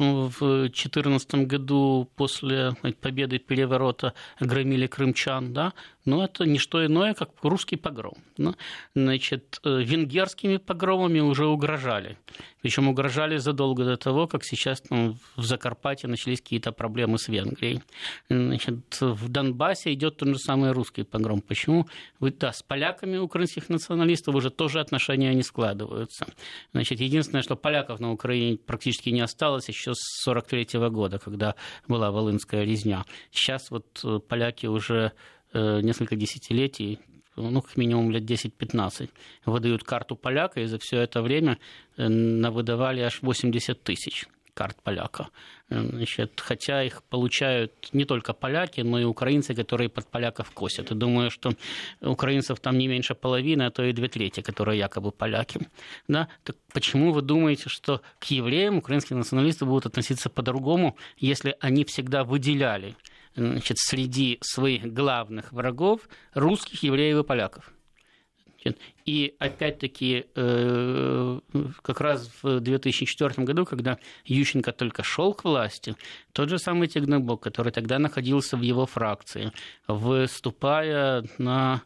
в 0.00 0.38
2014 0.40 1.46
году 1.46 2.08
после 2.16 2.72
победы 3.00 3.38
переворота 3.38 4.14
громили 4.40 4.86
крымчан, 4.86 5.52
да, 5.52 5.72
но 6.04 6.24
это 6.24 6.44
не 6.44 6.58
что 6.58 6.84
иное, 6.84 7.14
как 7.14 7.30
русский 7.42 7.76
погром. 7.76 8.14
Ну, 8.38 8.54
значит, 8.94 9.60
э, 9.64 9.82
венгерскими 9.82 10.56
погромами 10.56 11.20
уже 11.20 11.46
угрожали. 11.46 12.16
Причем 12.62 12.88
угрожали 12.88 13.38
задолго 13.38 13.84
до 13.84 13.96
того, 13.96 14.26
как 14.26 14.44
сейчас 14.44 14.80
там, 14.80 15.18
в 15.36 15.42
Закарпатье 15.42 16.08
начались 16.08 16.40
какие-то 16.40 16.72
проблемы 16.72 17.18
с 17.18 17.28
Венгрией. 17.28 17.82
Значит, 18.28 19.00
в 19.00 19.28
Донбассе 19.28 19.92
идет 19.92 20.16
тот 20.16 20.28
же 20.28 20.38
самый 20.38 20.72
русский 20.72 21.02
погром. 21.02 21.40
Почему? 21.40 21.86
Вы, 22.18 22.32
да, 22.32 22.52
с 22.52 22.62
поляками 22.62 23.16
украинских 23.16 23.68
националистов 23.68 24.34
уже 24.34 24.50
тоже 24.50 24.80
отношения 24.80 25.34
не 25.34 25.42
складываются. 25.42 26.26
Значит, 26.72 27.00
единственное, 27.00 27.42
что 27.42 27.56
поляков 27.56 28.00
на 28.00 28.12
Украине 28.12 28.58
практически 28.58 29.10
не 29.10 29.20
осталось 29.20 29.68
еще 29.68 29.94
с 29.94 30.26
1943 30.26 30.88
года, 30.90 31.18
когда 31.18 31.54
была 31.88 32.10
Волынская 32.10 32.64
резня. 32.64 33.04
Сейчас 33.30 33.70
вот 33.70 34.00
э, 34.04 34.18
поляки 34.18 34.66
уже 34.66 35.12
Э, 35.52 35.80
несколько 35.82 36.14
десятилетий, 36.14 37.00
ну, 37.40 37.62
как 37.62 37.76
минимум 37.76 38.10
лет 38.10 38.24
10-15, 38.24 39.08
выдают 39.46 39.84
карту 39.84 40.16
поляка, 40.16 40.60
и 40.60 40.66
за 40.66 40.78
все 40.78 41.00
это 41.00 41.22
время 41.22 41.58
э, 41.96 42.08
выдавали 42.50 43.00
аж 43.00 43.22
80 43.22 43.82
тысяч 43.82 44.26
карт 44.60 44.76
поляка. 44.82 45.28
Э, 45.70 45.80
значит, 45.80 46.40
хотя 46.40 46.82
их 46.82 47.02
получают 47.02 47.72
не 47.94 48.04
только 48.04 48.34
поляки, 48.34 48.82
но 48.82 49.00
и 49.00 49.04
украинцы, 49.04 49.54
которые 49.54 49.88
под 49.88 50.06
поляков 50.06 50.50
косят. 50.50 50.90
И 50.90 50.94
думаю, 50.94 51.30
что 51.30 51.52
украинцев 52.00 52.60
там 52.60 52.78
не 52.78 52.88
меньше 52.88 53.14
половины, 53.14 53.62
а 53.62 53.70
то 53.70 53.82
и 53.82 53.92
две 53.92 54.08
трети, 54.08 54.42
которые 54.42 54.78
якобы 54.78 55.12
поляки. 55.12 55.60
Да? 56.08 56.28
Так 56.44 56.56
почему 56.72 57.12
вы 57.12 57.22
думаете, 57.22 57.68
что 57.68 58.00
к 58.18 58.24
евреям 58.24 58.76
украинские 58.76 59.16
националисты 59.16 59.64
будут 59.64 59.86
относиться 59.86 60.28
по-другому, 60.28 60.96
если 61.16 61.56
они 61.60 61.84
всегда 61.84 62.24
выделяли 62.24 62.94
значит, 63.34 63.78
среди 63.78 64.38
своих 64.42 64.92
главных 64.92 65.52
врагов 65.52 66.08
русских, 66.34 66.82
евреев 66.82 67.18
и 67.18 67.26
поляков. 67.26 67.72
И 69.06 69.34
опять-таки, 69.38 70.26
э, 70.34 71.40
как 71.82 72.00
раз 72.00 72.30
в 72.42 72.60
2004 72.60 73.44
году, 73.44 73.64
когда 73.64 73.98
Ющенко 74.24 74.72
только 74.72 75.02
шел 75.02 75.34
к 75.34 75.44
власти, 75.44 75.96
тот 76.32 76.50
же 76.50 76.58
самый 76.58 76.88
Тегнебок, 76.88 77.42
который 77.42 77.72
тогда 77.72 77.98
находился 77.98 78.56
в 78.56 78.62
его 78.62 78.86
фракции, 78.86 79.52
выступая 79.88 81.24
на, 81.38 81.82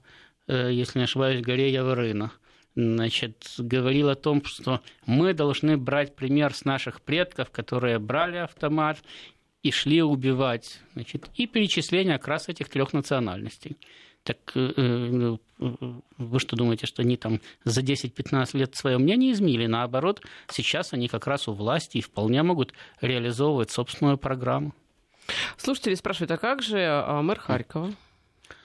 э, 0.49 0.71
если 0.73 0.99
не 0.99 1.05
ошибаюсь, 1.05 1.43
горе 1.43 1.73
Яворына, 1.73 2.33
значит, 2.75 3.55
говорил 3.59 4.09
о 4.09 4.17
том, 4.17 4.45
что 4.45 4.81
мы 5.07 5.33
должны 5.33 5.77
брать 5.77 6.17
пример 6.17 6.55
с 6.55 6.65
наших 6.65 7.01
предков, 7.03 7.51
которые 7.51 7.99
брали 7.99 8.39
автомат 8.39 8.99
и 9.65 9.71
шли 9.73 10.03
убивать. 10.03 10.79
Значит, 10.93 11.29
и 11.35 11.47
перечисление 11.47 12.19
как 12.19 12.29
раз 12.29 12.49
этих 12.49 12.69
трех 12.69 12.93
национальностей. 12.93 13.77
Так 14.23 14.37
э, 14.55 14.73
э, 14.77 15.37
вы 16.19 16.39
что 16.39 16.55
думаете, 16.57 16.87
что 16.87 17.03
они 17.03 17.17
там 17.17 17.41
за 17.65 17.81
10-15 17.81 18.57
лет 18.57 18.77
свое 18.77 18.99
мнение 18.99 19.33
изменили? 19.33 19.67
Наоборот, 19.67 20.23
сейчас 20.49 20.93
они 20.93 21.09
как 21.09 21.27
раз 21.27 21.49
у 21.49 21.55
власти 21.55 21.99
и 21.99 22.03
вполне 22.03 22.43
могут 22.43 22.75
реализовывать 23.01 23.71
собственную 23.71 24.19
программу. 24.19 24.75
Слушатели 25.57 25.95
спрашивают, 25.95 26.31
а 26.33 26.37
как 26.37 26.63
же 26.63 26.79
а, 26.81 27.23
мэр 27.23 27.39
Харькова? 27.39 27.93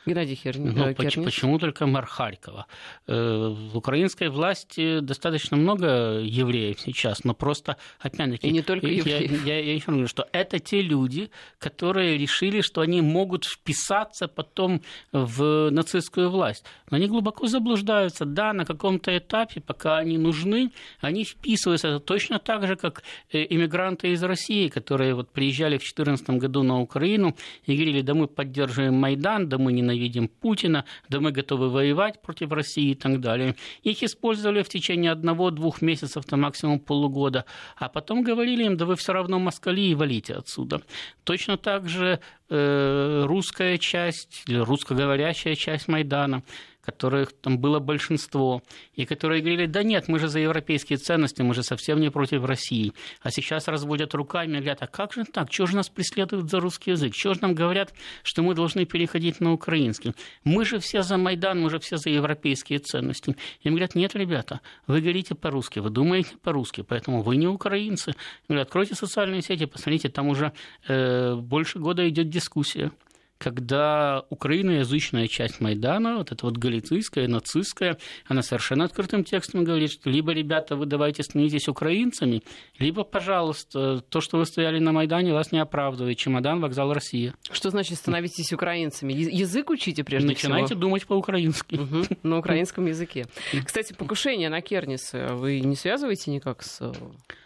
Геннадий 0.06 0.36
Херни. 0.36 0.70
Ну, 0.70 0.96
почему, 0.96 1.26
почему 1.26 1.60
только 1.60 1.86
мэр 1.86 2.06
Харькова? 2.06 2.66
Э, 3.08 3.48
в 3.72 3.78
украинской 3.78 4.30
власти 4.30 5.00
достаточно 5.00 5.58
много 5.58 6.20
евреев 6.20 6.80
сейчас, 6.80 7.24
но 7.24 7.34
просто, 7.34 7.78
опять-таки... 8.00 8.48
И 8.48 8.52
не 8.52 8.62
только 8.62 8.88
евреев. 8.88 9.46
Я, 9.46 9.58
я, 9.58 9.64
я 9.64 9.74
еще 9.74 9.92
говорю, 9.92 10.08
что 10.08 10.28
это 10.32 10.60
те 10.60 10.82
люди, 10.82 11.30
которые 11.60 12.18
решили, 12.18 12.62
что 12.62 12.82
они 12.82 13.02
могут 13.02 13.46
вписаться 13.46 14.28
потом 14.28 14.82
в 15.12 15.70
нацистскую 15.70 16.30
власть. 16.30 16.66
Но 16.90 16.98
они 16.98 17.08
глубоко 17.08 17.48
заблуждаются. 17.48 18.26
Да, 18.26 18.54
на 18.54 18.66
каком-то 18.66 19.18
этапе, 19.18 19.62
пока 19.62 19.98
они 19.98 20.18
нужны, 20.18 20.72
они 21.02 21.24
вписываются. 21.26 21.90
Это 21.90 22.00
точно 22.00 22.40
так 22.40 22.66
же, 22.68 22.76
как 22.76 23.04
э, 23.32 23.46
иммигранты 23.50 24.12
из 24.12 24.24
России, 24.24 24.70
которые 24.70 25.14
вот 25.14 25.30
приезжали 25.30 25.76
в 25.76 25.82
2014 25.82 26.30
году 26.32 26.64
на 26.64 26.80
Украину 26.80 27.36
и 27.66 27.76
говорили, 27.76 28.02
да 28.02 28.14
мы 28.14 28.28
поддерживаем 28.28 28.96
Майдан, 28.96 29.50
да 29.50 29.58
мы 29.58 29.74
не 29.74 29.82
ненавидим 29.90 30.28
Путина, 30.28 30.86
да 31.10 31.20
мы 31.20 31.32
готовы 31.32 31.70
воевать 31.70 32.22
против 32.22 32.52
России 32.52 32.92
и 32.92 32.96
так 32.96 33.20
далее. 33.20 33.56
Их 33.84 34.04
использовали 34.04 34.64
в 34.64 34.70
течение 34.70 35.12
одного-двух 35.12 35.82
месяцев, 35.82 36.26
то 36.26 36.38
максимум 36.38 36.80
полугода, 36.80 37.46
а 37.78 37.90
потом 37.90 38.24
говорили 38.24 38.66
им, 38.66 38.78
да 38.78 38.86
вы 38.86 38.96
все 38.96 39.14
равно 39.14 39.40
москали 39.40 39.82
и 39.82 39.96
валите 39.96 40.36
отсюда. 40.36 40.82
Точно 41.24 41.58
так 41.58 41.90
же 41.90 42.20
э, 42.50 43.24
русская 43.26 43.78
часть, 43.78 44.44
русскоговорящая 44.48 45.56
часть 45.56 45.88
Майдана 45.88 46.44
которых 46.90 47.34
там 47.34 47.60
было 47.60 47.80
большинство, 47.80 48.64
и 48.96 49.06
которые 49.06 49.42
говорили, 49.42 49.68
да 49.68 49.84
нет, 49.84 50.08
мы 50.08 50.18
же 50.20 50.28
за 50.28 50.40
европейские 50.40 50.98
ценности, 50.98 51.44
мы 51.44 51.54
же 51.54 51.62
совсем 51.62 52.00
не 52.00 52.10
против 52.10 52.46
России. 52.46 52.94
А 53.22 53.30
сейчас 53.30 53.68
разводят 53.68 54.14
руками 54.14 54.58
говорят, 54.58 54.82
а 54.82 54.88
как 54.88 55.14
же 55.14 55.24
так, 55.26 55.50
чего 55.50 55.68
же 55.68 55.76
нас 55.76 55.90
преследуют 55.90 56.50
за 56.50 56.60
русский 56.60 56.92
язык, 56.92 57.14
чего 57.14 57.34
же 57.34 57.42
нам 57.42 57.54
говорят, 57.54 57.94
что 58.24 58.42
мы 58.42 58.56
должны 58.56 58.86
переходить 58.86 59.40
на 59.40 59.54
украинский. 59.54 60.14
Мы 60.44 60.66
же 60.66 60.80
все 60.80 61.04
за 61.04 61.18
Майдан, 61.18 61.62
мы 61.62 61.70
же 61.70 61.80
все 61.80 61.98
за 61.98 62.10
европейские 62.10 62.80
ценности. 62.80 63.36
Им 63.62 63.74
говорят, 63.74 63.96
нет, 63.96 64.16
ребята, 64.16 64.62
вы 64.88 65.02
говорите 65.02 65.36
по-русски, 65.36 65.80
вы 65.80 65.90
думаете 65.90 66.32
по-русски, 66.42 66.82
поэтому 66.82 67.22
вы 67.22 67.38
не 67.38 67.48
украинцы. 67.48 68.12
Им 68.12 68.16
говорят, 68.50 68.68
откройте 68.68 68.96
социальные 68.96 69.42
сети, 69.42 69.66
посмотрите, 69.66 70.10
там 70.10 70.28
уже 70.28 70.54
э, 70.88 71.36
больше 71.36 71.80
года 71.80 72.08
идет 72.10 72.30
дискуссия 72.30 72.92
когда 73.40 74.26
украиноязычная 74.30 75.28
часть 75.28 75.62
Майдана, 75.62 76.18
вот 76.18 76.32
эта 76.32 76.46
вот 76.46 76.58
галицийская, 76.58 77.28
нацистская, 77.28 77.98
она 78.28 78.44
совершенно 78.44 78.84
открытым 78.84 79.24
текстом 79.24 79.64
говорит, 79.64 79.92
что 79.92 80.10
либо, 80.10 80.34
ребята, 80.34 80.76
вы 80.76 80.86
давайте 80.86 81.24
становитесь 81.24 81.70
украинцами, 81.70 82.44
либо, 82.78 83.04
пожалуйста, 83.04 84.02
то, 84.02 84.20
что 84.20 84.38
вы 84.38 84.46
стояли 84.46 84.80
на 84.80 84.92
Майдане, 84.92 85.34
вас 85.34 85.52
не 85.54 85.60
оправдывает. 85.60 86.18
Чемодан, 86.18 86.60
вокзал 86.60 86.94
Россия. 86.94 87.34
Что 87.50 87.70
значит 87.70 87.98
становитесь 87.98 88.52
украинцами? 88.52 89.14
Язык 89.14 89.70
учите 89.70 90.04
прежде 90.04 90.28
Начинайте 90.28 90.40
всего? 90.40 90.54
Начинайте 90.54 90.76
думать 90.76 91.08
по-украински. 91.08 91.76
Угу, 91.76 92.06
на 92.24 92.40
украинском 92.40 92.86
языке. 92.88 93.26
Кстати, 93.66 93.94
покушение 93.94 94.50
на 94.50 94.62
Керниса 94.62 95.30
вы 95.32 95.62
не 95.62 95.76
связываете 95.78 96.32
никак 96.32 96.62
с 96.62 96.82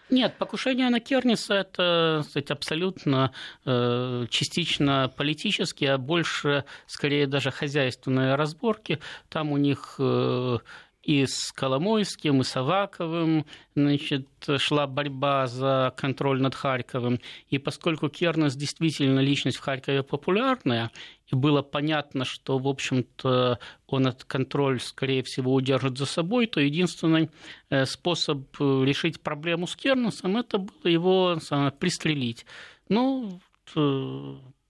нет, 0.09 0.35
покушение 0.37 0.89
на 0.89 0.99
Керниса 0.99 1.55
это 1.55 2.23
сказать, 2.23 2.51
абсолютно 2.51 3.31
э, 3.65 4.25
частично 4.29 5.11
политические, 5.15 5.93
а 5.93 5.97
больше, 5.97 6.65
скорее, 6.87 7.25
даже 7.25 7.51
хозяйственные 7.51 8.35
разборки. 8.35 8.99
Там 9.29 9.51
у 9.51 9.57
них 9.57 9.95
э, 9.99 10.57
и 11.03 11.25
с 11.25 11.51
Коломойским, 11.51 12.41
и 12.41 12.43
с 12.43 12.55
Аваковым 12.55 13.45
значит, 13.75 14.27
шла 14.57 14.87
борьба 14.87 15.47
за 15.47 15.93
контроль 15.97 16.41
над 16.41 16.55
Харьковом. 16.55 17.19
И 17.49 17.57
поскольку 17.57 18.09
Кернес 18.09 18.55
действительно 18.55 19.19
личность 19.19 19.57
в 19.57 19.61
Харькове 19.61 20.01
популярная, 20.03 20.91
и 21.27 21.35
было 21.35 21.61
понятно, 21.61 22.25
что, 22.25 22.57
в 22.57 22.67
общем-то, 22.67 23.59
он 23.87 24.07
этот 24.07 24.23
контроль, 24.23 24.79
скорее 24.79 25.23
всего, 25.23 25.53
удержит 25.53 25.97
за 25.97 26.05
собой, 26.05 26.47
то 26.47 26.61
единственный 26.61 27.29
э, 27.69 27.85
способ 27.85 28.47
э, 28.59 28.83
решить 28.85 29.19
проблему 29.21 29.67
с 29.67 29.75
Кернесом– 29.75 30.37
это 30.37 30.57
было 30.57 30.91
его 30.91 31.37
пристрелить. 31.79 32.45
Ну, 32.87 33.39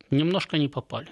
немножко 0.09 0.57
не 0.57 0.67
попали 0.67 1.09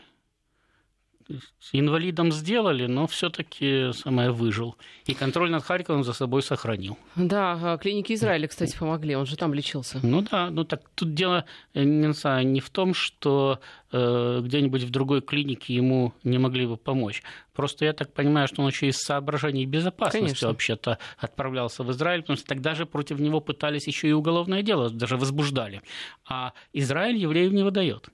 инвалидом 1.74 2.32
сделали, 2.32 2.88
но 2.88 3.08
все-таки 3.08 3.92
самое 3.94 4.32
выжил. 4.32 4.76
И 5.06 5.14
контроль 5.14 5.52
над 5.52 5.64
Харьковом 5.64 6.04
за 6.04 6.14
собой 6.14 6.42
сохранил. 6.42 6.98
Да, 7.16 7.60
а 7.62 7.78
клиники 7.78 8.14
Израиля, 8.14 8.48
кстати, 8.48 8.78
помогли, 8.78 9.16
он 9.16 9.26
же 9.26 9.36
там 9.38 9.54
лечился. 9.54 10.00
Ну 10.04 10.22
да, 10.22 10.50
ну 10.50 10.64
так 10.64 10.82
тут 10.96 11.14
дело 11.14 11.46
э, 11.74 11.84
не, 11.84 12.14
знаю, 12.14 12.48
не 12.48 12.60
в 12.60 12.70
том, 12.70 12.94
что 12.94 13.60
э, 13.92 14.42
где-нибудь 14.44 14.84
в 14.84 14.90
другой 14.90 15.22
клинике 15.22 15.76
ему 15.76 16.14
не 16.24 16.38
могли 16.38 16.66
бы 16.66 16.78
помочь. 16.78 17.24
Просто 17.54 17.86
я 17.86 17.94
так 17.94 18.14
понимаю, 18.14 18.48
что 18.48 18.62
он 18.62 18.70
еще 18.70 18.88
из 18.88 18.98
соображений 18.98 19.66
безопасности 19.66 20.46
вообще-то 20.46 20.98
отправлялся 21.18 21.84
в 21.84 21.92
Израиль, 21.92 22.22
потому 22.22 22.38
что 22.38 22.48
тогда 22.48 22.76
же 22.76 22.86
против 22.86 23.20
него 23.20 23.42
пытались 23.42 23.88
еще 23.88 24.08
и 24.08 24.14
уголовное 24.14 24.64
дело, 24.64 24.90
даже 24.90 25.18
возбуждали. 25.18 25.82
А 26.26 26.54
Израиль 26.74 27.18
евреев 27.18 27.52
не 27.52 27.64
выдает. 27.64 28.10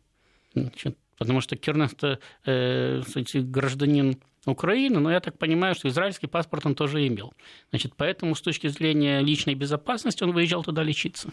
Значит, 0.54 0.98
потому 1.18 1.42
что 1.42 1.56
Кернес 1.56 1.96
э, 2.46 3.02
гражданин 3.36 4.18
Украины, 4.48 5.00
но 5.00 5.12
я 5.12 5.20
так 5.20 5.38
понимаю, 5.38 5.76
что 5.76 5.88
израильский 5.90 6.28
паспорт 6.28 6.66
он 6.66 6.76
тоже 6.76 7.06
имел. 7.08 7.34
Значит, 7.70 7.94
поэтому 7.96 8.36
с 8.36 8.42
точки 8.42 8.68
зрения 8.68 9.20
личной 9.22 9.56
безопасности 9.56 10.24
он 10.24 10.32
выезжал 10.32 10.64
туда 10.64 10.84
лечиться. 10.84 11.30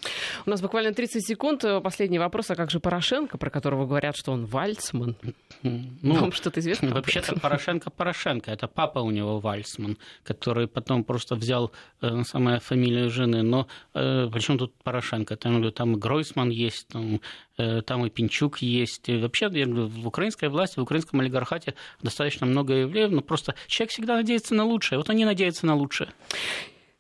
У 0.47 0.51
нас 0.51 0.61
буквально 0.61 0.93
30 0.93 1.25
секунд. 1.27 1.65
Последний 1.83 2.19
вопрос, 2.19 2.51
а 2.51 2.57
как 2.57 2.71
же 2.71 2.81
Порошенко, 2.81 3.39
про 3.39 3.51
которого 3.51 3.87
говорят, 3.87 4.17
что 4.17 4.33
он 4.33 4.47
вальцман? 4.47 5.17
Ну, 5.63 6.15
Вам 6.15 6.33
что-то 6.33 6.61
известно? 6.61 6.91
Вообще-то 6.91 7.39
Порошенко 7.39 7.91
Порошенко. 7.91 8.51
Это 8.51 8.67
папа 8.67 8.99
у 8.99 9.11
него 9.11 9.39
вальцман, 9.39 9.97
который 10.23 10.67
потом 10.67 11.05
просто 11.05 11.37
взял 11.37 11.73
э, 12.01 12.23
самую 12.25 12.61
фамилию 12.61 13.11
жены. 13.11 13.43
Но 13.43 13.69
э, 13.95 14.29
причем 14.33 14.59
тут 14.59 14.75
Порошенко? 14.83 15.37
Там, 15.37 15.73
там 15.73 15.95
Гройсман 15.95 16.51
есть, 16.51 16.89
там, 16.89 17.21
там 17.57 18.05
и 18.07 18.11
Пинчук 18.11 18.59
есть. 18.59 19.09
И 19.09 19.17
вообще, 19.17 19.49
я 19.53 19.67
говорю, 19.67 19.87
в 19.87 20.07
украинской 20.07 20.49
власти, 20.49 20.79
в 20.79 20.83
украинском 20.83 21.21
олигархате 21.21 21.75
достаточно 22.03 22.47
много 22.47 22.75
евреев, 22.75 23.11
но 23.11 23.21
просто 23.21 23.55
человек 23.67 23.93
всегда 23.93 24.17
надеется 24.17 24.55
на 24.55 24.65
лучшее. 24.65 24.99
Вот 24.99 25.11
они 25.11 25.25
надеются 25.25 25.67
на 25.67 25.75
лучшее. 25.75 26.11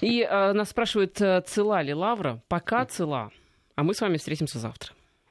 И 0.00 0.20
э, 0.20 0.52
нас 0.52 0.70
спрашивают, 0.70 1.20
э, 1.20 1.42
цела 1.46 1.82
ли 1.82 1.94
Лавра? 1.94 2.42
Пока 2.48 2.84
цела. 2.84 3.30
А 3.76 3.82
мы 3.82 3.94
с 3.94 4.00
вами 4.00 4.18
встретимся 4.18 4.58
завтра. 4.58 4.92